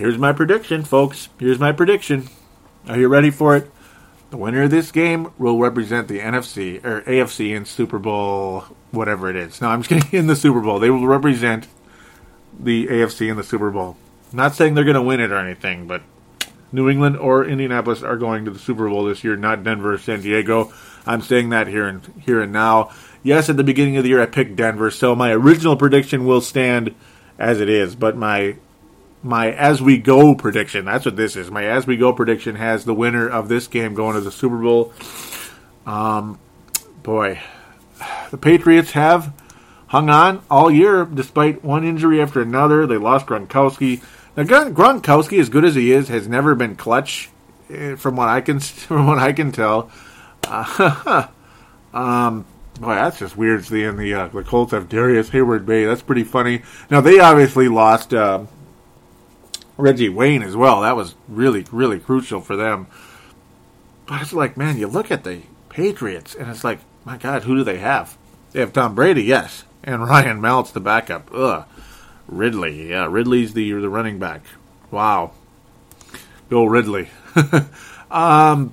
here's 0.00 0.16
my 0.16 0.32
prediction, 0.32 0.82
folks. 0.82 1.28
Here's 1.38 1.58
my 1.58 1.72
prediction. 1.72 2.30
Are 2.88 2.98
you 2.98 3.06
ready 3.06 3.30
for 3.30 3.54
it? 3.54 3.70
The 4.30 4.38
winner 4.38 4.62
of 4.62 4.70
this 4.70 4.90
game 4.90 5.30
will 5.36 5.58
represent 5.58 6.08
the 6.08 6.20
NFC 6.20 6.82
or 6.82 7.02
AFC 7.02 7.54
in 7.54 7.66
Super 7.66 7.98
Bowl, 7.98 8.64
whatever 8.92 9.28
it 9.28 9.36
is. 9.36 9.60
No, 9.60 9.68
I'm 9.68 9.82
just 9.82 9.90
kidding. 9.90 10.18
In 10.18 10.26
the 10.26 10.36
Super 10.36 10.60
Bowl, 10.60 10.78
they 10.78 10.88
will 10.88 11.06
represent 11.06 11.68
the 12.58 12.86
AFC 12.86 13.30
in 13.30 13.36
the 13.36 13.42
Super 13.42 13.70
Bowl. 13.70 13.96
not 14.32 14.54
saying 14.54 14.74
they're 14.74 14.84
going 14.84 14.94
to 14.94 15.02
win 15.02 15.20
it 15.20 15.32
or 15.32 15.38
anything, 15.38 15.86
but 15.86 16.02
New 16.72 16.88
England 16.88 17.16
or 17.16 17.44
Indianapolis 17.44 18.02
are 18.02 18.16
going 18.16 18.44
to 18.44 18.50
the 18.50 18.58
Super 18.58 18.88
Bowl 18.88 19.04
this 19.04 19.24
year, 19.24 19.36
not 19.36 19.64
Denver 19.64 19.94
or 19.94 19.98
San 19.98 20.20
Diego. 20.20 20.72
I'm 21.06 21.22
saying 21.22 21.50
that 21.50 21.68
here 21.68 21.86
and 21.86 22.02
here 22.24 22.40
and 22.40 22.52
now. 22.52 22.90
Yes, 23.22 23.48
at 23.48 23.56
the 23.56 23.64
beginning 23.64 23.96
of 23.96 24.02
the 24.02 24.10
year 24.10 24.22
I 24.22 24.26
picked 24.26 24.56
Denver, 24.56 24.90
so 24.90 25.14
my 25.14 25.30
original 25.32 25.76
prediction 25.76 26.26
will 26.26 26.40
stand 26.40 26.94
as 27.38 27.60
it 27.60 27.68
is, 27.68 27.94
but 27.94 28.16
my 28.16 28.56
my 29.22 29.50
as 29.50 29.82
we 29.82 29.98
go 29.98 30.34
prediction, 30.34 30.84
that's 30.84 31.04
what 31.04 31.16
this 31.16 31.36
is. 31.36 31.50
My 31.50 31.64
as 31.64 31.86
we 31.86 31.96
go 31.96 32.12
prediction 32.12 32.56
has 32.56 32.84
the 32.84 32.94
winner 32.94 33.28
of 33.28 33.48
this 33.48 33.66
game 33.66 33.94
going 33.94 34.14
to 34.14 34.20
the 34.20 34.32
Super 34.32 34.58
Bowl. 34.58 34.92
Um 35.86 36.38
boy, 37.02 37.40
the 38.30 38.38
Patriots 38.38 38.92
have 38.92 39.32
hung 39.88 40.08
on 40.08 40.42
all 40.50 40.70
year 40.70 41.04
despite 41.04 41.64
one 41.64 41.84
injury 41.84 42.20
after 42.20 42.40
another. 42.40 42.86
They 42.86 42.96
lost 42.96 43.26
Gronkowski. 43.26 44.02
Now 44.36 44.44
Gronkowski, 44.44 45.40
as 45.40 45.48
good 45.48 45.64
as 45.64 45.74
he 45.74 45.92
is, 45.92 46.08
has 46.08 46.28
never 46.28 46.54
been 46.54 46.76
clutch, 46.76 47.30
eh, 47.68 47.96
from 47.96 48.16
what 48.16 48.28
I 48.28 48.40
can 48.40 48.60
from 48.60 49.06
what 49.06 49.18
I 49.18 49.32
can 49.32 49.52
tell. 49.52 49.90
Uh, 50.46 51.26
um, 51.92 52.46
boy, 52.80 52.94
that's 52.94 53.18
just 53.18 53.36
weird. 53.36 53.64
Seeing 53.64 53.96
the 53.96 54.14
uh, 54.14 54.28
the 54.28 54.42
Colts 54.42 54.72
have 54.72 54.88
Darius 54.88 55.30
Heyward-Bey. 55.30 55.84
That's 55.84 56.02
pretty 56.02 56.24
funny. 56.24 56.62
Now 56.90 57.00
they 57.00 57.18
obviously 57.20 57.68
lost 57.68 58.14
uh, 58.14 58.44
Reggie 59.80 60.08
Wayne 60.08 60.42
as 60.42 60.56
well. 60.56 60.82
That 60.82 60.96
was 60.96 61.14
really 61.28 61.64
really 61.72 61.98
crucial 61.98 62.40
for 62.40 62.56
them. 62.56 62.86
But 64.06 64.22
it's 64.22 64.32
like, 64.32 64.56
man, 64.56 64.78
you 64.78 64.88
look 64.88 65.10
at 65.10 65.24
the 65.24 65.42
Patriots, 65.68 66.34
and 66.34 66.50
it's 66.50 66.64
like, 66.64 66.80
my 67.04 67.16
God, 67.16 67.44
who 67.44 67.56
do 67.56 67.64
they 67.64 67.78
have? 67.78 68.16
They 68.52 68.60
have 68.60 68.72
Tom 68.72 68.94
Brady, 68.94 69.22
yes, 69.22 69.64
and 69.84 70.02
Ryan 70.08 70.40
Mallett 70.40 70.74
the 70.74 70.80
backup. 70.80 71.30
Ugh. 71.32 71.64
Ridley, 72.30 72.90
yeah, 72.90 73.06
Ridley's 73.10 73.54
the 73.54 73.72
the 73.72 73.88
running 73.88 74.18
back. 74.18 74.42
Wow, 74.90 75.32
Bill 76.48 76.68
Ridley. 76.68 77.10
um, 78.10 78.72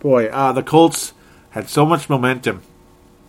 boy, 0.00 0.26
uh, 0.26 0.52
the 0.52 0.64
Colts 0.64 1.12
had 1.50 1.68
so 1.68 1.86
much 1.86 2.10
momentum, 2.10 2.62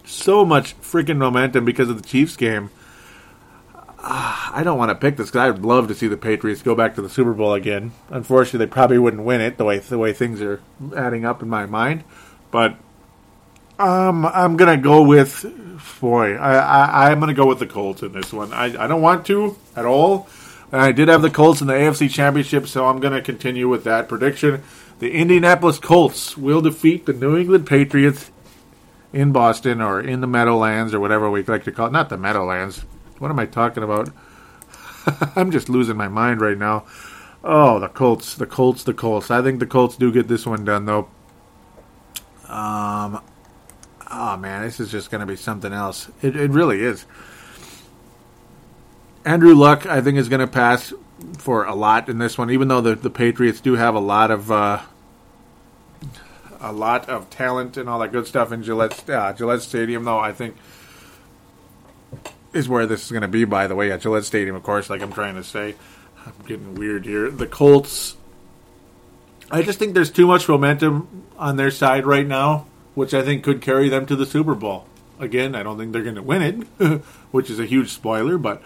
so 0.05 0.43
much 0.43 0.79
freaking 0.81 1.17
momentum 1.17 1.65
because 1.65 1.89
of 1.89 2.01
the 2.01 2.07
Chiefs 2.07 2.35
game. 2.35 2.71
Uh, 4.07 4.51
I 4.53 4.61
don't 4.63 4.77
want 4.77 4.89
to 4.89 4.95
pick 4.95 5.17
this 5.17 5.29
because 5.31 5.55
I'd 5.55 5.65
love 5.65 5.87
to 5.87 5.95
see 5.95 6.07
the 6.07 6.15
Patriots 6.15 6.61
go 6.61 6.75
back 6.75 6.93
to 6.93 7.01
the 7.01 7.09
Super 7.09 7.33
Bowl 7.33 7.55
again. 7.55 7.91
Unfortunately, 8.09 8.59
they 8.59 8.69
probably 8.69 8.99
wouldn't 8.99 9.23
win 9.23 9.41
it 9.41 9.57
the 9.57 9.65
way 9.65 9.79
the 9.79 9.97
way 9.97 10.13
things 10.13 10.43
are 10.43 10.61
adding 10.95 11.25
up 11.25 11.41
in 11.41 11.49
my 11.49 11.65
mind. 11.65 12.03
But 12.51 12.77
um, 13.79 14.27
I'm 14.27 14.57
gonna 14.57 14.77
go 14.77 15.01
with 15.01 15.43
boy. 15.99 16.35
I, 16.35 16.53
I 16.53 17.09
I'm 17.09 17.19
gonna 17.19 17.33
go 17.33 17.47
with 17.47 17.57
the 17.57 17.65
Colts 17.65 18.03
in 18.03 18.11
this 18.11 18.31
one. 18.31 18.53
I 18.53 18.83
I 18.83 18.85
don't 18.85 19.01
want 19.01 19.25
to 19.25 19.57
at 19.75 19.85
all. 19.85 20.27
And 20.71 20.81
I 20.81 20.91
did 20.91 21.07
have 21.07 21.23
the 21.23 21.31
Colts 21.31 21.61
in 21.61 21.67
the 21.67 21.73
AFC 21.73 22.07
Championship, 22.07 22.67
so 22.67 22.85
I'm 22.85 22.99
gonna 22.99 23.23
continue 23.23 23.67
with 23.67 23.85
that 23.85 24.07
prediction. 24.07 24.61
The 24.99 25.13
Indianapolis 25.13 25.79
Colts 25.79 26.37
will 26.37 26.61
defeat 26.61 27.07
the 27.07 27.13
New 27.13 27.35
England 27.35 27.65
Patriots 27.65 28.29
in 29.11 29.31
Boston 29.31 29.81
or 29.81 29.99
in 29.99 30.21
the 30.21 30.27
Meadowlands 30.27 30.93
or 30.93 30.99
whatever 30.99 31.27
we 31.31 31.41
like 31.41 31.63
to 31.63 31.71
call 31.71 31.87
it. 31.87 31.91
Not 31.91 32.09
the 32.09 32.17
Meadowlands. 32.17 32.85
What 33.19 33.31
am 33.31 33.39
I 33.39 33.45
talking 33.45 33.83
about? 33.83 34.09
I'm 35.35 35.51
just 35.51 35.69
losing 35.69 35.97
my 35.97 36.07
mind 36.07 36.41
right 36.41 36.57
now. 36.57 36.85
Oh, 37.43 37.79
the 37.79 37.87
Colts, 37.87 38.35
the 38.35 38.45
Colts, 38.45 38.83
the 38.83 38.93
Colts. 38.93 39.29
I 39.29 39.41
think 39.41 39.59
the 39.59 39.67
Colts 39.67 39.95
do 39.97 40.11
get 40.11 40.27
this 40.27 40.45
one 40.45 40.65
done 40.65 40.85
though. 40.85 41.07
Um, 42.47 43.21
oh 44.11 44.37
man, 44.37 44.63
this 44.63 44.79
is 44.79 44.91
just 44.91 45.11
going 45.11 45.21
to 45.21 45.27
be 45.27 45.35
something 45.35 45.71
else. 45.71 46.09
It, 46.21 46.35
it 46.35 46.51
really 46.51 46.81
is. 46.81 47.05
Andrew 49.23 49.55
Luck, 49.55 49.85
I 49.85 50.01
think, 50.01 50.17
is 50.17 50.29
going 50.29 50.41
to 50.41 50.47
pass 50.47 50.93
for 51.37 51.65
a 51.65 51.73
lot 51.73 52.09
in 52.09 52.19
this 52.19 52.37
one, 52.37 52.51
even 52.51 52.67
though 52.67 52.81
the, 52.81 52.95
the 52.95 53.09
Patriots 53.09 53.59
do 53.59 53.75
have 53.75 53.95
a 53.95 53.99
lot 53.99 54.31
of 54.31 54.51
uh, 54.51 54.81
a 56.59 56.71
lot 56.71 57.09
of 57.09 57.29
talent 57.29 57.77
and 57.77 57.89
all 57.89 57.99
that 57.99 58.11
good 58.11 58.27
stuff 58.27 58.51
in 58.51 58.63
Gillette 58.63 59.09
uh, 59.09 59.33
Gillette 59.33 59.61
Stadium. 59.61 60.03
Though 60.03 60.19
I 60.19 60.31
think 60.31 60.55
is 62.55 62.69
where 62.69 62.85
this 62.85 63.05
is 63.05 63.11
going 63.11 63.21
to 63.21 63.27
be. 63.27 63.45
By 63.45 63.67
the 63.67 63.75
way, 63.75 63.91
at 63.91 64.01
Gillette 64.01 64.25
Stadium, 64.25 64.55
of 64.55 64.63
course. 64.63 64.89
Like 64.89 65.01
I'm 65.01 65.13
trying 65.13 65.35
to 65.35 65.43
say, 65.43 65.75
I'm 66.25 66.33
getting 66.47 66.75
weird 66.75 67.05
here. 67.05 67.29
The 67.29 67.47
Colts. 67.47 68.15
I 69.51 69.61
just 69.61 69.77
think 69.77 69.93
there's 69.93 70.11
too 70.11 70.25
much 70.25 70.49
momentum 70.49 71.23
on 71.37 71.57
their 71.57 71.69
side 71.69 72.05
right 72.05 72.25
now, 72.25 72.65
which 72.95 73.13
I 73.13 73.21
think 73.21 73.43
could 73.43 73.61
carry 73.61 73.89
them 73.89 74.07
to 74.07 74.15
the 74.15 74.25
Super 74.25 74.55
Bowl. 74.55 74.87
Again, 75.19 75.53
I 75.53 75.63
don't 75.63 75.77
think 75.77 75.93
they're 75.93 76.03
going 76.03 76.15
to 76.15 76.23
win 76.23 76.41
it, 76.79 76.97
which 77.31 77.49
is 77.49 77.59
a 77.59 77.65
huge 77.65 77.91
spoiler, 77.91 78.37
but 78.37 78.63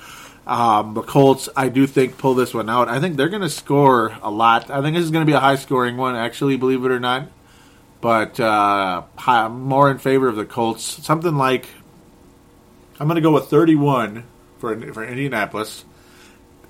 um, 0.47 0.95
the 0.95 1.03
Colts, 1.03 1.47
I 1.55 1.69
do 1.69 1.85
think, 1.85 2.17
pull 2.17 2.33
this 2.33 2.53
one 2.53 2.69
out. 2.69 2.87
I 2.87 2.99
think 2.99 3.17
they're 3.17 3.29
going 3.29 3.43
to 3.43 3.49
score 3.49 4.17
a 4.23 4.31
lot. 4.31 4.71
I 4.71 4.81
think 4.81 4.95
this 4.95 5.03
is 5.03 5.11
going 5.11 5.23
to 5.23 5.29
be 5.29 5.35
a 5.35 5.39
high 5.39 5.57
scoring 5.57 5.95
one, 5.95 6.15
actually, 6.15 6.57
believe 6.57 6.83
it 6.83 6.91
or 6.91 6.99
not. 6.99 7.27
But 8.01 8.39
uh, 8.39 9.03
more 9.49 9.91
in 9.91 9.99
favor 9.99 10.27
of 10.27 10.37
the 10.37 10.45
Colts. 10.45 10.83
Something 10.83 11.35
like, 11.35 11.67
I'm 12.99 13.07
going 13.07 13.15
to 13.15 13.21
go 13.21 13.31
with 13.31 13.45
31 13.45 14.25
for, 14.57 14.93
for 14.93 15.05
Indianapolis 15.05 15.85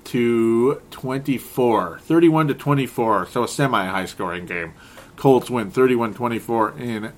to 0.04 0.80
24. 0.90 1.98
31 1.98 2.48
to 2.48 2.54
24, 2.54 3.26
so 3.26 3.44
a 3.44 3.48
semi 3.48 3.84
high 3.86 4.06
scoring 4.06 4.46
game. 4.46 4.74
Colts 5.16 5.50
win 5.50 5.70
31 5.70 6.14
24 6.14 6.78
in. 6.78 7.12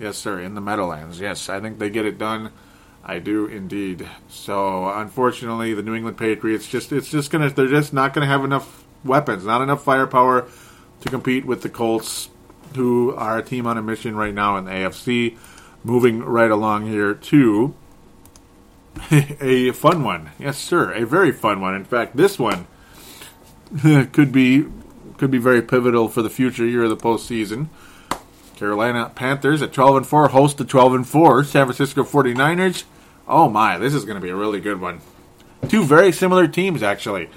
Yes, 0.00 0.18
sir, 0.18 0.40
in 0.40 0.54
the 0.54 0.60
Meadowlands. 0.60 1.20
Yes, 1.20 1.48
I 1.48 1.60
think 1.60 1.78
they 1.78 1.90
get 1.90 2.06
it 2.06 2.18
done. 2.18 2.50
I 3.04 3.18
do 3.18 3.46
indeed. 3.46 4.08
So 4.28 4.88
unfortunately, 4.88 5.74
the 5.74 5.82
New 5.82 5.94
England 5.94 6.16
Patriots 6.16 6.66
just 6.66 6.90
it's 6.92 7.10
just 7.10 7.30
gonna 7.30 7.50
they're 7.50 7.66
just 7.66 7.92
not 7.92 8.14
gonna 8.14 8.26
have 8.26 8.44
enough 8.44 8.84
weapons, 9.04 9.44
not 9.44 9.60
enough 9.60 9.84
firepower 9.84 10.48
to 11.00 11.08
compete 11.08 11.44
with 11.44 11.62
the 11.62 11.68
Colts, 11.68 12.30
who 12.74 13.14
are 13.14 13.38
a 13.38 13.42
team 13.42 13.66
on 13.66 13.76
a 13.76 13.82
mission 13.82 14.16
right 14.16 14.34
now 14.34 14.56
in 14.56 14.64
the 14.64 14.70
AFC. 14.70 15.36
Moving 15.84 16.20
right 16.20 16.50
along 16.50 16.86
here 16.86 17.14
to 17.14 17.74
a 19.10 19.72
fun 19.72 20.04
one, 20.04 20.30
yes 20.38 20.58
sir, 20.58 20.92
a 20.92 21.04
very 21.04 21.32
fun 21.32 21.60
one. 21.60 21.74
In 21.74 21.84
fact, 21.84 22.16
this 22.16 22.38
one 22.38 22.66
could 24.12 24.32
be 24.32 24.66
could 25.18 25.30
be 25.30 25.38
very 25.38 25.62
pivotal 25.62 26.08
for 26.08 26.22
the 26.22 26.30
future 26.30 26.66
year 26.66 26.84
of 26.84 26.90
the 26.90 26.96
postseason. 26.96 27.68
Carolina 28.56 29.10
Panthers 29.14 29.62
at 29.62 29.72
12 29.72 29.96
and 29.96 30.06
4 30.06 30.28
host 30.28 30.58
the 30.58 30.64
12 30.64 30.94
and 30.94 31.08
4 31.08 31.44
San 31.44 31.66
Francisco 31.66 32.04
49ers. 32.04 32.84
Oh 33.26 33.48
my, 33.48 33.78
this 33.78 33.94
is 33.94 34.04
going 34.04 34.16
to 34.16 34.20
be 34.20 34.30
a 34.30 34.36
really 34.36 34.60
good 34.60 34.80
one. 34.80 35.00
Two 35.68 35.84
very 35.84 36.12
similar 36.12 36.46
teams 36.46 36.82
actually. 36.82 37.28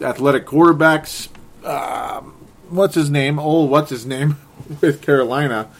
Athletic 0.00 0.46
quarterbacks. 0.46 1.28
Um, 1.64 2.34
what's 2.68 2.94
his 2.94 3.10
name? 3.10 3.38
Oh, 3.38 3.64
what's 3.64 3.90
his 3.90 4.04
name 4.04 4.38
with 4.80 5.00
Carolina 5.00 5.70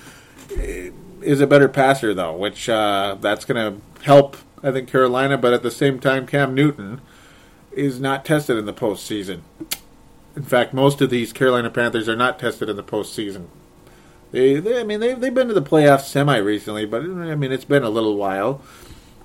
is 1.29 1.43
a 1.43 1.47
better 1.47 1.69
passer 1.69 2.15
though, 2.15 2.35
which 2.35 2.71
uh, 2.71 3.15
that's 3.21 3.45
going 3.45 3.75
to 3.75 4.03
help 4.05 4.39
I 4.63 4.73
think 4.73 4.89
Carolina, 4.89 5.37
but 5.37 5.53
at 5.53 5.63
the 5.63 5.71
same 5.71 6.01
time 6.01 6.27
Cam 6.27 6.55
Newton 6.55 7.03
is 7.71 8.01
not 8.01 8.25
tested 8.25 8.57
in 8.57 8.65
the 8.65 8.73
postseason. 8.73 9.43
In 10.35 10.43
fact, 10.43 10.73
most 10.73 11.01
of 11.01 11.11
these 11.11 11.33
Carolina 11.33 11.69
Panthers 11.69 12.09
are 12.09 12.17
not 12.17 12.39
tested 12.39 12.71
in 12.71 12.77
the 12.77 12.83
postseason. 12.83 13.47
They, 14.33 14.59
they, 14.59 14.81
I 14.81 14.85
mean, 14.85 15.01
they've 15.01 15.21
they've 15.21 15.35
been 15.35 15.49
to 15.49 15.55
the 15.55 15.63
playoffs 15.63 16.07
semi 16.07 16.39
recently, 16.39 16.87
but 16.87 17.03
I 17.03 17.35
mean, 17.35 17.53
it's 17.53 17.65
been 17.65 17.83
a 17.83 17.91
little 17.91 18.17
while, 18.17 18.63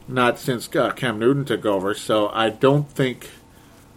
not 0.08 0.38
since 0.38 0.74
uh, 0.76 0.92
Cam 0.92 1.18
Newton 1.18 1.46
took 1.46 1.66
over. 1.66 1.94
So 1.94 2.30
I 2.30 2.50
don't 2.50 2.90
think 2.90 3.30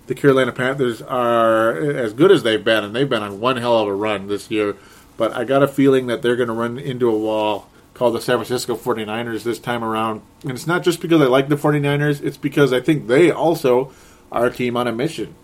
the 0.06 0.14
Carolina 0.14 0.52
Panthers 0.52 1.02
are 1.02 1.76
as 1.76 2.12
good 2.12 2.30
as 2.30 2.44
they've 2.44 2.62
been, 2.62 2.84
and 2.84 2.94
they've 2.94 3.08
been 3.08 3.22
on 3.22 3.40
one 3.40 3.56
hell 3.56 3.78
of 3.78 3.88
a 3.88 3.94
run 3.94 4.28
this 4.28 4.48
year. 4.48 4.76
But 5.16 5.34
I 5.34 5.44
got 5.44 5.62
a 5.62 5.68
feeling 5.68 6.06
that 6.06 6.22
they're 6.22 6.36
going 6.36 6.48
to 6.48 6.54
run 6.54 6.78
into 6.78 7.08
a 7.08 7.18
wall 7.18 7.68
called 7.96 8.14
the 8.14 8.20
San 8.20 8.36
Francisco 8.36 8.76
49ers 8.76 9.42
this 9.42 9.58
time 9.58 9.82
around. 9.82 10.22
And 10.42 10.52
it's 10.52 10.66
not 10.66 10.82
just 10.82 11.00
because 11.00 11.20
I 11.20 11.26
like 11.26 11.48
the 11.48 11.56
49ers, 11.56 12.22
it's 12.22 12.36
because 12.36 12.72
I 12.72 12.80
think 12.80 13.06
they 13.06 13.30
also 13.30 13.92
are 14.30 14.46
a 14.46 14.52
team 14.52 14.76
on 14.76 14.86
a 14.86 14.92
mission. 14.92 15.34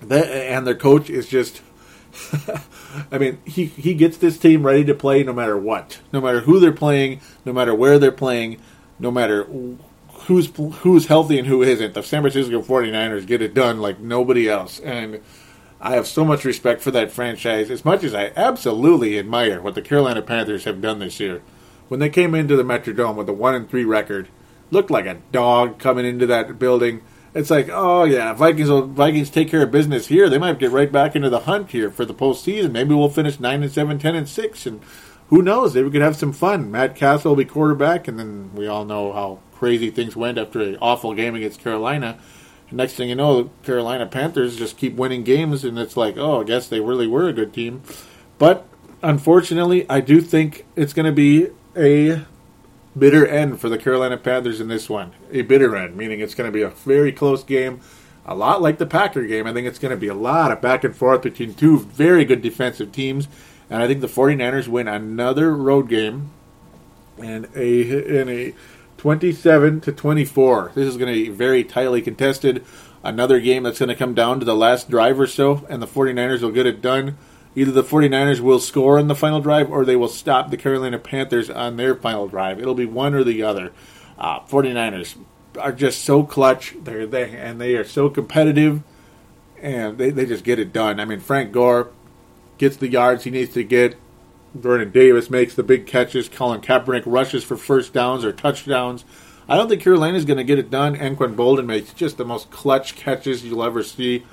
They, 0.00 0.48
and 0.48 0.66
their 0.66 0.74
coach 0.74 1.08
is 1.10 1.28
just 1.28 1.60
I 3.10 3.18
mean, 3.18 3.38
he 3.44 3.66
he 3.66 3.94
gets 3.94 4.16
this 4.16 4.38
team 4.38 4.64
ready 4.64 4.84
to 4.84 4.94
play 4.94 5.22
no 5.22 5.32
matter 5.32 5.58
what, 5.58 6.00
no 6.12 6.20
matter 6.20 6.40
who 6.40 6.60
they're 6.60 6.72
playing, 6.72 7.20
no 7.44 7.52
matter 7.52 7.74
where 7.74 7.98
they're 7.98 8.12
playing, 8.12 8.60
no 8.98 9.10
matter 9.10 9.44
who's 10.26 10.50
who's 10.56 11.06
healthy 11.06 11.38
and 11.38 11.48
who 11.48 11.62
isn't. 11.62 11.94
The 11.94 12.02
San 12.02 12.22
Francisco 12.22 12.62
49ers 12.62 13.26
get 13.26 13.42
it 13.42 13.54
done 13.54 13.80
like 13.80 13.98
nobody 14.00 14.48
else, 14.48 14.80
and 14.80 15.20
I 15.84 15.96
have 15.96 16.06
so 16.06 16.24
much 16.24 16.46
respect 16.46 16.80
for 16.80 16.90
that 16.92 17.12
franchise. 17.12 17.70
As 17.70 17.84
much 17.84 18.02
as 18.04 18.14
I 18.14 18.32
absolutely 18.36 19.18
admire 19.18 19.60
what 19.60 19.74
the 19.74 19.82
Carolina 19.82 20.22
Panthers 20.22 20.64
have 20.64 20.80
done 20.80 20.98
this 20.98 21.20
year, 21.20 21.42
when 21.88 22.00
they 22.00 22.08
came 22.08 22.34
into 22.34 22.56
the 22.56 22.62
Metrodome 22.62 23.16
with 23.16 23.28
a 23.28 23.34
one 23.34 23.54
and 23.54 23.68
three 23.68 23.84
record, 23.84 24.28
looked 24.70 24.90
like 24.90 25.04
a 25.04 25.20
dog 25.30 25.78
coming 25.78 26.06
into 26.06 26.24
that 26.24 26.58
building. 26.58 27.02
It's 27.34 27.50
like, 27.50 27.68
oh 27.70 28.04
yeah, 28.04 28.32
Vikings 28.32 28.70
will 28.70 28.86
Vikings 28.86 29.28
take 29.28 29.50
care 29.50 29.62
of 29.62 29.70
business 29.70 30.06
here. 30.06 30.30
They 30.30 30.38
might 30.38 30.58
get 30.58 30.70
right 30.70 30.90
back 30.90 31.14
into 31.14 31.28
the 31.28 31.40
hunt 31.40 31.72
here 31.72 31.90
for 31.90 32.06
the 32.06 32.14
postseason. 32.14 32.72
Maybe 32.72 32.94
we'll 32.94 33.10
finish 33.10 33.38
nine 33.38 33.62
and 33.62 33.70
seven, 33.70 33.98
ten 33.98 34.14
and 34.14 34.26
six, 34.26 34.64
and 34.64 34.80
who 35.28 35.42
knows? 35.42 35.74
Maybe 35.74 35.84
we 35.84 35.90
could 35.90 36.00
have 36.00 36.16
some 36.16 36.32
fun. 36.32 36.70
Matt 36.70 36.96
Cassel 36.96 37.32
will 37.32 37.36
be 37.36 37.44
quarterback, 37.44 38.08
and 38.08 38.18
then 38.18 38.54
we 38.54 38.66
all 38.66 38.86
know 38.86 39.12
how 39.12 39.40
crazy 39.52 39.90
things 39.90 40.16
went 40.16 40.38
after 40.38 40.62
an 40.62 40.78
awful 40.80 41.12
game 41.12 41.34
against 41.34 41.60
Carolina. 41.60 42.18
Next 42.74 42.94
thing 42.94 43.08
you 43.08 43.14
know, 43.14 43.42
the 43.42 43.50
Carolina 43.62 44.06
Panthers 44.06 44.56
just 44.56 44.76
keep 44.76 44.94
winning 44.94 45.24
games, 45.24 45.64
and 45.64 45.78
it's 45.78 45.96
like, 45.96 46.16
oh, 46.16 46.42
I 46.42 46.44
guess 46.44 46.68
they 46.68 46.80
really 46.80 47.06
were 47.06 47.28
a 47.28 47.32
good 47.32 47.52
team. 47.52 47.82
But 48.38 48.66
unfortunately, 49.02 49.88
I 49.88 50.00
do 50.00 50.20
think 50.20 50.66
it's 50.76 50.92
going 50.92 51.06
to 51.06 51.12
be 51.12 51.48
a 51.76 52.24
bitter 52.96 53.26
end 53.26 53.60
for 53.60 53.68
the 53.68 53.78
Carolina 53.78 54.16
Panthers 54.16 54.60
in 54.60 54.68
this 54.68 54.88
one. 54.88 55.12
A 55.32 55.42
bitter 55.42 55.76
end, 55.76 55.96
meaning 55.96 56.20
it's 56.20 56.34
going 56.34 56.48
to 56.48 56.52
be 56.52 56.62
a 56.62 56.70
very 56.70 57.12
close 57.12 57.42
game, 57.44 57.80
a 58.24 58.34
lot 58.34 58.62
like 58.62 58.78
the 58.78 58.86
Packer 58.86 59.24
game. 59.26 59.46
I 59.46 59.52
think 59.52 59.66
it's 59.66 59.78
going 59.78 59.90
to 59.90 59.96
be 59.96 60.08
a 60.08 60.14
lot 60.14 60.52
of 60.52 60.60
back 60.60 60.84
and 60.84 60.96
forth 60.96 61.22
between 61.22 61.54
two 61.54 61.78
very 61.78 62.24
good 62.24 62.42
defensive 62.42 62.92
teams, 62.92 63.28
and 63.70 63.82
I 63.82 63.86
think 63.86 64.00
the 64.00 64.06
49ers 64.06 64.68
win 64.68 64.88
another 64.88 65.54
road 65.56 65.88
game 65.88 66.30
and 67.18 67.48
a 67.54 68.20
in 68.20 68.28
a 68.28 68.54
27 69.04 69.82
to 69.82 69.92
24. 69.92 70.72
This 70.74 70.88
is 70.88 70.96
going 70.96 71.12
to 71.12 71.24
be 71.24 71.28
very 71.28 71.62
tightly 71.62 72.00
contested. 72.00 72.64
Another 73.02 73.38
game 73.38 73.62
that's 73.64 73.78
going 73.78 73.90
to 73.90 73.94
come 73.94 74.14
down 74.14 74.38
to 74.38 74.46
the 74.46 74.56
last 74.56 74.88
drive 74.88 75.20
or 75.20 75.26
so, 75.26 75.66
and 75.68 75.82
the 75.82 75.86
49ers 75.86 76.40
will 76.40 76.50
get 76.50 76.64
it 76.64 76.80
done. 76.80 77.18
Either 77.54 77.70
the 77.70 77.84
49ers 77.84 78.40
will 78.40 78.58
score 78.58 78.98
on 78.98 79.08
the 79.08 79.14
final 79.14 79.42
drive 79.42 79.70
or 79.70 79.84
they 79.84 79.94
will 79.94 80.08
stop 80.08 80.48
the 80.48 80.56
Carolina 80.56 80.98
Panthers 80.98 81.50
on 81.50 81.76
their 81.76 81.94
final 81.94 82.28
drive. 82.28 82.58
It'll 82.58 82.74
be 82.74 82.86
one 82.86 83.12
or 83.12 83.22
the 83.22 83.42
other. 83.42 83.72
Uh, 84.18 84.40
49ers 84.40 85.18
are 85.60 85.72
just 85.72 86.02
so 86.02 86.22
clutch. 86.22 86.74
They're 86.82 87.06
they 87.06 87.36
and 87.36 87.60
they 87.60 87.74
are 87.74 87.84
so 87.84 88.08
competitive 88.08 88.82
and 89.60 89.98
they, 89.98 90.08
they 90.08 90.24
just 90.24 90.44
get 90.44 90.58
it 90.58 90.72
done. 90.72 90.98
I 90.98 91.04
mean 91.04 91.20
Frank 91.20 91.52
Gore 91.52 91.90
gets 92.56 92.78
the 92.78 92.88
yards 92.88 93.24
he 93.24 93.30
needs 93.30 93.52
to 93.52 93.64
get. 93.64 93.96
Vernon 94.54 94.90
Davis 94.90 95.30
makes 95.30 95.54
the 95.54 95.62
big 95.62 95.86
catches. 95.86 96.28
Colin 96.28 96.60
Kaepernick 96.60 97.02
rushes 97.06 97.44
for 97.44 97.56
first 97.56 97.92
downs 97.92 98.24
or 98.24 98.32
touchdowns. 98.32 99.04
I 99.48 99.56
don't 99.56 99.68
think 99.68 99.82
Carolina's 99.82 100.24
going 100.24 100.38
to 100.38 100.44
get 100.44 100.58
it 100.58 100.70
done. 100.70 100.96
Anquan 100.96 101.34
Boldin 101.34 101.66
makes 101.66 101.92
just 101.92 102.16
the 102.16 102.24
most 102.24 102.50
clutch 102.50 102.96
catches 102.96 103.44
you'll 103.44 103.64
ever 103.64 103.82
see. 103.82 104.24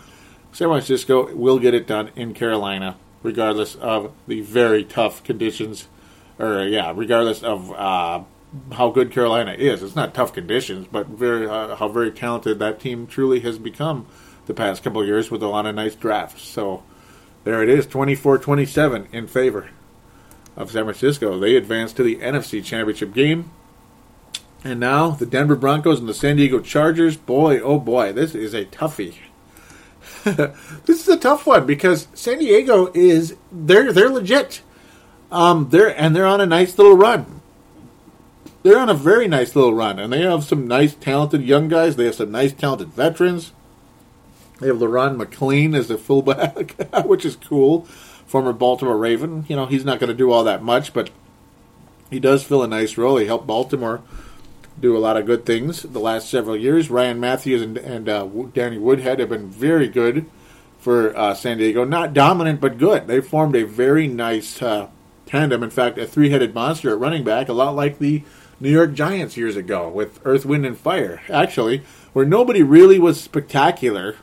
San 0.54 0.68
Francisco 0.68 1.34
will 1.34 1.60
get 1.60 1.74
it 1.74 1.88
done 1.88 2.12
in 2.16 2.34
Carolina 2.34 2.98
regardless 3.24 3.76
of 3.76 4.12
the 4.28 4.42
very 4.42 4.84
tough 4.84 5.24
conditions, 5.24 5.88
or 6.40 6.64
yeah, 6.64 6.92
regardless 6.96 7.44
of 7.44 7.72
uh, 7.72 8.24
how 8.74 8.90
good 8.90 9.12
Carolina 9.12 9.54
is. 9.54 9.84
It's 9.84 9.96
not 9.96 10.14
tough 10.14 10.34
conditions, 10.34 10.88
but 10.92 11.08
very 11.08 11.48
uh, 11.48 11.76
how 11.76 11.88
very 11.88 12.12
talented 12.12 12.60
that 12.60 12.80
team 12.80 13.08
truly 13.08 13.40
has 13.42 13.58
become 13.60 14.08
the 14.48 14.54
past 14.54 14.84
couple 14.84 15.06
years 15.06 15.30
with 15.30 15.44
a 15.44 15.48
lot 15.48 15.66
of 15.66 15.76
nice 15.76 15.96
drafts. 15.96 16.44
So 16.44 16.84
there 17.44 17.62
it 17.62 17.70
is, 17.70 17.86
24-27 17.88 19.14
in 19.14 19.28
favor 19.28 19.70
of 20.56 20.72
San 20.72 20.84
Francisco. 20.84 21.40
They 21.40 21.56
advance 21.56 21.94
to 21.94 22.04
the 22.04 22.18
NFC 22.18 22.64
Championship 22.64 23.14
game. 23.14 23.52
And 24.64 24.80
now 24.80 25.10
the 25.10 25.26
Denver 25.26 25.56
Broncos 25.56 26.00
and 26.00 26.08
the 26.08 26.14
San 26.14 26.36
Diego 26.36 26.60
Chargers. 26.60 27.18
Boy, 27.18 27.60
oh 27.60 27.80
boy, 27.80 28.14
this 28.14 28.36
is 28.36 28.54
a 28.54 28.66
toughie. 28.66 29.16
this 30.24 31.02
is 31.02 31.08
a 31.08 31.18
tough 31.18 31.48
one 31.48 31.66
because 31.66 32.08
San 32.14 32.40
Diego 32.40 32.92
is 32.94 33.36
they're 33.52 33.92
they're 33.92 34.10
legit. 34.10 34.62
Um, 35.32 35.70
they're 35.70 36.00
and 36.00 36.16
they're 36.16 36.28
on 36.28 36.42
a 36.42 36.46
nice 36.46 36.78
little 36.78 36.96
run. 36.96 37.42
They're 38.64 38.80
on 38.80 38.90
a 38.90 38.94
very 38.94 39.28
nice 39.28 39.56
little 39.56 39.74
run, 39.74 39.98
and 39.98 40.14
they 40.14 40.22
have 40.22 40.44
some 40.44 40.68
nice, 40.68 40.94
talented 40.94 41.42
young 41.42 41.68
guys. 41.68 41.96
They 41.96 42.06
have 42.06 42.16
some 42.16 42.32
nice, 42.32 42.54
talented 42.54 42.90
veterans. 42.90 43.54
They 44.60 44.68
have 44.68 44.78
Le'Ron 44.78 45.18
McClain 45.18 45.76
as 45.76 45.90
a 45.90 45.98
fullback, 45.98 46.74
which 47.06 47.26
is 47.26 47.36
cool. 47.36 47.88
Former 48.32 48.54
Baltimore 48.54 48.98
Raven. 48.98 49.44
You 49.50 49.58
know, 49.58 49.66
he's 49.66 49.84
not 49.84 50.00
going 50.00 50.08
to 50.08 50.16
do 50.16 50.32
all 50.32 50.46
that 50.46 50.64
much, 50.64 50.94
but 50.94 51.10
he 52.10 52.18
does 52.18 52.46
fill 52.46 52.64
a 52.64 52.68
nice 52.68 52.98
role. 52.98 53.18
He 53.18 53.26
helped 53.26 53.46
Baltimore 53.46 54.02
do 54.80 54.96
a 54.96 55.00
lot 55.00 55.18
of 55.18 55.26
good 55.26 55.46
things 55.46 55.82
the 55.82 56.00
last 56.00 56.30
several 56.30 56.56
years. 56.56 56.90
Ryan 56.90 57.20
Mathews 57.20 57.62
and, 57.62 57.78
and 57.78 58.08
uh, 58.08 58.26
Danny 58.54 58.78
Woodhead 58.78 59.20
have 59.20 59.28
been 59.28 59.50
very 59.50 59.90
good 59.90 60.28
for 60.80 61.14
uh, 61.18 61.34
San 61.34 61.58
Diego. 61.58 61.84
Not 61.84 62.14
dominant, 62.14 62.62
but 62.62 62.78
good. 62.78 63.06
They 63.06 63.20
formed 63.20 63.58
a 63.58 63.66
very 63.66 64.08
nice 64.08 64.62
uh, 64.62 64.88
tandem. 65.26 65.62
In 65.62 65.70
fact, 65.70 65.98
a 65.98 66.08
three 66.08 66.30
headed 66.30 66.56
monster 66.56 66.90
at 66.92 67.00
running 67.00 67.26
back, 67.26 67.50
a 67.50 67.54
lot 67.54 67.76
like 67.76 68.00
the 68.00 68.24
New 68.62 68.72
York 68.72 68.94
Giants 68.94 69.36
years 69.36 69.58
ago 69.58 69.90
with 69.90 70.22
Earth, 70.24 70.46
Wind, 70.46 70.66
and 70.66 70.78
Fire, 70.78 71.22
actually, 71.30 71.84
where 72.14 72.26
nobody 72.26 72.64
really 72.64 72.98
was 72.98 73.20
spectacular, 73.20 74.16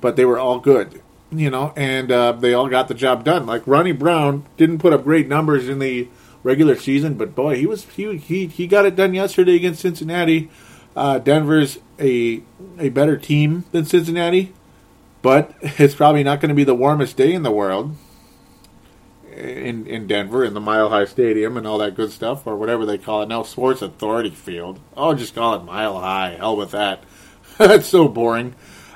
but 0.00 0.16
they 0.16 0.24
were 0.24 0.38
all 0.40 0.58
good. 0.58 1.00
You 1.32 1.48
know, 1.50 1.72
and 1.76 2.10
uh, 2.10 2.32
they 2.32 2.54
all 2.54 2.68
got 2.68 2.88
the 2.88 2.94
job 2.94 3.24
done. 3.24 3.46
Like 3.46 3.62
Ronnie 3.66 3.92
Brown 3.92 4.46
didn't 4.56 4.78
put 4.78 4.92
up 4.92 5.04
great 5.04 5.28
numbers 5.28 5.68
in 5.68 5.78
the 5.78 6.08
regular 6.42 6.76
season. 6.76 7.14
But 7.14 7.34
boy, 7.34 7.56
he 7.56 7.66
was 7.66 7.84
he 7.84 8.16
he 8.16 8.46
he 8.46 8.66
got 8.66 8.86
it 8.86 8.96
done 8.96 9.14
yesterday 9.14 9.56
against 9.56 9.80
Cincinnati. 9.80 10.50
Uh, 10.96 11.18
Denver's 11.18 11.78
a 11.98 12.42
a 12.78 12.88
better 12.88 13.16
team 13.16 13.64
than 13.70 13.84
Cincinnati, 13.84 14.52
but 15.22 15.54
it's 15.62 15.94
probably 15.94 16.24
not 16.24 16.40
going 16.40 16.48
to 16.48 16.54
be 16.54 16.64
the 16.64 16.74
warmest 16.74 17.16
day 17.16 17.32
in 17.32 17.42
the 17.42 17.52
world 17.52 17.96
in 19.40 19.86
in 19.86 20.06
Denver 20.06 20.44
in 20.44 20.54
the 20.54 20.60
Mile 20.60 20.88
High 20.88 21.04
Stadium 21.04 21.56
and 21.56 21.66
all 21.66 21.78
that 21.78 21.94
good 21.94 22.12
stuff 22.12 22.46
or 22.46 22.56
whatever 22.56 22.84
they 22.84 22.98
call 22.98 23.22
it 23.22 23.28
now, 23.28 23.42
Sports 23.42 23.82
Authority 23.82 24.30
Field. 24.30 24.80
Oh, 24.96 25.14
just 25.14 25.34
call 25.34 25.54
it 25.54 25.64
Mile 25.64 25.98
High. 25.98 26.36
Hell 26.36 26.56
with 26.56 26.72
that. 26.72 27.02
That's 27.58 27.86
so 27.86 28.08
boring. 28.08 28.54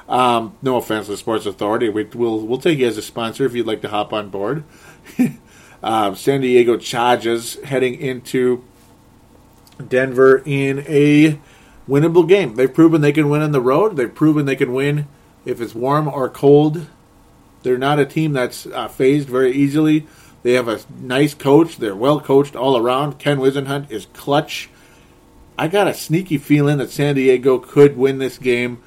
Um, 0.08 0.56
no 0.60 0.76
offense 0.76 1.06
to 1.06 1.16
Sports 1.16 1.46
Authority. 1.46 1.88
We, 1.88 2.04
will 2.04 2.46
we'll 2.46 2.58
take 2.58 2.78
you 2.78 2.86
as 2.86 2.98
a 2.98 3.02
sponsor 3.02 3.44
if 3.46 3.54
you'd 3.54 3.66
like 3.66 3.82
to 3.82 3.88
hop 3.88 4.12
on 4.12 4.28
board. 4.28 4.64
Uh, 5.82 6.14
San 6.14 6.42
Diego 6.42 6.76
Chargers 6.76 7.60
heading 7.62 7.94
into 7.94 8.62
Denver 9.88 10.42
in 10.44 10.84
a 10.86 11.38
winnable 11.88 12.28
game. 12.28 12.54
They've 12.54 12.72
proven 12.72 13.00
they 13.00 13.12
can 13.12 13.28
win 13.28 13.42
on 13.42 13.52
the 13.52 13.60
road. 13.60 13.96
They've 13.96 14.14
proven 14.14 14.46
they 14.46 14.56
can 14.56 14.72
win 14.72 15.06
if 15.44 15.60
it's 15.60 15.74
warm 15.74 16.08
or 16.08 16.28
cold. 16.28 16.86
They're 17.62 17.78
not 17.78 17.98
a 17.98 18.06
team 18.06 18.32
that's 18.32 18.66
uh, 18.66 18.88
phased 18.88 19.28
very 19.28 19.52
easily. 19.52 20.06
They 20.42 20.52
have 20.52 20.68
a 20.68 20.80
nice 21.00 21.32
coach. 21.32 21.78
They're 21.78 21.96
well 21.96 22.20
coached 22.20 22.54
all 22.54 22.76
around. 22.76 23.18
Ken 23.18 23.38
Whisenhunt 23.38 23.90
is 23.90 24.06
clutch. 24.12 24.68
I 25.56 25.68
got 25.68 25.88
a 25.88 25.94
sneaky 25.94 26.36
feeling 26.36 26.78
that 26.78 26.90
San 26.90 27.14
Diego 27.14 27.58
could 27.58 27.96
win 27.96 28.18
this 28.18 28.36
game. 28.36 28.82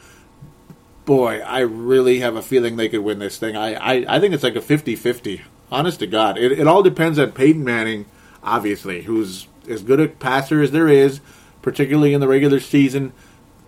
Boy, 1.08 1.40
I 1.40 1.60
really 1.60 2.20
have 2.20 2.36
a 2.36 2.42
feeling 2.42 2.76
they 2.76 2.90
could 2.90 3.00
win 3.00 3.20
this 3.20 3.38
thing. 3.38 3.56
I, 3.56 3.76
I, 3.76 4.18
I 4.18 4.20
think 4.20 4.34
it's 4.34 4.44
like 4.44 4.58
a 4.58 4.62
50 4.62 4.98
50. 4.98 5.42
Honest 5.72 6.00
to 6.00 6.08
God, 6.08 6.38
it, 6.38 6.52
it 6.52 6.68
all 6.68 6.84
depends 6.84 7.18
on 7.18 7.32
Peyton 7.32 7.64
Manning, 7.64 8.08
obviously, 8.44 9.04
who's 9.04 9.48
as 9.70 9.84
good 9.84 10.02
a 10.02 10.10
passer 10.10 10.62
as 10.62 10.72
there 10.72 10.90
is, 10.90 11.22
particularly 11.62 12.14
in 12.14 12.20
the 12.20 12.28
regular 12.28 12.60
season. 12.60 13.14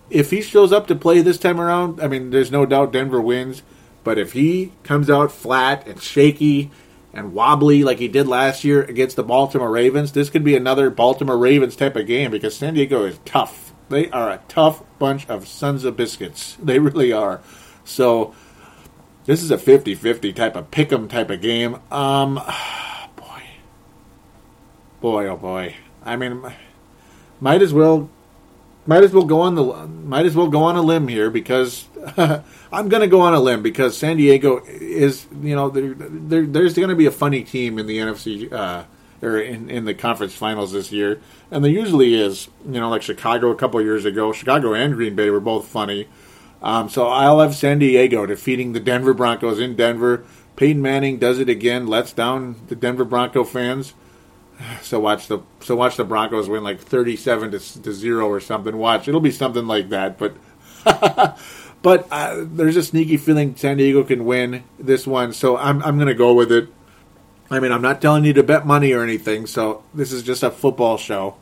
If 0.09 0.31
he 0.31 0.41
shows 0.41 0.73
up 0.73 0.87
to 0.87 0.95
play 0.95 1.21
this 1.21 1.37
time 1.37 1.61
around, 1.61 2.01
I 2.01 2.07
mean, 2.07 2.31
there's 2.31 2.51
no 2.51 2.65
doubt 2.65 2.91
Denver 2.91 3.21
wins. 3.21 3.63
But 4.03 4.17
if 4.17 4.33
he 4.33 4.73
comes 4.83 5.09
out 5.09 5.31
flat 5.31 5.87
and 5.87 6.01
shaky 6.01 6.71
and 7.13 7.33
wobbly 7.33 7.85
like 7.85 7.99
he 7.99 8.09
did 8.09 8.27
last 8.27 8.65
year 8.65 8.83
against 8.83 9.15
the 9.15 9.23
Baltimore 9.23 9.71
Ravens, 9.71 10.11
this 10.11 10.29
could 10.29 10.43
be 10.43 10.57
another 10.57 10.89
Baltimore 10.89 11.37
Ravens 11.37 11.77
type 11.77 11.95
of 11.95 12.05
game 12.05 12.31
because 12.31 12.57
San 12.57 12.73
Diego 12.73 13.05
is 13.05 13.17
tough. 13.23 13.68
They 13.89 14.09
are 14.11 14.29
a 14.29 14.41
tough 14.47 14.83
bunch 14.99 15.27
of 15.27 15.47
sons 15.47 15.83
of 15.83 15.97
biscuits. 15.97 16.57
They 16.63 16.79
really 16.79 17.11
are. 17.11 17.41
So 17.83 18.33
this 19.25 19.41
is 19.41 19.51
a 19.51 19.57
50-50 19.57 20.35
type 20.35 20.55
of 20.55 20.71
pick 20.71 20.91
'em 20.91 21.07
type 21.07 21.29
of 21.29 21.41
game. 21.41 21.77
Um, 21.91 22.35
boy, 23.15 23.43
boy, 25.01 25.27
oh 25.27 25.37
boy. 25.37 25.75
I 26.03 26.15
mean, 26.15 26.43
might 27.41 27.61
as 27.61 27.73
well, 27.73 28.09
might 28.85 29.03
as 29.03 29.11
well 29.11 29.25
go 29.25 29.41
on 29.41 29.55
the, 29.55 29.63
might 29.63 30.25
as 30.25 30.35
well 30.35 30.47
go 30.47 30.63
on 30.63 30.75
a 30.75 30.81
limb 30.81 31.07
here 31.07 31.29
because 31.29 31.85
I'm 32.17 32.89
going 32.89 33.01
to 33.01 33.07
go 33.07 33.21
on 33.21 33.33
a 33.33 33.39
limb 33.39 33.61
because 33.63 33.97
San 33.97 34.17
Diego 34.17 34.63
is, 34.65 35.25
you 35.41 35.55
know, 35.55 35.69
there, 35.69 35.93
there, 35.95 36.45
there's 36.45 36.75
going 36.75 36.89
to 36.89 36.95
be 36.95 37.05
a 37.07 37.11
funny 37.11 37.43
team 37.43 37.79
in 37.79 37.87
the 37.87 37.97
NFC 37.97 38.51
uh, 38.51 38.83
or 39.21 39.39
in, 39.39 39.69
in 39.69 39.85
the 39.85 39.93
conference 39.93 40.33
finals 40.33 40.71
this 40.71 40.91
year, 40.91 41.21
and 41.51 41.63
there 41.63 41.71
usually 41.71 42.15
is. 42.15 42.47
You 42.65 42.79
know, 42.79 42.89
like 42.89 43.01
Chicago 43.01 43.49
a 43.49 43.55
couple 43.55 43.81
years 43.81 44.05
ago, 44.05 44.31
Chicago 44.31 44.73
and 44.73 44.93
Green 44.93 45.15
Bay 45.15 45.29
were 45.29 45.39
both 45.39 45.67
funny. 45.67 46.07
Um, 46.61 46.89
so 46.89 47.07
I'll 47.07 47.39
have 47.39 47.55
San 47.55 47.79
Diego 47.79 48.25
defeating 48.25 48.73
the 48.73 48.79
Denver 48.79 49.13
Broncos 49.13 49.59
in 49.59 49.75
Denver. 49.75 50.25
Peyton 50.55 50.81
Manning 50.81 51.17
does 51.17 51.39
it 51.39 51.47
again, 51.47 51.87
lets 51.87 52.11
down 52.11 52.55
the 52.67 52.75
Denver 52.75 53.05
Bronco 53.05 53.43
fans. 53.43 53.93
So 54.81 54.99
watch 54.99 55.27
the 55.27 55.39
so 55.61 55.73
watch 55.77 55.95
the 55.95 56.03
Broncos 56.03 56.49
win 56.49 56.63
like 56.63 56.81
thirty-seven 56.81 57.51
to, 57.51 57.81
to 57.81 57.93
zero 57.93 58.27
or 58.27 58.41
something. 58.41 58.75
Watch 58.75 59.07
it'll 59.07 59.21
be 59.21 59.31
something 59.31 59.67
like 59.67 59.87
that. 59.87 60.17
But 60.17 60.35
but 61.81 62.07
uh, 62.11 62.43
there's 62.45 62.75
a 62.75 62.83
sneaky 62.83 63.15
feeling 63.15 63.55
San 63.55 63.77
Diego 63.77 64.03
can 64.03 64.25
win 64.25 64.65
this 64.77 65.07
one. 65.07 65.31
So 65.31 65.55
I'm 65.55 65.81
I'm 65.83 65.97
gonna 65.97 66.13
go 66.13 66.33
with 66.33 66.51
it. 66.51 66.67
I 67.51 67.59
mean 67.59 67.71
I'm 67.71 67.81
not 67.81 68.01
telling 68.01 68.25
you 68.25 68.33
to 68.33 68.43
bet 68.43 68.65
money 68.65 68.93
or 68.93 69.03
anything. 69.03 69.47
So 69.47 69.83
this 69.93 70.11
is 70.11 70.23
just 70.23 70.43
a 70.43 70.51
football 70.51 70.97
show. 70.97 71.35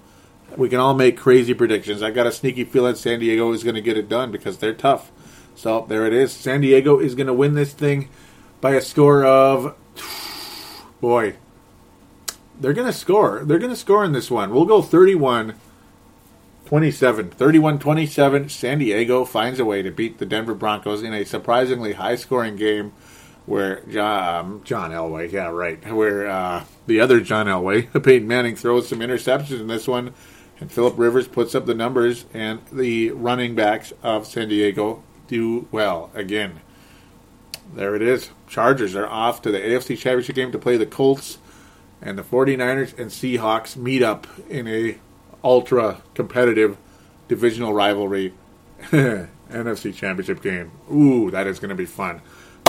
We 0.55 0.69
can 0.69 0.79
all 0.79 0.93
make 0.93 1.17
crazy 1.17 1.53
predictions. 1.53 2.01
I 2.01 2.11
got 2.11 2.27
a 2.27 2.31
sneaky 2.31 2.63
feeling 2.63 2.95
San 2.95 3.19
Diego 3.19 3.51
is 3.51 3.63
going 3.63 3.75
to 3.75 3.81
get 3.81 3.97
it 3.97 4.07
done 4.07 4.31
because 4.31 4.57
they're 4.57 4.73
tough. 4.73 5.11
So 5.55 5.85
there 5.89 6.05
it 6.05 6.13
is. 6.13 6.31
San 6.31 6.61
Diego 6.61 6.99
is 6.99 7.15
going 7.15 7.27
to 7.27 7.33
win 7.33 7.53
this 7.53 7.73
thing 7.73 8.09
by 8.61 8.71
a 8.71 8.81
score 8.81 9.25
of 9.25 9.75
boy. 11.01 11.35
They're 12.59 12.73
going 12.73 12.87
to 12.87 12.93
score. 12.93 13.43
They're 13.43 13.59
going 13.59 13.71
to 13.71 13.75
score 13.75 14.03
in 14.03 14.13
this 14.13 14.31
one. 14.31 14.53
We'll 14.53 14.65
go 14.65 14.81
31 14.81 15.55
27. 16.65 17.29
31 17.31 17.79
27. 17.79 18.49
San 18.49 18.79
Diego 18.79 19.25
finds 19.25 19.59
a 19.59 19.65
way 19.65 19.81
to 19.81 19.91
beat 19.91 20.17
the 20.17 20.25
Denver 20.25 20.53
Broncos 20.53 21.01
in 21.01 21.13
a 21.13 21.25
surprisingly 21.25 21.93
high 21.93 22.15
scoring 22.15 22.55
game 22.55 22.93
where 23.47 23.79
John, 23.89 24.45
um, 24.45 24.61
John 24.65 24.91
Elway, 24.91 25.31
yeah, 25.31 25.47
right, 25.47 25.83
where 25.91 26.27
uh, 26.27 26.65
the 26.85 26.99
other 26.99 27.21
John 27.21 27.47
Elway, 27.47 27.91
Peyton 28.03 28.27
Manning, 28.27 28.57
throws 28.57 28.89
some 28.89 28.99
interceptions 28.99 29.61
in 29.61 29.67
this 29.67 29.87
one, 29.87 30.13
and 30.59 30.69
Philip 30.69 30.95
Rivers 30.97 31.29
puts 31.29 31.55
up 31.55 31.65
the 31.65 31.73
numbers, 31.73 32.25
and 32.33 32.59
the 32.71 33.11
running 33.11 33.55
backs 33.55 33.93
of 34.03 34.27
San 34.27 34.49
Diego 34.49 35.01
do 35.27 35.67
well 35.71 36.11
again. 36.13 36.59
There 37.73 37.95
it 37.95 38.01
is. 38.01 38.29
Chargers 38.49 38.95
are 38.95 39.07
off 39.07 39.41
to 39.43 39.51
the 39.51 39.59
AFC 39.59 39.97
Championship 39.97 40.35
game 40.35 40.51
to 40.51 40.59
play 40.59 40.75
the 40.75 40.85
Colts, 40.85 41.37
and 42.01 42.17
the 42.17 42.23
49ers 42.23 42.99
and 42.99 43.09
Seahawks 43.09 43.77
meet 43.77 44.03
up 44.03 44.27
in 44.49 44.67
a 44.67 44.97
ultra 45.41 46.01
competitive 46.15 46.77
divisional 47.29 47.73
rivalry 47.73 48.33
NFC 48.81 49.95
Championship 49.95 50.41
game. 50.41 50.71
Ooh, 50.91 51.31
that 51.31 51.47
is 51.47 51.59
going 51.59 51.69
to 51.69 51.75
be 51.75 51.85
fun. 51.85 52.21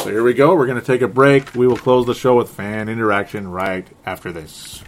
Here 0.08 0.22
we 0.22 0.32
go. 0.32 0.54
We're 0.54 0.66
going 0.66 0.80
to 0.80 0.86
take 0.86 1.02
a 1.02 1.08
break. 1.08 1.54
We 1.54 1.66
will 1.66 1.76
close 1.76 2.06
the 2.06 2.14
show 2.14 2.36
with 2.36 2.50
fan 2.50 2.88
interaction 2.88 3.46
right 3.48 3.86
after 4.06 4.32
this. 4.32 4.82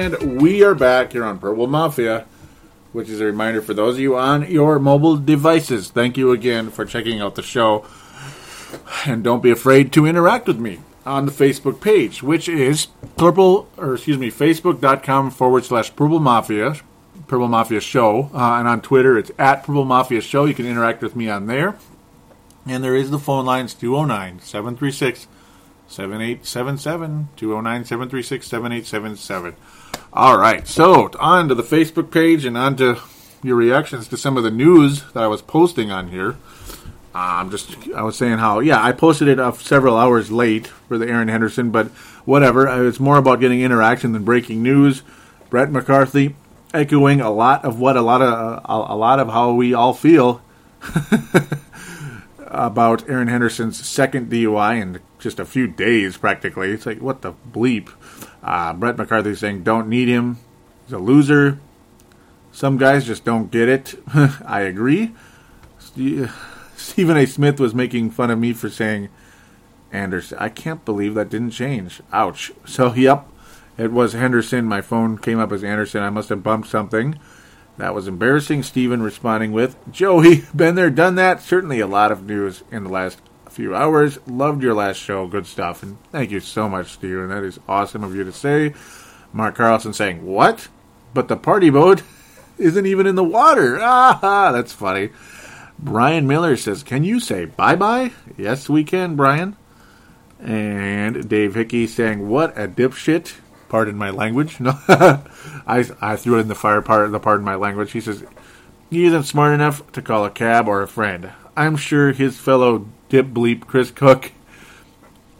And 0.00 0.40
we 0.40 0.64
are 0.64 0.74
back 0.74 1.12
here 1.12 1.24
on 1.24 1.38
Purple 1.38 1.66
Mafia, 1.66 2.24
which 2.92 3.10
is 3.10 3.20
a 3.20 3.26
reminder 3.26 3.60
for 3.60 3.74
those 3.74 3.96
of 3.96 4.00
you 4.00 4.16
on 4.16 4.50
your 4.50 4.78
mobile 4.78 5.18
devices. 5.18 5.90
Thank 5.90 6.16
you 6.16 6.32
again 6.32 6.70
for 6.70 6.86
checking 6.86 7.20
out 7.20 7.34
the 7.34 7.42
show. 7.42 7.84
And 9.04 9.22
don't 9.22 9.42
be 9.42 9.50
afraid 9.50 9.92
to 9.92 10.06
interact 10.06 10.46
with 10.46 10.58
me 10.58 10.80
on 11.04 11.26
the 11.26 11.32
Facebook 11.32 11.82
page, 11.82 12.22
which 12.22 12.48
is 12.48 12.86
purple, 13.18 13.68
or 13.76 13.92
excuse 13.92 14.16
me, 14.16 14.30
facebook.com 14.30 15.32
forward 15.32 15.66
slash 15.66 15.94
purple 15.94 16.18
mafia, 16.18 16.76
purple 17.28 17.48
mafia 17.48 17.82
show. 17.82 18.30
Uh, 18.32 18.54
and 18.58 18.66
on 18.66 18.80
Twitter, 18.80 19.18
it's 19.18 19.30
at 19.38 19.64
purple 19.64 19.84
mafia 19.84 20.22
show. 20.22 20.46
You 20.46 20.54
can 20.54 20.64
interact 20.64 21.02
with 21.02 21.14
me 21.14 21.28
on 21.28 21.44
there. 21.44 21.76
And 22.64 22.82
there 22.82 22.96
is 22.96 23.10
the 23.10 23.18
phone 23.18 23.44
lines 23.44 23.74
209 23.74 24.40
736 24.40 25.26
7877 25.88 27.28
209 27.36 27.84
736 27.84 28.46
7877. 28.46 29.56
All 30.12 30.38
right, 30.38 30.66
so 30.66 31.10
on 31.20 31.48
to 31.48 31.54
the 31.54 31.62
Facebook 31.62 32.10
page 32.10 32.44
and 32.44 32.56
on 32.56 32.76
to 32.76 32.98
your 33.42 33.56
reactions 33.56 34.08
to 34.08 34.16
some 34.16 34.36
of 34.36 34.42
the 34.42 34.50
news 34.50 35.04
that 35.12 35.22
I 35.22 35.28
was 35.28 35.42
posting 35.42 35.90
on 35.90 36.08
here. 36.08 36.36
I'm 37.14 37.50
just, 37.50 37.88
I 37.90 38.02
was 38.02 38.16
saying 38.16 38.38
how, 38.38 38.60
yeah, 38.60 38.82
I 38.82 38.92
posted 38.92 39.28
it 39.28 39.40
uh, 39.40 39.52
several 39.52 39.96
hours 39.96 40.30
late 40.30 40.66
for 40.66 40.96
the 40.98 41.08
Erin 41.08 41.28
Henderson, 41.28 41.70
but 41.70 41.88
whatever. 42.24 42.68
Uh, 42.68 42.82
it's 42.82 43.00
more 43.00 43.16
about 43.16 43.40
getting 43.40 43.60
interaction 43.60 44.12
than 44.12 44.24
breaking 44.24 44.62
news. 44.62 45.02
Brett 45.48 45.70
McCarthy 45.70 46.36
echoing 46.72 47.20
a 47.20 47.30
lot 47.30 47.64
of 47.64 47.80
what 47.80 47.96
a 47.96 48.02
lot 48.02 48.22
of 48.22 48.32
uh, 48.32 48.94
a 48.94 48.96
lot 48.96 49.18
of 49.18 49.28
how 49.28 49.52
we 49.52 49.74
all 49.74 49.92
feel 49.92 50.40
about 52.38 53.08
Erin 53.08 53.28
Henderson's 53.28 53.84
second 53.84 54.30
DUI 54.30 54.80
in 54.80 55.00
just 55.20 55.38
a 55.38 55.44
few 55.44 55.66
days, 55.66 56.16
practically. 56.16 56.70
It's 56.70 56.86
like, 56.86 57.00
what 57.00 57.22
the 57.22 57.34
bleep? 57.52 57.90
Uh, 58.42 58.72
Brett 58.72 58.96
McCarthy 58.96 59.34
saying, 59.34 59.62
don't 59.62 59.88
need 59.88 60.08
him. 60.08 60.38
He's 60.84 60.92
a 60.92 60.98
loser. 60.98 61.60
Some 62.52 62.78
guys 62.78 63.06
just 63.06 63.24
don't 63.24 63.50
get 63.50 63.68
it. 63.68 63.94
I 64.14 64.62
agree. 64.62 65.12
Stephen 66.76 67.16
A. 67.16 67.26
Smith 67.26 67.60
was 67.60 67.74
making 67.74 68.10
fun 68.10 68.30
of 68.30 68.38
me 68.38 68.52
for 68.52 68.68
saying 68.68 69.08
Anderson. 69.92 70.38
I 70.40 70.48
can't 70.48 70.84
believe 70.84 71.14
that 71.14 71.28
didn't 71.28 71.50
change. 71.50 72.00
Ouch. 72.12 72.52
So, 72.64 72.94
yep, 72.94 73.28
it 73.78 73.92
was 73.92 74.14
Henderson. 74.14 74.64
My 74.64 74.80
phone 74.80 75.18
came 75.18 75.38
up 75.38 75.52
as 75.52 75.62
Anderson. 75.62 76.02
I 76.02 76.10
must 76.10 76.28
have 76.30 76.42
bumped 76.42 76.68
something. 76.68 77.18
That 77.76 77.94
was 77.94 78.08
embarrassing. 78.08 78.62
Stephen 78.62 79.02
responding 79.02 79.52
with, 79.52 79.76
Joey, 79.90 80.44
been 80.54 80.74
there, 80.74 80.90
done 80.90 81.14
that. 81.14 81.40
Certainly 81.40 81.80
a 81.80 81.86
lot 81.86 82.12
of 82.12 82.24
news 82.24 82.62
in 82.70 82.84
the 82.84 82.90
last 82.90 83.20
few 83.50 83.74
hours. 83.74 84.18
Loved 84.26 84.62
your 84.62 84.74
last 84.74 84.96
show. 84.98 85.26
Good 85.26 85.46
stuff. 85.46 85.82
And 85.82 85.98
thank 86.10 86.30
you 86.30 86.40
so 86.40 86.68
much, 86.68 86.92
Stephen. 86.92 87.28
That 87.28 87.44
is 87.44 87.60
awesome 87.68 88.04
of 88.04 88.14
you 88.14 88.24
to 88.24 88.32
say. 88.32 88.74
Mark 89.32 89.56
Carlson 89.56 89.92
saying, 89.92 90.24
What? 90.24 90.68
But 91.14 91.28
the 91.28 91.36
party 91.36 91.70
boat 91.70 92.02
isn't 92.58 92.86
even 92.86 93.06
in 93.06 93.14
the 93.14 93.24
water. 93.24 93.78
Ah, 93.80 94.50
that's 94.52 94.72
funny. 94.72 95.10
Brian 95.78 96.26
Miller 96.26 96.56
says, 96.56 96.82
Can 96.82 97.04
you 97.04 97.20
say 97.20 97.46
bye 97.46 97.76
bye? 97.76 98.12
Yes, 98.36 98.68
we 98.68 98.84
can, 98.84 99.16
Brian. 99.16 99.56
And 100.38 101.28
Dave 101.28 101.54
Hickey 101.54 101.86
saying, 101.86 102.28
What 102.28 102.56
a 102.58 102.68
dipshit. 102.68 103.34
Pardon 103.68 103.96
my 103.96 104.10
language. 104.10 104.58
No, 104.60 104.72
I 104.88 105.84
I 106.00 106.16
threw 106.16 106.38
it 106.38 106.42
in 106.42 106.48
the 106.48 106.54
fire 106.54 106.82
part. 106.82 107.10
The 107.12 107.20
pardon 107.20 107.44
my 107.44 107.54
language. 107.54 107.92
He 107.92 108.00
says 108.00 108.24
he 108.90 109.04
isn't 109.04 109.22
smart 109.24 109.52
enough 109.54 109.90
to 109.92 110.02
call 110.02 110.24
a 110.24 110.30
cab 110.30 110.66
or 110.66 110.82
a 110.82 110.88
friend. 110.88 111.30
I'm 111.56 111.76
sure 111.76 112.12
his 112.12 112.36
fellow 112.38 112.86
dip 113.10 113.26
bleep 113.26 113.66
Chris 113.66 113.90
Cook 113.90 114.32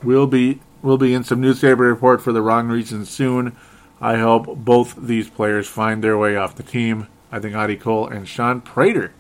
will 0.03 0.27
be 0.27 0.61
will 0.83 0.99
be 0.99 1.15
in 1.15 1.25
some 1.25 1.41
newspaper 1.41 1.85
report 1.85 2.21
for 2.21 2.33
the 2.33 2.43
wrong 2.43 2.69
reasons 2.69 3.09
soon. 3.09 3.57
I 4.01 4.17
hope 4.17 4.47
both 4.57 4.97
these 4.97 5.31
players 5.31 5.67
find 5.67 6.05
their 6.05 6.19
way 6.19 6.37
off 6.37 6.57
the 6.57 6.63
team. 6.63 7.07
I 7.33 7.39
think 7.39 7.57
Audie 7.57 7.77
Cole 7.77 8.07
and 8.07 8.29
Shaun 8.29 8.61
Prater 8.61 9.13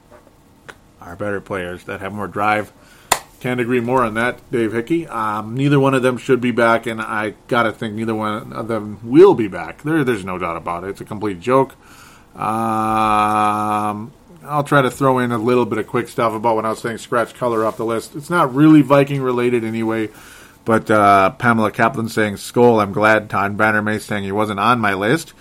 are 1.00 1.16
better 1.16 1.40
players 1.40 1.84
that 1.84 2.00
have 2.00 2.12
more 2.12 2.28
drive 2.28 2.72
can't 3.40 3.58
agree 3.58 3.80
more 3.80 4.04
on 4.04 4.14
that, 4.14 4.38
Dave 4.50 4.72
Hickey. 4.72 5.06
Um, 5.06 5.56
neither 5.56 5.80
one 5.80 5.94
of 5.94 6.02
them 6.02 6.18
should 6.18 6.42
be 6.42 6.50
back, 6.50 6.86
and 6.86 7.00
I 7.00 7.34
gotta 7.48 7.72
think 7.72 7.94
neither 7.94 8.14
one 8.14 8.52
of 8.52 8.68
them 8.68 9.00
will 9.02 9.34
be 9.34 9.48
back. 9.48 9.82
There, 9.82 10.04
there's 10.04 10.26
no 10.26 10.38
doubt 10.38 10.58
about 10.58 10.84
it. 10.84 10.90
It's 10.90 11.00
a 11.00 11.06
complete 11.06 11.40
joke. 11.40 11.74
Um, 12.36 14.12
I'll 14.44 14.64
try 14.64 14.82
to 14.82 14.90
throw 14.90 15.18
in 15.18 15.32
a 15.32 15.38
little 15.38 15.66
bit 15.66 15.78
of 15.78 15.86
quick 15.86 16.08
stuff 16.08 16.32
about 16.32 16.56
when 16.56 16.64
I 16.64 16.70
was 16.70 16.80
saying 16.80 16.98
scratch 16.98 17.34
color 17.34 17.64
off 17.64 17.76
the 17.76 17.84
list. 17.84 18.14
It's 18.14 18.30
not 18.30 18.54
really 18.54 18.80
Viking 18.82 19.20
related 19.20 19.64
anyway, 19.64 20.08
but 20.64 20.90
uh, 20.90 21.30
Pamela 21.30 21.70
Kaplan 21.70 22.08
saying 22.08 22.38
skull. 22.38 22.80
I'm 22.80 22.92
glad 22.92 23.28
Todd 23.28 23.56
Bannerman 23.56 24.00
saying 24.00 24.24
he 24.24 24.32
wasn't 24.32 24.60
on 24.60 24.80
my 24.80 24.94
list. 24.94 25.34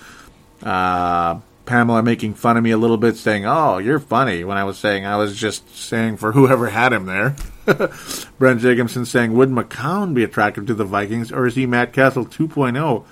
Uh, 0.62 1.40
Pamela 1.66 2.04
making 2.04 2.34
fun 2.34 2.58
of 2.58 2.64
me 2.64 2.72
a 2.72 2.78
little 2.78 2.98
bit, 2.98 3.16
saying, 3.16 3.46
"Oh, 3.46 3.78
you're 3.78 4.00
funny," 4.00 4.44
when 4.44 4.58
I 4.58 4.64
was 4.64 4.78
saying 4.78 5.06
I 5.06 5.18
was 5.18 5.38
just 5.38 5.78
saying 5.78 6.18
for 6.18 6.32
whoever 6.32 6.70
had 6.70 6.92
him 6.92 7.06
there. 7.06 7.36
Brent 8.40 8.60
Jacobson 8.60 9.06
saying, 9.06 9.34
"Would 9.34 9.50
McCown 9.50 10.14
be 10.14 10.24
attractive 10.24 10.66
to 10.66 10.74
the 10.74 10.84
Vikings, 10.84 11.32
or 11.32 11.46
is 11.46 11.56
he 11.56 11.66
Matt 11.66 11.94
Cassel 11.94 12.26
2.0?" 12.26 13.06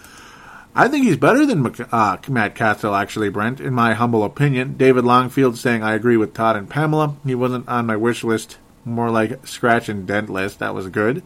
I 0.77 0.87
think 0.87 1.05
he's 1.05 1.17
better 1.17 1.43
than 1.43 1.65
uh, 1.91 2.17
Matt 2.29 2.53
Cassel, 2.53 2.93
actually, 2.93 3.29
Brent, 3.29 3.59
in 3.59 3.73
my 3.73 3.95
humble 3.95 4.23
opinion. 4.23 4.77
David 4.77 5.05
Longfield 5.05 5.57
saying, 5.57 5.81
I 5.81 5.95
agree 5.95 6.17
with 6.17 6.35
Todd 6.35 6.55
and 6.55 6.69
Pamela. 6.69 7.15
He 7.25 7.33
wasn't 7.33 7.67
on 7.67 7.87
my 7.87 7.95
wish 7.95 8.23
list, 8.23 8.59
more 8.85 9.09
like 9.09 9.47
scratch 9.47 9.89
and 9.89 10.05
dent 10.05 10.29
list. 10.29 10.59
That 10.59 10.75
was 10.75 10.87
good. 10.89 11.23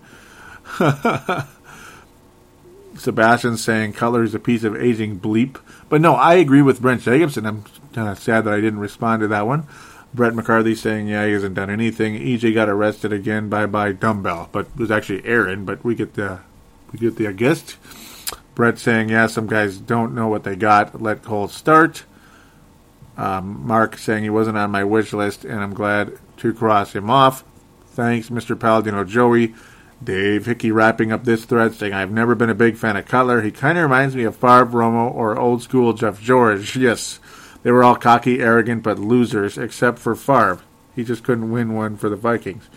Sebastian 2.95 3.57
saying, 3.57 3.91
color 3.91 4.23
is 4.23 4.33
a 4.33 4.39
piece 4.39 4.63
of 4.63 4.81
aging 4.81 5.19
bleep. 5.19 5.59
But 5.89 5.99
no, 5.99 6.15
I 6.15 6.35
agree 6.35 6.61
with 6.61 6.81
Brent 6.81 7.01
Jacobson. 7.01 7.45
I'm 7.45 7.65
kind 7.91 8.07
of 8.07 8.19
sad 8.19 8.45
that 8.45 8.53
I 8.53 8.61
didn't 8.61 8.79
respond 8.79 9.19
to 9.19 9.27
that 9.27 9.45
one. 9.47 9.67
Brett 10.13 10.33
McCarthy 10.33 10.75
saying, 10.75 11.09
yeah, 11.09 11.25
he 11.25 11.33
hasn't 11.33 11.55
done 11.55 11.69
anything. 11.69 12.15
EJ 12.15 12.53
got 12.53 12.69
arrested 12.69 13.11
again. 13.11 13.49
Bye 13.49 13.65
bye, 13.65 13.91
dumbbell. 13.91 14.47
But 14.53 14.67
it 14.67 14.77
was 14.77 14.91
actually 14.91 15.25
Erin, 15.25 15.65
but 15.65 15.83
we 15.83 15.93
get 15.93 16.13
the 16.13 16.39
we 16.93 16.99
get 16.99 17.17
the 17.17 17.33
gist. 17.33 17.75
Brett 18.55 18.77
saying, 18.77 19.09
yeah, 19.09 19.27
some 19.27 19.47
guys 19.47 19.77
don't 19.77 20.13
know 20.13 20.27
what 20.27 20.43
they 20.43 20.55
got. 20.55 21.01
Let 21.01 21.23
Cole 21.23 21.47
start. 21.47 22.03
Um, 23.17 23.65
Mark 23.65 23.97
saying 23.97 24.23
he 24.23 24.29
wasn't 24.29 24.57
on 24.57 24.71
my 24.71 24.83
wish 24.83 25.13
list, 25.13 25.45
and 25.45 25.59
I'm 25.59 25.73
glad 25.73 26.17
to 26.37 26.53
cross 26.53 26.93
him 26.93 27.09
off. 27.09 27.43
Thanks, 27.87 28.29
Mr. 28.29 28.57
Paladino 28.59 29.03
Joey. 29.03 29.53
Dave 30.03 30.47
Hickey 30.47 30.71
wrapping 30.71 31.11
up 31.11 31.23
this 31.23 31.45
thread 31.45 31.75
saying, 31.75 31.93
I've 31.93 32.11
never 32.11 32.33
been 32.33 32.49
a 32.49 32.55
big 32.55 32.75
fan 32.75 32.97
of 32.97 33.05
Cutler. 33.05 33.41
He 33.41 33.51
kind 33.51 33.77
of 33.77 33.83
reminds 33.83 34.15
me 34.15 34.23
of 34.23 34.35
Favre 34.35 34.65
Romo 34.65 35.13
or 35.13 35.37
old 35.37 35.61
school 35.61 35.93
Jeff 35.93 36.21
George. 36.21 36.75
Yes, 36.81 37.19
they 37.63 37.71
were 37.71 37.83
all 37.83 37.95
cocky, 37.95 38.39
arrogant, 38.39 38.81
but 38.81 38.97
losers, 38.97 39.57
except 39.57 39.99
for 39.99 40.15
Favre. 40.15 40.61
He 40.95 41.03
just 41.03 41.23
couldn't 41.23 41.51
win 41.51 41.73
one 41.73 41.95
for 41.97 42.09
the 42.09 42.15
Vikings. 42.15 42.67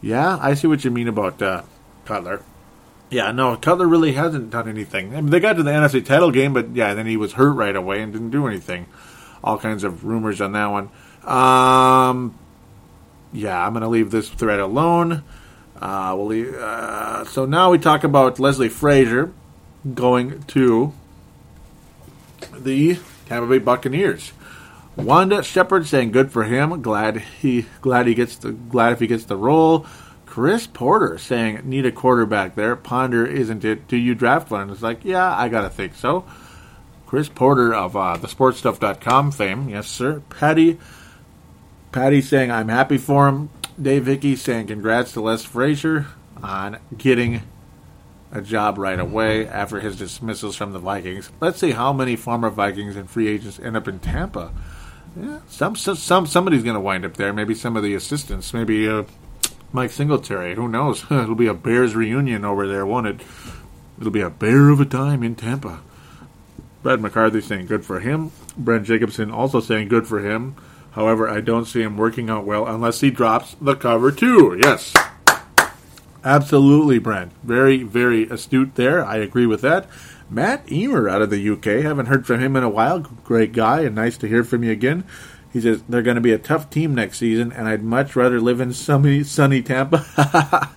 Yeah, 0.00 0.38
I 0.40 0.54
see 0.54 0.68
what 0.68 0.84
you 0.84 0.90
mean 0.92 1.08
about 1.08 1.42
uh, 1.42 1.62
Cutler. 2.04 2.42
Yeah, 3.12 3.30
no, 3.30 3.56
Cutler 3.56 3.86
really 3.86 4.12
hasn't 4.12 4.48
done 4.48 4.68
anything. 4.68 5.14
I 5.14 5.20
mean, 5.20 5.30
they 5.30 5.38
got 5.38 5.54
to 5.54 5.62
the 5.62 5.70
NFC 5.70 6.02
title 6.02 6.30
game, 6.30 6.54
but 6.54 6.74
yeah, 6.74 6.94
then 6.94 7.06
he 7.06 7.18
was 7.18 7.34
hurt 7.34 7.52
right 7.52 7.76
away 7.76 8.00
and 8.00 8.10
didn't 8.10 8.30
do 8.30 8.46
anything. 8.46 8.86
All 9.44 9.58
kinds 9.58 9.84
of 9.84 10.06
rumors 10.06 10.40
on 10.40 10.52
that 10.52 10.66
one. 10.68 10.88
Um, 11.24 12.38
yeah, 13.30 13.64
I'm 13.64 13.74
going 13.74 13.82
to 13.82 13.88
leave 13.88 14.10
this 14.10 14.30
thread 14.30 14.60
alone. 14.60 15.22
Uh, 15.78 16.14
we'll 16.16 16.26
leave, 16.26 16.54
uh, 16.54 17.26
so 17.26 17.44
now 17.44 17.70
we 17.70 17.76
talk 17.76 18.02
about 18.02 18.40
Leslie 18.40 18.70
Frazier 18.70 19.30
going 19.94 20.42
to 20.44 20.94
the 22.56 22.98
Tampa 23.26 23.46
Bay 23.46 23.58
Buccaneers. 23.58 24.32
Wanda 24.96 25.42
Shepard 25.42 25.86
saying 25.86 26.12
good 26.12 26.32
for 26.32 26.44
him. 26.44 26.80
Glad 26.80 27.18
he 27.18 27.66
glad 27.80 28.06
he 28.06 28.14
gets 28.14 28.36
the 28.36 28.52
glad 28.52 28.92
if 28.92 29.00
he 29.00 29.06
gets 29.06 29.24
the 29.24 29.36
role. 29.36 29.86
Chris 30.32 30.66
Porter 30.66 31.18
saying 31.18 31.60
need 31.64 31.84
a 31.84 31.92
quarterback 31.92 32.54
there. 32.54 32.74
Ponder 32.74 33.26
isn't 33.26 33.66
it? 33.66 33.86
Do 33.86 33.98
you 33.98 34.14
draft 34.14 34.50
one? 34.50 34.70
It's 34.70 34.80
like 34.80 35.04
yeah, 35.04 35.30
I 35.36 35.50
gotta 35.50 35.68
think 35.68 35.94
so. 35.94 36.24
Chris 37.04 37.28
Porter 37.28 37.74
of 37.74 37.94
uh, 37.94 38.16
the 38.16 38.28
sportstuff.com 38.28 39.32
fame, 39.32 39.68
yes 39.68 39.88
sir. 39.88 40.22
Patty 40.30 40.78
Patty 41.92 42.22
saying 42.22 42.50
I'm 42.50 42.70
happy 42.70 42.96
for 42.96 43.28
him. 43.28 43.50
Dave 43.80 44.06
Hickey 44.06 44.34
saying 44.34 44.68
congrats 44.68 45.12
to 45.12 45.20
Les 45.20 45.44
Frazier 45.44 46.06
on 46.42 46.78
getting 46.96 47.42
a 48.32 48.40
job 48.40 48.78
right 48.78 48.98
away 48.98 49.46
after 49.46 49.80
his 49.80 49.98
dismissals 49.98 50.56
from 50.56 50.72
the 50.72 50.78
Vikings. 50.78 51.30
Let's 51.42 51.58
see 51.58 51.72
how 51.72 51.92
many 51.92 52.16
former 52.16 52.48
Vikings 52.48 52.96
and 52.96 53.10
free 53.10 53.28
agents 53.28 53.60
end 53.60 53.76
up 53.76 53.86
in 53.86 53.98
Tampa. 53.98 54.50
Yeah, 55.14 55.40
some 55.46 55.76
some 55.76 56.26
somebody's 56.26 56.62
going 56.62 56.72
to 56.72 56.80
wind 56.80 57.04
up 57.04 57.18
there. 57.18 57.34
Maybe 57.34 57.54
some 57.54 57.76
of 57.76 57.82
the 57.82 57.94
assistants. 57.94 58.54
Maybe 58.54 58.88
uh, 58.88 59.02
Mike 59.72 59.90
Singletary. 59.90 60.54
Who 60.54 60.68
knows? 60.68 61.04
It'll 61.10 61.34
be 61.34 61.46
a 61.46 61.54
Bears 61.54 61.94
reunion 61.94 62.44
over 62.44 62.66
there, 62.66 62.86
won't 62.86 63.06
it? 63.06 63.20
It'll 63.98 64.12
be 64.12 64.20
a 64.20 64.30
bear 64.30 64.68
of 64.68 64.80
a 64.80 64.84
time 64.84 65.22
in 65.22 65.34
Tampa. 65.34 65.80
Brad 66.82 67.00
McCarthy 67.00 67.40
saying 67.40 67.66
good 67.66 67.84
for 67.84 68.00
him. 68.00 68.32
Brent 68.56 68.86
Jacobson 68.86 69.30
also 69.30 69.60
saying 69.60 69.88
good 69.88 70.06
for 70.06 70.18
him. 70.18 70.56
However, 70.92 71.28
I 71.28 71.40
don't 71.40 71.64
see 71.64 71.82
him 71.82 71.96
working 71.96 72.28
out 72.28 72.44
well 72.44 72.66
unless 72.66 73.00
he 73.00 73.10
drops 73.10 73.56
the 73.60 73.76
cover 73.76 74.10
two. 74.10 74.60
Yes. 74.62 74.92
Absolutely, 76.24 76.98
Brent. 76.98 77.32
Very, 77.42 77.82
very 77.82 78.24
astute 78.28 78.74
there. 78.74 79.04
I 79.04 79.16
agree 79.16 79.46
with 79.46 79.60
that. 79.62 79.88
Matt 80.28 80.70
Emer 80.70 81.08
out 81.08 81.22
of 81.22 81.30
the 81.30 81.50
UK. 81.50 81.84
Haven't 81.84 82.06
heard 82.06 82.26
from 82.26 82.40
him 82.40 82.56
in 82.56 82.62
a 82.62 82.68
while. 82.68 83.00
Great 83.00 83.52
guy, 83.52 83.82
and 83.82 83.94
nice 83.94 84.16
to 84.18 84.28
hear 84.28 84.44
from 84.44 84.64
you 84.64 84.70
again. 84.70 85.04
He 85.52 85.60
says 85.60 85.82
they're 85.86 86.02
going 86.02 86.14
to 86.14 86.22
be 86.22 86.32
a 86.32 86.38
tough 86.38 86.70
team 86.70 86.94
next 86.94 87.18
season, 87.18 87.52
and 87.52 87.68
I'd 87.68 87.82
much 87.82 88.16
rather 88.16 88.40
live 88.40 88.60
in 88.60 88.72
sunny, 88.72 89.22
sunny 89.22 89.60
Tampa. 89.60 90.06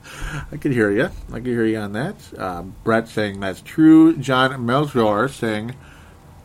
I 0.51 0.57
could 0.57 0.73
hear 0.73 0.91
you. 0.91 1.11
I 1.31 1.35
could 1.35 1.45
hear 1.45 1.65
you 1.65 1.77
on 1.77 1.93
that. 1.93 2.15
Um, 2.37 2.75
Brett 2.83 3.07
saying 3.07 3.39
that's 3.39 3.61
true. 3.61 4.17
John 4.17 4.65
Melchior 4.65 5.29
saying 5.29 5.75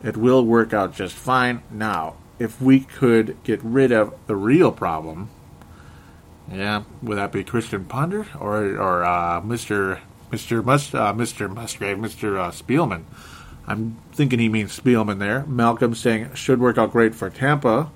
it 0.05 0.17
will 0.17 0.45
work 0.45 0.73
out 0.73 0.95
just 0.95 1.17
fine. 1.17 1.63
Now, 1.73 2.15
if 2.39 2.61
we 2.63 2.81
could 2.81 3.37
get 3.43 3.61
rid 3.65 3.91
of 3.91 4.15
the 4.29 4.37
real 4.37 4.71
problem, 4.71 5.29
yeah, 6.51 6.85
would 7.03 7.19
that 7.19 7.33
be 7.33 7.43
Christian 7.43 7.85
Ponder 7.85 8.27
or 8.39 8.65
or 8.77 9.05
uh, 9.05 9.41
Mister 9.41 10.01
Mister 10.31 10.63
Mus 10.63 10.95
uh, 10.95 11.13
Mister 11.13 11.49
Musgrave 11.49 11.99
Mister 11.99 12.39
uh, 12.39 12.51
Spielman? 12.51 13.03
I'm 13.67 13.99
thinking 14.13 14.39
he 14.39 14.49
means 14.49 14.79
Spielman 14.79 15.19
there. 15.19 15.45
Malcolm 15.47 15.95
saying 15.95 16.35
should 16.35 16.61
work 16.61 16.79
out 16.79 16.93
great 16.93 17.15
for 17.15 17.29
Tampa. 17.29 17.91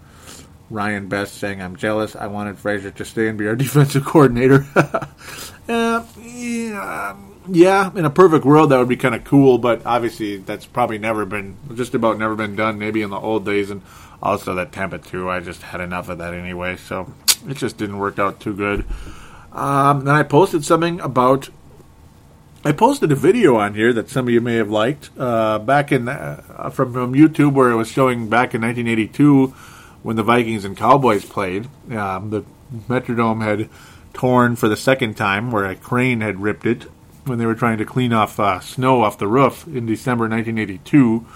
Ryan 0.71 1.09
Best 1.09 1.35
saying 1.35 1.61
I'm 1.61 1.77
jealous. 1.77 2.17
I 2.17 2.27
wanted 2.27 2.59
Frazier 2.59 2.91
to 2.93 3.05
stay 3.05 3.29
and 3.29 3.39
be 3.39 3.47
our 3.47 3.57
defensive 3.57 4.05
coordinator. 4.05 4.67
uh, 5.69 6.05
yeah, 6.23 7.17
yeah, 7.49 7.91
in 7.95 8.05
a 8.05 8.11
perfect 8.11 8.45
world 8.45 8.71
that 8.71 8.79
would 8.79 8.89
be 8.89 8.97
kind 8.97 9.15
of 9.15 9.25
cool, 9.25 9.59
but 9.59 9.85
obviously 9.85 10.39
that's 10.39 10.67
probably 10.67 10.99
never 10.99 11.25
been, 11.27 11.57
just 11.75 11.95
about 11.95 12.19
never 12.19 12.35
been 12.35 12.57
done. 12.57 12.79
Maybe 12.79 13.03
in 13.03 13.11
the 13.11 13.19
old 13.19 13.45
days, 13.45 13.71
and 13.71 13.83
also 14.23 14.55
that 14.55 14.73
Tampa 14.73 14.99
too. 14.99 15.29
I 15.31 15.41
just 15.41 15.62
had 15.62 15.81
enough 15.81 16.09
of 16.09 16.19
that 16.19 16.35
anyway, 16.35 16.77
so 16.77 17.12
it 17.47 17.57
just 17.57 17.77
didn't 17.77 17.99
work 17.99 18.19
out 18.19 18.41
too 18.41 18.55
good. 18.55 18.85
Um, 19.53 20.05
then 20.05 20.15
I 20.15 20.23
posted 20.23 20.65
something 20.65 21.01
about. 21.01 21.51
I 22.67 22.73
posted 22.73 23.12
a 23.12 23.15
video 23.15 23.57
on 23.57 23.75
here 23.75 23.93
that 23.93 24.09
some 24.09 24.27
of 24.27 24.33
you 24.33 24.41
may 24.41 24.55
have 24.55 24.71
liked 24.71 25.11
uh, 25.19 25.59
back 25.59 25.93
in 25.93 26.09
uh, 26.09 26.71
from 26.73 26.95
from 26.95 27.12
YouTube 27.12 27.53
where 27.53 27.71
it 27.71 27.77
was 27.77 27.89
showing 27.89 28.31
back 28.31 28.55
in 28.55 28.62
1982 28.62 29.55
when 30.05 30.17
the 30.17 30.23
Vikings 30.23 30.65
and 30.65 30.77
Cowboys 30.77 31.25
played. 31.25 31.67
Um, 31.91 32.31
the 32.31 32.45
Metrodome 32.89 33.43
had 33.43 33.69
torn 34.13 34.55
for 34.55 34.69
the 34.69 34.77
second 34.77 35.15
time, 35.17 35.51
where 35.51 35.65
a 35.65 35.75
crane 35.75 36.21
had 36.21 36.41
ripped 36.41 36.67
it 36.67 36.85
when 37.25 37.39
they 37.39 37.47
were 37.47 37.55
trying 37.55 37.79
to 37.79 37.85
clean 37.85 38.13
off 38.13 38.39
uh, 38.39 38.61
snow 38.61 39.03
off 39.03 39.19
the 39.19 39.27
roof 39.27 39.67
in 39.67 39.87
December 39.87 40.29
1982. 40.29 41.27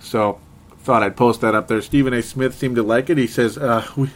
So 0.00 0.40
thought 0.80 1.02
I'd 1.02 1.16
post 1.16 1.40
that 1.40 1.54
up 1.54 1.68
there. 1.68 1.80
Stephen 1.80 2.12
A. 2.12 2.20
Smith 2.22 2.54
seemed 2.54 2.76
to 2.76 2.82
like 2.82 3.08
it. 3.08 3.18
He 3.18 3.28
says 3.28 3.56
uh, 3.56 3.86
we 3.96 4.10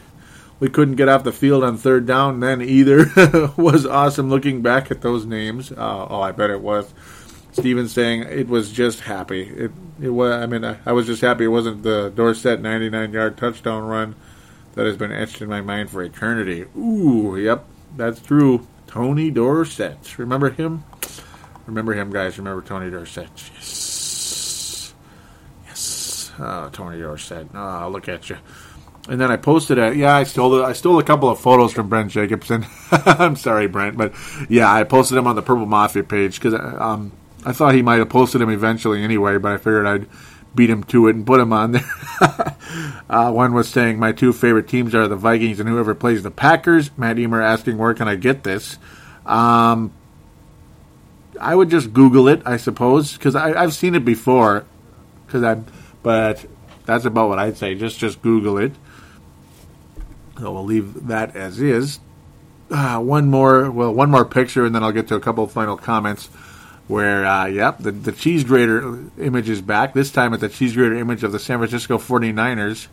we 0.59 0.69
couldn't 0.69 0.95
get 0.95 1.09
off 1.09 1.23
the 1.23 1.31
field 1.31 1.63
on 1.63 1.77
third 1.77 2.05
down 2.05 2.41
then 2.41 2.61
either. 2.61 3.05
was 3.57 3.85
awesome 3.85 4.29
looking 4.29 4.61
back 4.61 4.91
at 4.91 5.01
those 5.01 5.25
names. 5.25 5.71
Uh, 5.71 6.07
oh, 6.09 6.21
I 6.21 6.31
bet 6.33 6.49
it 6.49 6.61
was. 6.61 6.93
Steven 7.53 7.87
saying 7.87 8.23
it 8.23 8.47
was 8.47 8.71
just 8.71 9.01
happy. 9.01 9.43
It 9.43 9.71
it 10.01 10.09
was. 10.09 10.33
I 10.33 10.45
mean, 10.45 10.65
I, 10.65 10.77
I 10.85 10.91
was 10.91 11.05
just 11.05 11.21
happy 11.21 11.45
it 11.45 11.49
wasn't 11.49 11.83
the 11.83 12.11
Dorsett 12.13 12.61
99 12.61 13.13
yard 13.13 13.37
touchdown 13.37 13.83
run 13.83 14.15
that 14.73 14.85
has 14.85 14.97
been 14.97 15.11
etched 15.11 15.41
in 15.41 15.49
my 15.49 15.61
mind 15.61 15.89
for 15.89 16.03
eternity. 16.03 16.65
Ooh, 16.77 17.37
yep, 17.37 17.65
that's 17.95 18.19
true. 18.19 18.67
Tony 18.87 19.31
Dorsett. 19.31 20.17
Remember 20.17 20.49
him? 20.49 20.83
Remember 21.65 21.93
him, 21.93 22.11
guys. 22.11 22.37
Remember 22.37 22.61
Tony 22.61 22.89
Dorsett. 22.89 23.29
Yes. 23.55 24.93
Yes. 25.65 26.31
Oh, 26.39 26.69
Tony 26.71 26.99
Dorsett. 26.99 27.47
Oh, 27.53 27.89
look 27.91 28.09
at 28.09 28.29
you. 28.29 28.37
And 29.09 29.19
then 29.19 29.31
I 29.31 29.37
posted 29.37 29.77
it. 29.77 29.97
Yeah, 29.97 30.15
I 30.15 30.23
stole 30.23 30.63
I 30.63 30.73
stole 30.73 30.97
a 30.97 31.03
couple 31.03 31.29
of 31.29 31.39
photos 31.39 31.73
from 31.73 31.89
Brent 31.89 32.11
Jacobson. 32.11 32.65
I'm 32.91 33.35
sorry, 33.35 33.67
Brent, 33.67 33.97
but 33.97 34.13
yeah, 34.49 34.71
I 34.71 34.83
posted 34.85 35.17
them 35.17 35.27
on 35.27 35.35
the 35.35 35.41
Purple 35.41 35.65
Mafia 35.65 36.03
page 36.03 36.35
because 36.35 36.53
uh, 36.53 36.77
um, 36.79 37.11
I 37.45 37.51
thought 37.51 37.75
he 37.75 37.81
might 37.81 37.99
have 37.99 38.09
posted 38.09 38.41
them 38.41 38.49
eventually 38.49 39.03
anyway, 39.03 39.37
but 39.37 39.51
I 39.51 39.57
figured 39.57 39.85
I'd 39.85 40.07
beat 40.55 40.69
him 40.69 40.83
to 40.83 41.07
it 41.07 41.15
and 41.15 41.25
put 41.25 41.39
him 41.39 41.51
on 41.51 41.71
there. 41.71 41.85
uh, 43.09 43.31
one 43.31 43.53
was 43.53 43.67
saying 43.67 43.99
my 43.99 44.11
two 44.11 44.33
favorite 44.33 44.67
teams 44.67 44.93
are 44.93 45.07
the 45.07 45.15
Vikings 45.15 45.59
and 45.59 45.67
whoever 45.67 45.95
plays 45.95 46.23
the 46.23 46.31
Packers. 46.31 46.95
Matt 46.97 47.17
Emer 47.19 47.41
asking 47.41 47.77
where 47.77 47.93
can 47.93 48.07
I 48.07 48.15
get 48.15 48.43
this. 48.43 48.77
Um, 49.25 49.91
I 51.39 51.55
would 51.55 51.69
just 51.69 51.93
Google 51.93 52.27
it, 52.27 52.41
I 52.45 52.57
suppose, 52.57 53.13
because 53.13 53.35
I've 53.35 53.73
seen 53.73 53.95
it 53.95 54.05
before. 54.05 54.65
Because 55.25 55.43
I, 55.43 55.55
but 56.03 56.45
that's 56.85 57.05
about 57.05 57.29
what 57.29 57.39
I'd 57.39 57.57
say. 57.57 57.75
Just 57.75 57.99
just 57.99 58.21
Google 58.21 58.57
it. 58.57 58.73
So 60.39 60.51
we'll 60.51 60.65
leave 60.65 61.07
that 61.07 61.35
as 61.35 61.59
is. 61.59 61.99
Uh, 62.69 62.99
one 62.99 63.29
more, 63.29 63.69
well, 63.69 63.93
one 63.93 64.09
more 64.09 64.25
picture, 64.25 64.65
and 64.65 64.73
then 64.73 64.83
I'll 64.83 64.91
get 64.91 65.07
to 65.09 65.15
a 65.15 65.19
couple 65.19 65.43
of 65.43 65.51
final 65.51 65.77
comments. 65.77 66.29
Where, 66.87 67.25
uh, 67.25 67.45
yep, 67.45 67.79
the, 67.79 67.91
the 67.91 68.11
cheese 68.11 68.43
grater 68.43 68.99
image 69.17 69.49
is 69.49 69.61
back. 69.61 69.93
This 69.93 70.11
time, 70.11 70.33
at 70.33 70.41
the 70.41 70.49
cheese 70.49 70.75
grater 70.75 70.95
image 70.95 71.23
of 71.23 71.31
the 71.31 71.39
San 71.39 71.59
Francisco 71.59 71.97
49ers 71.97 72.87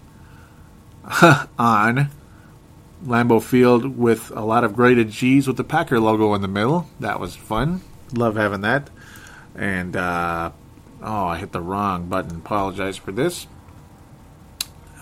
on 1.59 2.09
Lambeau 3.05 3.43
Field 3.43 3.97
with 3.97 4.30
a 4.30 4.43
lot 4.43 4.62
of 4.62 4.74
grated 4.74 5.11
cheese 5.11 5.49
with 5.49 5.57
the 5.57 5.64
Packer 5.64 5.99
logo 5.99 6.34
in 6.34 6.43
the 6.43 6.49
middle. 6.49 6.86
That 7.01 7.18
was 7.18 7.34
fun. 7.34 7.80
Love 8.14 8.36
having 8.36 8.61
that. 8.61 8.88
And, 9.57 9.97
uh, 9.97 10.53
oh, 11.03 11.26
I 11.26 11.38
hit 11.38 11.51
the 11.51 11.61
wrong 11.61 12.09
button. 12.09 12.36
Apologize 12.36 12.97
for 12.97 13.11
this. 13.11 13.49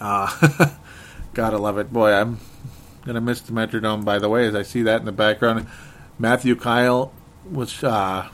Uh, 0.00 0.30
gotta 1.34 1.58
love 1.58 1.78
it. 1.78 1.92
Boy, 1.92 2.12
I'm 2.12 2.38
gonna 3.04 3.20
miss 3.20 3.40
the 3.40 3.52
Metrodome, 3.52 4.04
by 4.04 4.18
the 4.18 4.28
way, 4.28 4.46
as 4.46 4.54
I 4.54 4.62
see 4.62 4.82
that 4.82 5.00
in 5.00 5.06
the 5.06 5.12
background. 5.12 5.66
Matthew 6.18 6.56
Kyle 6.56 7.12
was 7.50 7.82
uh, 7.82 8.28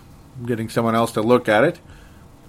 getting 0.44 0.68
someone 0.68 0.94
else 0.94 1.12
to 1.12 1.22
look 1.22 1.48
at 1.48 1.64
it. 1.64 1.80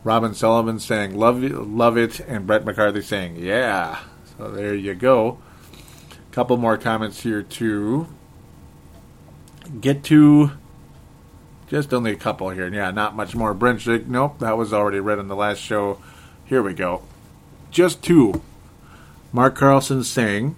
Robin 0.04 0.34
Sullivan 0.34 0.80
saying, 0.80 1.18
love, 1.18 1.42
love 1.42 1.98
it, 1.98 2.20
and 2.20 2.46
Brett 2.46 2.64
McCarthy 2.64 3.02
saying, 3.02 3.38
yeah. 3.38 4.00
So 4.38 4.52
there 4.52 4.76
you 4.76 4.94
go. 4.94 5.40
A 6.12 6.34
couple 6.34 6.58
more 6.58 6.78
comments 6.78 7.22
here 7.22 7.42
to 7.42 8.08
get 9.82 10.04
to. 10.06 10.52
Just 11.68 11.94
only 11.94 12.12
a 12.12 12.16
couple 12.16 12.52
here. 12.52 12.72
Yeah, 12.72 12.92
not 12.92 13.16
much 13.16 13.36
more. 13.36 13.54
Brent, 13.56 13.88
nope, 14.08 14.40
that 14.40 14.58
was 14.58 14.72
already 14.72 15.00
read 15.00 15.18
in 15.18 15.28
the 15.28 15.36
last 15.36 15.58
show. 15.58 16.00
Here 16.46 16.62
we 16.62 16.74
go. 16.74 17.02
Just 17.72 18.04
two. 18.04 18.44
Mark 19.32 19.56
Carlson 19.56 20.04
saying, 20.04 20.56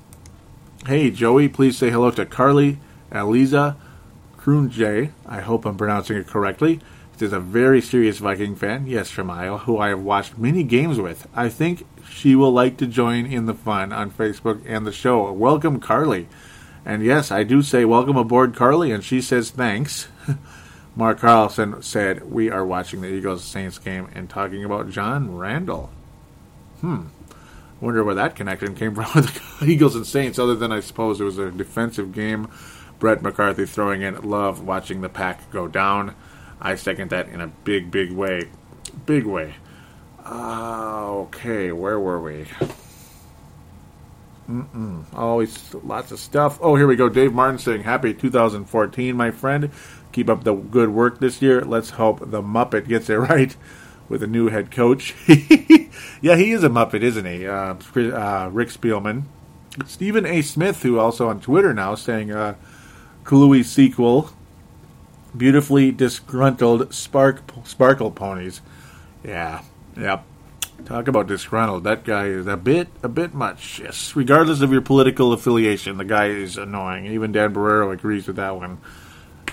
Hey, 0.86 1.10
Joey, 1.10 1.50
please 1.50 1.78
say 1.78 1.90
hello 1.90 2.12
to 2.12 2.26
Carly, 2.26 2.80
Eliza, 3.12 3.76
Krunje. 4.38 5.12
I 5.26 5.42
hope 5.42 5.66
I'm 5.66 5.78
pronouncing 5.78 6.18
it 6.18 6.28
correctly. 6.28 6.80
Is 7.20 7.34
a 7.34 7.40
very 7.40 7.82
serious 7.82 8.20
Viking 8.20 8.56
fan, 8.56 8.86
yes, 8.86 9.10
from 9.10 9.32
Iowa, 9.32 9.58
who 9.58 9.80
I 9.80 9.90
have 9.90 10.02
watched 10.02 10.38
many 10.38 10.62
games 10.62 11.00
with. 11.00 11.28
I 11.34 11.50
think 11.50 11.88
she 12.08 12.36
will 12.36 12.52
like 12.52 12.78
to 12.78 12.86
join 12.86 13.26
in 13.26 13.48
the 13.48 13.56
fun 13.56 13.92
on 13.92 14.12
Facebook 14.12 14.62
and 14.68 14.86
the 14.86 14.92
show. 14.92 15.32
Welcome, 15.32 15.80
Carly. 15.80 16.28
And 16.86 17.04
yes, 17.04 17.32
I 17.32 17.42
do 17.42 17.64
say 17.64 17.86
welcome 17.86 18.18
aboard, 18.18 18.56
Carly, 18.56 18.92
and 18.92 19.04
she 19.04 19.20
says 19.20 19.50
thanks. 19.50 20.10
Mark 20.96 21.20
Carlson 21.20 21.82
said, 21.82 22.32
We 22.32 22.52
are 22.52 22.64
watching 22.64 23.02
the 23.02 23.10
Eagles 23.10 23.44
Saints 23.44 23.80
game 23.80 24.10
and 24.14 24.30
talking 24.30 24.64
about 24.64 24.92
John 24.92 25.36
Randle. 25.36 25.90
Hmm. 26.82 27.08
Wonder 27.82 28.04
where 28.04 28.16
that 28.16 28.36
connection 28.36 28.76
came 28.76 28.94
from 28.94 29.06
with 29.16 29.60
the 29.60 29.66
Eagles 29.72 29.96
and 29.96 30.06
Saints, 30.06 30.38
other 30.38 30.56
than 30.56 30.72
I 30.72 30.82
suppose 30.82 31.20
it 31.20 31.24
was 31.24 31.40
a 31.40 31.50
defensive 31.50 32.14
game. 32.14 32.48
Brett 33.00 33.24
McCarthy 33.24 33.66
throwing 33.66 34.04
in 34.04 34.22
love 34.22 34.62
watching 34.62 35.02
the 35.02 35.10
pack 35.10 35.50
go 35.50 35.68
down. 35.68 36.14
I 36.60 36.76
second 36.76 37.10
that 37.12 37.30
in 37.30 37.42
a 37.42 37.48
big, 37.48 37.92
big 37.92 38.12
way. 38.12 38.50
Big 39.06 39.26
way. 39.26 39.56
Uh, 40.26 41.06
okay, 41.12 41.72
where 41.72 42.00
were 42.00 42.20
we? 42.20 42.46
Mm-mm. 44.50 45.04
Always 45.14 45.74
lots 45.74 46.12
of 46.12 46.20
stuff. 46.20 46.58
Oh, 46.62 46.76
here 46.76 46.88
we 46.88 46.96
go. 46.96 47.10
Dave 47.10 47.34
Martin 47.34 47.60
saying, 47.60 47.84
Happy 47.84 48.14
2014, 48.14 49.16
my 49.16 49.32
friend. 49.32 49.72
Keep 50.12 50.30
up 50.30 50.44
the 50.44 50.54
good 50.54 50.90
work 50.90 51.20
this 51.20 51.42
year. 51.42 51.62
Let's 51.62 51.92
hope 51.92 52.20
the 52.20 52.42
Muppet 52.42 52.88
gets 52.88 53.10
it 53.10 53.16
right 53.16 53.56
with 54.10 54.24
a 54.24 54.28
new 54.28 54.48
head 54.48 54.72
coach. 54.72 55.14
yeah, 56.22 56.36
he 56.36 56.52
is 56.52 56.64
a 56.64 56.70
Muppet, 56.70 57.02
isn't 57.02 57.26
he? 57.26 57.46
Uh, 57.46 57.76
uh, 57.96 58.50
Rick 58.52 58.70
Spielman. 58.70 59.24
Stephen 59.86 60.26
A. 60.26 60.42
Smith, 60.42 60.82
who 60.82 60.98
also 60.98 61.30
on 61.30 61.40
Twitter 61.40 61.74
now, 61.74 61.94
saying, 61.94 62.32
uh, 62.32 62.56
sequel 63.64 64.30
beautifully 65.38 65.92
disgruntled 65.92 66.94
spark 66.94 67.42
sparkle 67.64 68.12
ponies. 68.12 68.62
Yeah, 69.24 69.62
yep. 69.96 70.24
Talk 70.86 71.08
about 71.08 71.28
disgruntled. 71.28 71.84
That 71.84 72.04
guy 72.04 72.26
is 72.26 72.48
a 72.48 72.56
bit, 72.56 72.88
a 73.02 73.10
bit 73.10 73.34
much. 73.34 73.80
Yes, 73.80 74.16
regardless 74.16 74.62
of 74.62 74.72
your 74.72 74.82
political 74.82 75.34
affiliation, 75.34 75.98
the 75.98 76.06
guy 76.06 76.28
is 76.28 76.58
annoying. 76.58 77.08
Even 77.08 77.32
Dan 77.32 77.54
Barreiro 77.54 77.92
agrees 77.92 78.28
with 78.28 78.36
that 78.36 78.56
one. 78.56 78.78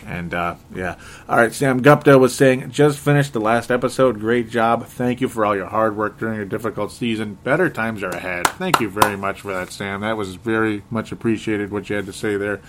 And 0.06 0.34
uh, 0.34 0.56
yeah, 0.74 0.96
all 1.28 1.36
right. 1.38 1.52
Sam 1.52 1.80
Gupta 1.80 2.18
was 2.18 2.34
saying, 2.34 2.70
just 2.70 2.98
finished 2.98 3.32
the 3.32 3.40
last 3.40 3.70
episode. 3.70 4.20
Great 4.20 4.50
job. 4.50 4.86
Thank 4.86 5.20
you 5.20 5.28
for 5.28 5.46
all 5.46 5.56
your 5.56 5.66
hard 5.66 5.96
work 5.96 6.18
during 6.18 6.40
a 6.40 6.44
difficult 6.44 6.92
season. 6.92 7.38
Better 7.42 7.70
times 7.70 8.02
are 8.02 8.10
ahead. 8.10 8.46
Thank 8.46 8.80
you 8.80 8.88
very 8.88 9.16
much 9.16 9.40
for 9.40 9.52
that, 9.52 9.72
Sam. 9.72 10.02
That 10.02 10.16
was 10.16 10.34
very 10.34 10.82
much 10.90 11.12
appreciated. 11.12 11.70
What 11.70 11.88
you 11.88 11.96
had 11.96 12.06
to 12.06 12.12
say 12.12 12.36
there. 12.36 12.60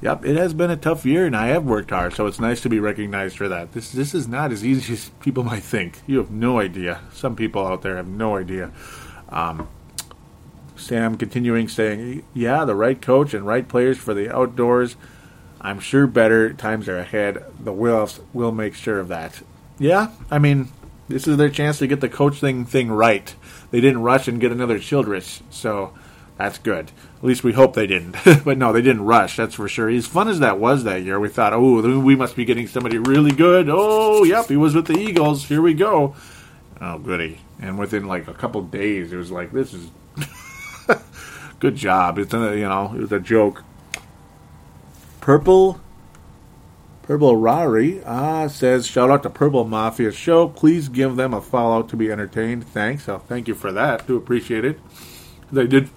Yep, 0.00 0.24
it 0.24 0.36
has 0.36 0.54
been 0.54 0.70
a 0.70 0.76
tough 0.76 1.04
year, 1.04 1.26
and 1.26 1.36
I 1.36 1.48
have 1.48 1.64
worked 1.64 1.90
hard, 1.90 2.14
so 2.14 2.26
it's 2.26 2.38
nice 2.38 2.60
to 2.60 2.68
be 2.68 2.78
recognized 2.78 3.36
for 3.36 3.48
that. 3.48 3.72
This 3.72 3.90
this 3.90 4.14
is 4.14 4.28
not 4.28 4.52
as 4.52 4.64
easy 4.64 4.92
as 4.94 5.10
people 5.20 5.42
might 5.42 5.64
think. 5.64 6.00
You 6.06 6.18
have 6.18 6.30
no 6.30 6.60
idea. 6.60 7.00
Some 7.12 7.34
people 7.34 7.66
out 7.66 7.82
there 7.82 7.96
have 7.96 8.06
no 8.08 8.36
idea. 8.36 8.70
Um, 9.30 9.68
Sam 10.76 11.16
continuing 11.16 11.66
saying, 11.66 12.22
"Yeah, 12.32 12.64
the 12.64 12.76
right 12.76 13.02
coach 13.02 13.34
and 13.34 13.44
right 13.44 13.66
players 13.66 13.98
for 13.98 14.14
the 14.14 14.32
outdoors. 14.34 14.96
I'm 15.60 15.80
sure 15.80 16.06
better 16.06 16.52
times 16.52 16.88
are 16.88 16.98
ahead. 16.98 17.44
The 17.58 17.72
Wilfs 17.72 18.20
will 18.32 18.52
make 18.52 18.74
sure 18.74 19.00
of 19.00 19.08
that. 19.08 19.42
Yeah, 19.78 20.12
I 20.30 20.38
mean, 20.38 20.68
this 21.08 21.26
is 21.26 21.36
their 21.36 21.50
chance 21.50 21.78
to 21.78 21.86
get 21.86 22.00
the 22.00 22.08
coaching 22.08 22.64
thing 22.64 22.90
right. 22.90 23.34
They 23.70 23.80
didn't 23.80 24.02
rush 24.02 24.28
and 24.28 24.40
get 24.40 24.52
another 24.52 24.78
Childress, 24.78 25.42
so." 25.50 25.92
That's 26.38 26.58
good. 26.58 26.92
At 27.16 27.24
least 27.24 27.42
we 27.42 27.52
hope 27.52 27.74
they 27.74 27.88
didn't. 27.88 28.16
but 28.44 28.56
no, 28.56 28.72
they 28.72 28.80
didn't 28.80 29.04
rush, 29.04 29.36
that's 29.36 29.56
for 29.56 29.68
sure. 29.68 29.90
As 29.90 30.06
fun 30.06 30.28
as 30.28 30.38
that 30.38 30.58
was 30.58 30.84
that 30.84 31.02
year, 31.02 31.18
we 31.18 31.28
thought, 31.28 31.52
oh, 31.52 31.98
we 31.98 32.14
must 32.14 32.36
be 32.36 32.44
getting 32.44 32.68
somebody 32.68 32.96
really 32.96 33.32
good. 33.32 33.68
Oh, 33.68 34.22
yep, 34.22 34.46
he 34.46 34.56
was 34.56 34.74
with 34.74 34.86
the 34.86 34.96
Eagles. 34.96 35.44
Here 35.44 35.60
we 35.60 35.74
go. 35.74 36.14
Oh, 36.80 36.98
goody. 36.98 37.40
And 37.60 37.76
within 37.76 38.06
like 38.06 38.28
a 38.28 38.34
couple 38.34 38.62
days, 38.62 39.12
it 39.12 39.16
was 39.16 39.32
like, 39.32 39.50
this 39.50 39.74
is 39.74 39.90
good 41.58 41.74
job. 41.74 42.18
It's 42.18 42.32
a, 42.32 42.56
you 42.56 42.68
know, 42.68 42.92
it 42.94 43.00
was 43.00 43.12
a 43.12 43.18
joke. 43.18 43.64
Purple 45.28 45.78
Purple 47.02 47.36
Rari 47.36 48.02
ah, 48.06 48.46
says, 48.46 48.86
shout 48.86 49.10
out 49.10 49.22
to 49.24 49.28
Purple 49.28 49.64
Mafia 49.64 50.10
Show. 50.10 50.48
Please 50.48 50.88
give 50.88 51.16
them 51.16 51.34
a 51.34 51.42
follow 51.42 51.82
to 51.82 51.96
be 51.96 52.10
entertained. 52.10 52.66
Thanks. 52.66 53.06
Oh, 53.10 53.18
thank 53.18 53.46
you 53.46 53.54
for 53.54 53.70
that. 53.72 54.06
Do 54.06 54.16
appreciate 54.16 54.64
it. 54.64 54.80
I 55.54 55.66
did. 55.66 55.90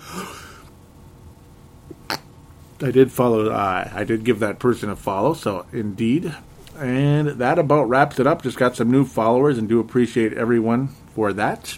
I 2.82 2.92
did 2.92 3.14
follow. 3.14 3.50
Uh, 3.52 3.90
I 3.94 4.04
did 4.04 4.26
give 4.26 4.40
that 4.40 4.60
person 4.60 4.90
a 4.90 4.98
follow. 4.98 5.34
So 5.34 5.66
indeed, 5.72 6.36
and 6.78 7.30
that 7.30 7.58
about 7.58 7.88
wraps 7.88 8.20
it 8.20 8.28
up. 8.28 8.42
Just 8.42 8.58
got 8.58 8.76
some 8.76 8.92
new 8.92 9.06
followers, 9.06 9.58
and 9.58 9.70
do 9.70 9.80
appreciate 9.80 10.34
everyone 10.34 10.90
for 11.16 11.32
that. 11.32 11.78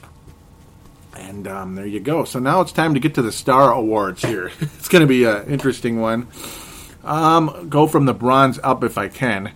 And 1.15 1.47
um, 1.47 1.75
there 1.75 1.85
you 1.85 1.99
go. 1.99 2.23
So 2.23 2.39
now 2.39 2.61
it's 2.61 2.71
time 2.71 2.95
to 2.95 2.99
get 2.99 3.13
to 3.13 3.21
the 3.21 3.31
Star 3.31 3.71
Awards 3.71 4.23
here. 4.23 4.51
it's 4.59 4.87
going 4.87 5.01
to 5.01 5.07
be 5.07 5.25
an 5.25 5.45
interesting 5.45 6.01
one. 6.01 6.27
Um, 7.03 7.67
go 7.69 7.87
from 7.87 8.05
the 8.05 8.13
bronze 8.13 8.59
up 8.63 8.83
if 8.83 8.97
I 8.97 9.09
can. 9.09 9.51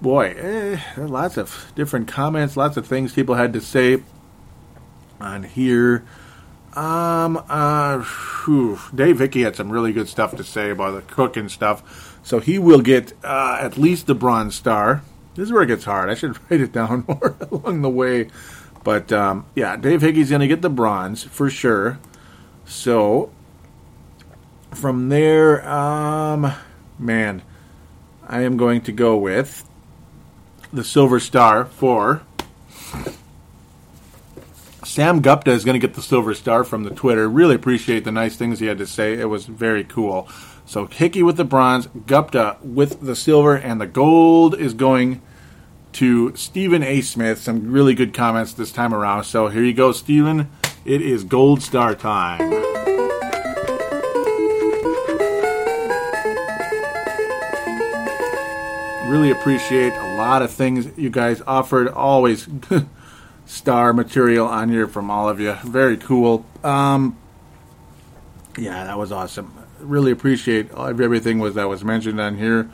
Boy, 0.00 0.34
eh, 0.38 0.80
lots 0.96 1.36
of 1.36 1.72
different 1.74 2.08
comments, 2.08 2.56
lots 2.56 2.76
of 2.76 2.86
things 2.86 3.12
people 3.12 3.34
had 3.34 3.52
to 3.54 3.60
say 3.60 4.02
on 5.20 5.42
here. 5.42 6.04
Um, 6.74 7.42
uh, 7.48 7.98
whew, 8.44 8.78
Dave 8.94 9.20
Hickey 9.20 9.42
had 9.42 9.56
some 9.56 9.70
really 9.70 9.92
good 9.92 10.08
stuff 10.08 10.36
to 10.36 10.44
say 10.44 10.70
about 10.70 10.94
the 10.94 11.02
cooking 11.02 11.48
stuff, 11.48 12.18
so 12.24 12.40
he 12.40 12.58
will 12.58 12.80
get 12.80 13.12
uh, 13.22 13.58
at 13.60 13.78
least 13.78 14.06
the 14.06 14.14
bronze 14.14 14.54
star. 14.56 15.02
This 15.36 15.44
is 15.44 15.52
where 15.52 15.62
it 15.62 15.68
gets 15.68 15.84
hard. 15.84 16.10
I 16.10 16.14
should 16.14 16.36
write 16.50 16.60
it 16.60 16.72
down 16.72 17.04
more 17.08 17.36
along 17.50 17.82
the 17.82 17.90
way, 17.90 18.28
but 18.82 19.12
um, 19.12 19.46
yeah, 19.54 19.76
Dave 19.76 20.02
Hickey's 20.02 20.30
going 20.30 20.40
to 20.40 20.48
get 20.48 20.62
the 20.62 20.70
bronze 20.70 21.22
for 21.22 21.48
sure. 21.48 21.98
So 22.66 23.30
from 24.74 25.08
there, 25.08 25.66
um, 25.68 26.52
man, 26.98 27.42
I 28.26 28.42
am 28.42 28.56
going 28.56 28.80
to 28.82 28.92
go 28.92 29.16
with 29.16 29.68
the 30.72 30.84
silver 30.84 31.20
star 31.20 31.64
for 31.64 32.22
Sam 34.94 35.22
Gupta 35.22 35.50
is 35.50 35.64
going 35.64 35.74
to 35.80 35.84
get 35.84 35.96
the 35.96 36.02
silver 36.02 36.34
star 36.34 36.62
from 36.62 36.84
the 36.84 36.90
Twitter. 36.90 37.28
Really 37.28 37.56
appreciate 37.56 38.04
the 38.04 38.12
nice 38.12 38.36
things 38.36 38.60
he 38.60 38.66
had 38.66 38.78
to 38.78 38.86
say. 38.86 39.14
It 39.14 39.24
was 39.24 39.46
very 39.46 39.82
cool. 39.82 40.28
So 40.66 40.86
Hickey 40.86 41.22
with 41.22 41.36
the 41.36 41.44
bronze, 41.44 41.88
Gupta 42.06 42.58
with 42.62 43.00
the 43.00 43.16
silver, 43.16 43.56
and 43.56 43.80
the 43.80 43.88
gold 43.88 44.56
is 44.56 44.72
going 44.72 45.20
to 45.94 46.34
Stephen 46.36 46.82
A. 46.84 47.00
Smith. 47.00 47.40
Some 47.40 47.72
really 47.72 47.94
good 47.94 48.14
comments 48.14 48.52
this 48.52 48.70
time 48.70 48.94
around. 48.94 49.24
So 49.24 49.48
here 49.48 49.64
you 49.64 49.74
go, 49.74 49.90
Stephen. 49.90 50.50
It 50.84 51.02
is 51.02 51.24
gold 51.24 51.62
star 51.62 51.94
time. 51.94 52.73
Really 59.14 59.30
appreciate 59.30 59.92
a 59.92 60.16
lot 60.16 60.42
of 60.42 60.50
things 60.50 60.88
you 60.98 61.08
guys 61.08 61.40
offered. 61.46 61.86
Always 61.86 62.48
star 63.46 63.92
material 63.92 64.48
on 64.48 64.70
here 64.70 64.88
from 64.88 65.08
all 65.08 65.28
of 65.28 65.38
you. 65.38 65.52
Very 65.62 65.96
cool. 65.96 66.44
Um, 66.64 67.16
yeah, 68.58 68.82
that 68.82 68.98
was 68.98 69.12
awesome. 69.12 69.54
Really 69.78 70.10
appreciate 70.10 70.72
everything 70.72 71.38
was 71.38 71.54
that 71.54 71.68
was 71.68 71.84
mentioned 71.84 72.20
on 72.20 72.38
here, 72.38 72.68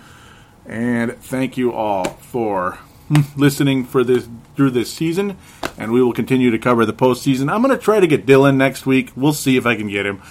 and 0.65 1.15
thank 1.19 1.59
you 1.59 1.75
all 1.75 2.05
for 2.05 2.79
listening 3.37 3.85
for 3.85 4.03
this 4.03 4.27
through 4.57 4.71
this 4.71 4.91
season. 4.91 5.37
And 5.77 5.93
we 5.93 6.03
will 6.03 6.15
continue 6.15 6.51
to 6.51 6.59
cover 6.59 6.87
the 6.87 6.95
postseason. 6.95 7.53
I'm 7.53 7.61
going 7.61 7.77
to 7.77 7.83
try 7.83 8.01
to 8.01 8.07
get 8.07 8.25
Dylan 8.25 8.57
next 8.57 8.87
week. 8.87 9.13
We'll 9.15 9.35
see 9.35 9.59
if 9.59 9.67
I 9.67 9.77
can 9.77 9.89
get 9.89 10.07
him. 10.07 10.23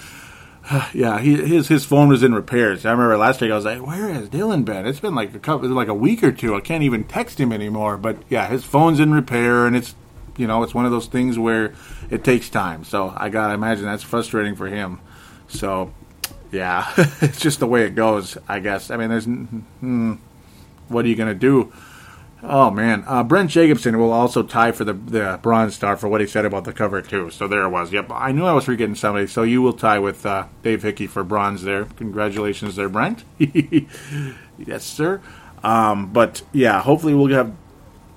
yeah, 0.93 1.19
he, 1.19 1.35
his 1.35 1.67
his 1.67 1.85
phone 1.85 2.09
was 2.09 2.23
in 2.23 2.33
repairs. 2.33 2.85
I 2.85 2.91
remember 2.91 3.17
last 3.17 3.41
week 3.41 3.51
I 3.51 3.55
was 3.55 3.65
like, 3.65 3.85
"Where 3.85 4.09
has 4.09 4.29
Dylan 4.29 4.65
been?" 4.65 4.85
It's 4.85 4.99
been 4.99 5.15
like 5.15 5.33
a 5.33 5.39
couple, 5.39 5.67
like 5.69 5.87
a 5.87 5.93
week 5.93 6.23
or 6.23 6.31
two. 6.31 6.55
I 6.55 6.61
can't 6.61 6.83
even 6.83 7.03
text 7.03 7.39
him 7.39 7.51
anymore. 7.51 7.97
But 7.97 8.17
yeah, 8.29 8.47
his 8.47 8.63
phone's 8.63 8.99
in 8.99 9.11
repair, 9.11 9.65
and 9.65 9.75
it's 9.75 9.95
you 10.37 10.47
know, 10.47 10.63
it's 10.63 10.73
one 10.73 10.85
of 10.85 10.91
those 10.91 11.07
things 11.07 11.37
where 11.37 11.73
it 12.09 12.23
takes 12.23 12.49
time. 12.49 12.83
So 12.83 13.13
I 13.15 13.29
gotta 13.29 13.53
imagine 13.53 13.85
that's 13.85 14.03
frustrating 14.03 14.55
for 14.55 14.67
him. 14.67 14.99
So 15.47 15.91
yeah, 16.51 16.91
it's 17.21 17.39
just 17.39 17.59
the 17.59 17.67
way 17.67 17.83
it 17.83 17.95
goes, 17.95 18.37
I 18.47 18.59
guess. 18.59 18.91
I 18.91 18.97
mean, 18.97 19.09
there's 19.09 19.25
hmm, 19.25 20.15
what 20.87 21.05
are 21.05 21.07
you 21.07 21.15
gonna 21.15 21.33
do? 21.33 21.73
Oh 22.41 22.71
man, 22.71 23.03
uh, 23.05 23.23
Brent 23.23 23.51
Jacobson 23.51 23.97
will 23.97 24.13
also 24.13 24.43
tie 24.43 24.71
for 24.71 24.85
the 24.85 24.93
the 24.93 25.39
Bronze 25.41 25.75
Star 25.75 25.97
for 25.97 26.07
what 26.07 26.21
he 26.21 26.27
said 26.27 26.45
about 26.45 26.63
the 26.63 26.71
cover 26.71 27.01
two. 27.01 27.29
So 27.31 27.47
there 27.47 27.63
it 27.63 27.69
was. 27.69 27.91
Yep, 27.91 28.11
I 28.11 28.31
knew 28.31 28.45
I 28.45 28.53
was 28.53 28.65
forgetting 28.65 28.95
somebody. 28.95 29.27
So 29.27 29.43
you 29.43 29.61
will 29.61 29.73
tie 29.73 29.99
with 29.99 30.25
uh, 30.25 30.47
Dave 30.63 30.83
Hickey 30.83 31.05
for 31.07 31.23
bronze 31.23 31.63
there. 31.63 31.85
Congratulations 31.85 32.77
there, 32.77 32.87
Brent. 32.87 33.25
yes, 33.37 34.83
sir. 34.83 35.21
Um, 35.63 36.13
but 36.13 36.41
yeah, 36.53 36.81
hopefully 36.81 37.13
we'll 37.13 37.27
have 37.35 37.53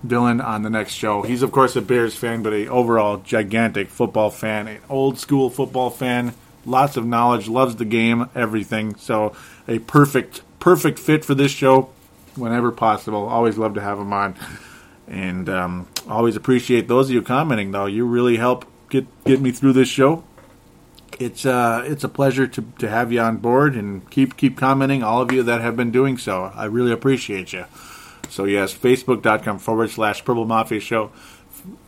Dylan 0.07 0.45
on 0.45 0.63
the 0.63 0.71
next 0.71 0.93
show. 0.93 1.23
He's 1.23 1.43
of 1.43 1.51
course 1.51 1.75
a 1.75 1.83
Bears 1.83 2.15
fan, 2.15 2.45
but 2.45 2.53
a 2.53 2.69
overall 2.69 3.17
gigantic 3.19 3.89
football 3.91 4.31
fan, 4.31 4.69
an 4.69 4.79
old 4.89 5.19
school 5.19 5.51
football 5.51 5.91
fan. 5.91 6.35
Lots 6.65 6.97
of 6.97 7.05
knowledge, 7.05 7.49
loves 7.49 7.75
the 7.75 7.85
game, 7.85 8.31
everything. 8.37 8.95
So 8.95 9.35
a 9.67 9.81
perfect 9.81 10.43
perfect 10.61 11.01
fit 11.01 11.25
for 11.25 11.35
this 11.35 11.51
show 11.51 11.91
whenever 12.37 12.73
possible. 12.73 13.27
Always 13.27 13.59
love 13.59 13.75
to 13.75 13.81
have 13.81 13.99
them 13.99 14.13
on, 14.13 14.35
and 15.07 15.49
um, 15.49 15.89
always 16.09 16.37
appreciate 16.37 16.89
those 16.89 17.09
of 17.09 17.15
you 17.15 17.23
commenting. 17.23 17.73
Though 17.73 17.87
you 17.87 18.07
really 18.07 18.37
help 18.37 18.65
get 18.91 19.07
get 19.25 19.41
me 19.41 19.51
through 19.51 19.73
this 19.73 19.89
show. 19.89 20.25
It's 21.19 21.45
uh 21.45 21.85
it's 21.87 22.05
a 22.05 22.09
pleasure 22.09 22.47
to, 22.47 22.65
to 22.79 22.89
have 22.89 23.13
you 23.13 23.21
on 23.21 23.39
board 23.39 23.75
and 23.75 24.09
keep 24.11 24.37
keep 24.37 24.57
commenting. 24.57 25.03
All 25.03 25.21
of 25.21 25.33
you 25.33 25.43
that 25.43 25.61
have 25.61 25.77
been 25.77 25.91
doing 25.91 26.19
so, 26.19 26.53
I 26.55 26.65
really 26.65 26.93
appreciate 26.93 27.53
you. 27.53 27.65
So 28.29 28.45
yes, 28.45 28.73
facebook.com 28.75 29.59
forward 29.59 29.91
slash 29.91 30.25
Purple 30.25 30.47
Mafia 30.47 30.81
Show, 30.81 31.13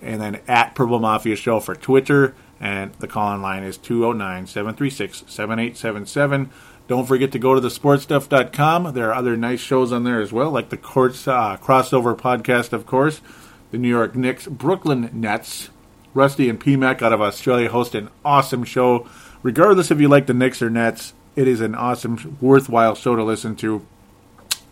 and 0.03 0.20
then 0.20 0.40
at 0.47 0.74
Purple 0.74 0.99
Mafia 0.99 1.36
Show 1.36 1.61
for 1.61 1.74
Twitter. 1.74 2.34
And 2.61 2.92
the 2.95 3.09
call 3.09 3.34
in 3.34 3.42
line 3.42 3.62
is 3.62 3.76
209 3.76 4.47
736 4.47 5.24
7877. 5.26 6.51
Don't 6.87 7.07
forget 7.07 7.32
to 7.32 7.39
go 7.39 7.55
to 7.55 7.61
thesportstuff.com. 7.61 8.93
There 8.93 9.11
are 9.11 9.14
other 9.14 9.37
nice 9.37 9.61
shows 9.61 9.91
on 9.91 10.05
there 10.05 10.20
as 10.20 10.32
well, 10.32 10.51
like 10.51 10.68
the 10.68 10.76
courts, 10.76 11.26
uh, 11.26 11.57
crossover 11.57 12.16
podcast, 12.16 12.72
of 12.74 12.85
course. 12.85 13.22
The 13.70 13.78
New 13.78 13.89
York 13.89 14.14
Knicks, 14.14 14.47
Brooklyn 14.47 15.11
Nets. 15.12 15.70
Rusty 16.12 16.49
and 16.49 16.61
PMAC 16.61 17.03
out 17.03 17.12
of 17.12 17.20
Australia 17.20 17.68
host 17.68 17.95
an 17.95 18.09
awesome 18.24 18.64
show. 18.64 19.09
Regardless 19.43 19.91
if 19.91 20.01
you 20.01 20.09
like 20.09 20.26
the 20.26 20.35
Knicks 20.35 20.62
or 20.62 20.70
Nets, 20.70 21.12
it 21.35 21.49
is 21.49 21.61
an 21.61 21.74
awesome, 21.74 22.39
worthwhile 22.41 22.95
show 22.95 23.16
to 23.16 23.24
listen 23.24 23.57
to. 23.57 23.85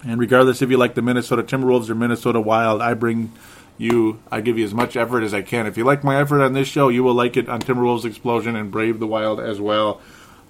And 0.04 0.20
regardless 0.20 0.62
if 0.62 0.70
you 0.70 0.76
like 0.76 0.94
the 0.94 1.02
Minnesota 1.02 1.42
Timberwolves 1.42 1.90
or 1.90 1.94
Minnesota 1.94 2.40
Wild, 2.40 2.80
I 2.80 2.94
bring 2.94 3.32
you, 3.76 4.20
I 4.30 4.40
give 4.40 4.58
you 4.58 4.64
as 4.64 4.74
much 4.74 4.96
effort 4.96 5.22
as 5.22 5.34
I 5.34 5.42
can. 5.42 5.66
If 5.66 5.76
you 5.76 5.84
like 5.84 6.04
my 6.04 6.20
effort 6.20 6.42
on 6.42 6.52
this 6.52 6.68
show, 6.68 6.88
you 6.88 7.02
will 7.02 7.14
like 7.14 7.36
it 7.36 7.48
on 7.48 7.60
Timberwolves 7.60 8.04
Explosion 8.04 8.54
and 8.54 8.70
Brave 8.70 9.00
the 9.00 9.06
Wild 9.06 9.40
as 9.40 9.60
well. 9.60 10.00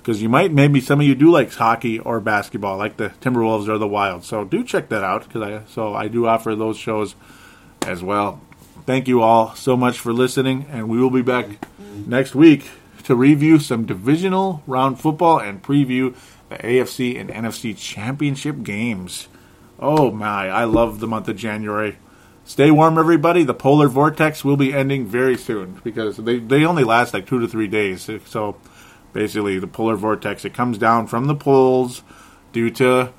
Because 0.03 0.21
you 0.21 0.29
might, 0.29 0.53
maybe 0.53 0.81
some 0.81 1.01
of 1.01 1.07
you 1.07 1.15
do 1.15 1.31
like 1.31 1.53
hockey 1.53 2.01
or 2.01 2.19
basketball, 2.19 2.77
like 2.77 2.97
the 2.97 3.11
Timberwolves 3.21 3.69
or 3.69 3.79
the 3.79 3.87
Wild. 3.87 4.25
So 4.25 4.45
do 4.45 4.65
check 4.65 4.89
that 4.89 5.05
out. 5.05 5.29
Because 5.29 5.43
I, 5.43 5.65
so 5.73 5.95
I 5.95 6.09
do 6.09 6.27
offer 6.27 6.57
those 6.57 6.77
shows 6.77 7.15
as 7.83 8.03
well. 8.03 8.41
Thank 8.85 9.07
you 9.07 9.23
all 9.23 9.55
so 9.55 9.77
much 9.77 10.01
for 10.01 10.13
listening, 10.13 10.67
and 10.69 10.89
we 10.89 10.99
will 10.99 11.11
be 11.11 11.23
back 11.23 11.47
next 12.05 12.35
week 12.35 12.69
to 13.05 13.15
review 13.15 13.61
some 13.61 13.87
divisional 13.87 14.65
round 14.67 15.01
football 15.01 15.39
and 15.39 15.63
preview 15.63 16.17
the 16.49 16.57
AFC 16.57 17.19
and 17.19 17.31
NFC 17.31 17.77
championship 17.77 18.65
games. 18.65 19.29
Oh 19.79 20.11
my, 20.11 20.49
I 20.49 20.65
love 20.65 20.99
the 20.99 21.07
month 21.07 21.29
of 21.29 21.37
January. 21.37 21.97
Stay 22.45 22.73
warm, 22.73 22.99
everybody. 22.99 23.45
The 23.45 23.55
polar 23.55 23.87
vortex 23.87 24.45
will 24.45 24.57
be 24.57 24.75
ending 24.75 25.07
very 25.07 25.37
soon 25.37 25.81
because 25.85 26.17
they, 26.17 26.41
they 26.41 26.65
only 26.65 26.83
last 26.83 27.15
like 27.15 27.27
two 27.27 27.39
to 27.39 27.47
three 27.47 27.69
days. 27.69 28.11
So 28.27 28.57
basically, 29.13 29.59
the 29.59 29.67
polar 29.67 29.97
vortex 29.97 30.45
it 30.45 30.55
comes 30.55 30.79
down 30.79 31.07
from 31.07 31.27
the 31.27 31.35
poles 31.35 32.03
due 32.53 32.71
to 32.71 33.13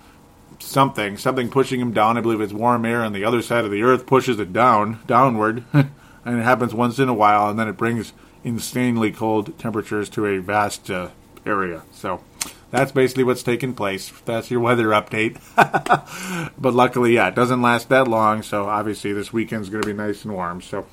something, 0.60 1.18
something 1.18 1.50
pushing 1.50 1.80
them 1.80 1.92
down. 1.92 2.18
I 2.18 2.22
believe 2.22 2.42
it's 2.42 2.54
warm 2.54 2.86
air 2.86 3.04
on 3.04 3.14
the 3.14 3.26
other 3.26 3.42
side 3.42 3.66
of 3.66 3.72
the 3.72 3.84
earth 3.84 4.06
pushes 4.06 4.40
it 4.40 4.54
down, 4.54 5.00
downward, 5.08 5.64
and 5.74 5.90
it 6.26 6.44
happens 6.44 6.74
once 6.74 7.00
in 7.00 7.10
a 7.10 7.14
while, 7.14 7.50
and 7.50 7.60
then 7.60 7.68
it 7.68 7.78
brings 7.78 8.14
insanely 8.44 9.12
cold 9.12 9.58
temperatures 9.58 10.10
to 10.10 10.26
a 10.26 10.40
vast 10.40 10.90
uh, 10.90 11.10
area. 11.46 11.84
So 11.92 12.24
that's 12.72 12.92
basically 12.92 13.24
what's 13.24 13.44
taking 13.44 13.74
place. 13.74 14.12
That's 14.26 14.50
your 14.50 14.60
weather 14.60 14.88
update. 14.88 15.40
but 16.58 16.74
luckily, 16.74 17.16
yeah, 17.16 17.28
it 17.28 17.36
doesn't 17.36 17.62
last 17.62 17.90
that 17.90 18.08
long, 18.08 18.42
so 18.42 18.66
obviously 18.66 19.14
this 19.14 19.32
weekend's 19.32 19.70
going 19.70 19.84
to 19.84 19.88
be 19.88 19.94
nice 19.94 20.24
and 20.24 20.34
warm. 20.34 20.62
So 20.62 20.86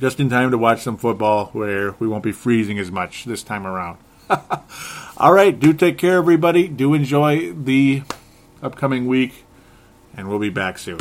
just 0.00 0.18
in 0.18 0.30
time 0.30 0.50
to 0.50 0.58
watch 0.58 0.80
some 0.82 0.96
football 0.96 1.46
where 1.52 1.92
we 1.98 2.08
won't 2.08 2.24
be 2.24 2.32
freezing 2.32 2.78
as 2.78 2.90
much 2.90 3.26
this 3.26 3.42
time 3.42 3.66
around. 3.66 3.98
All 5.18 5.32
right, 5.32 5.58
do 5.58 5.74
take 5.74 5.98
care, 5.98 6.16
everybody. 6.16 6.68
Do 6.68 6.94
enjoy 6.94 7.52
the 7.52 8.02
upcoming 8.62 9.06
week, 9.06 9.44
and 10.16 10.28
we'll 10.28 10.38
be 10.38 10.48
back 10.48 10.78
soon. 10.78 11.00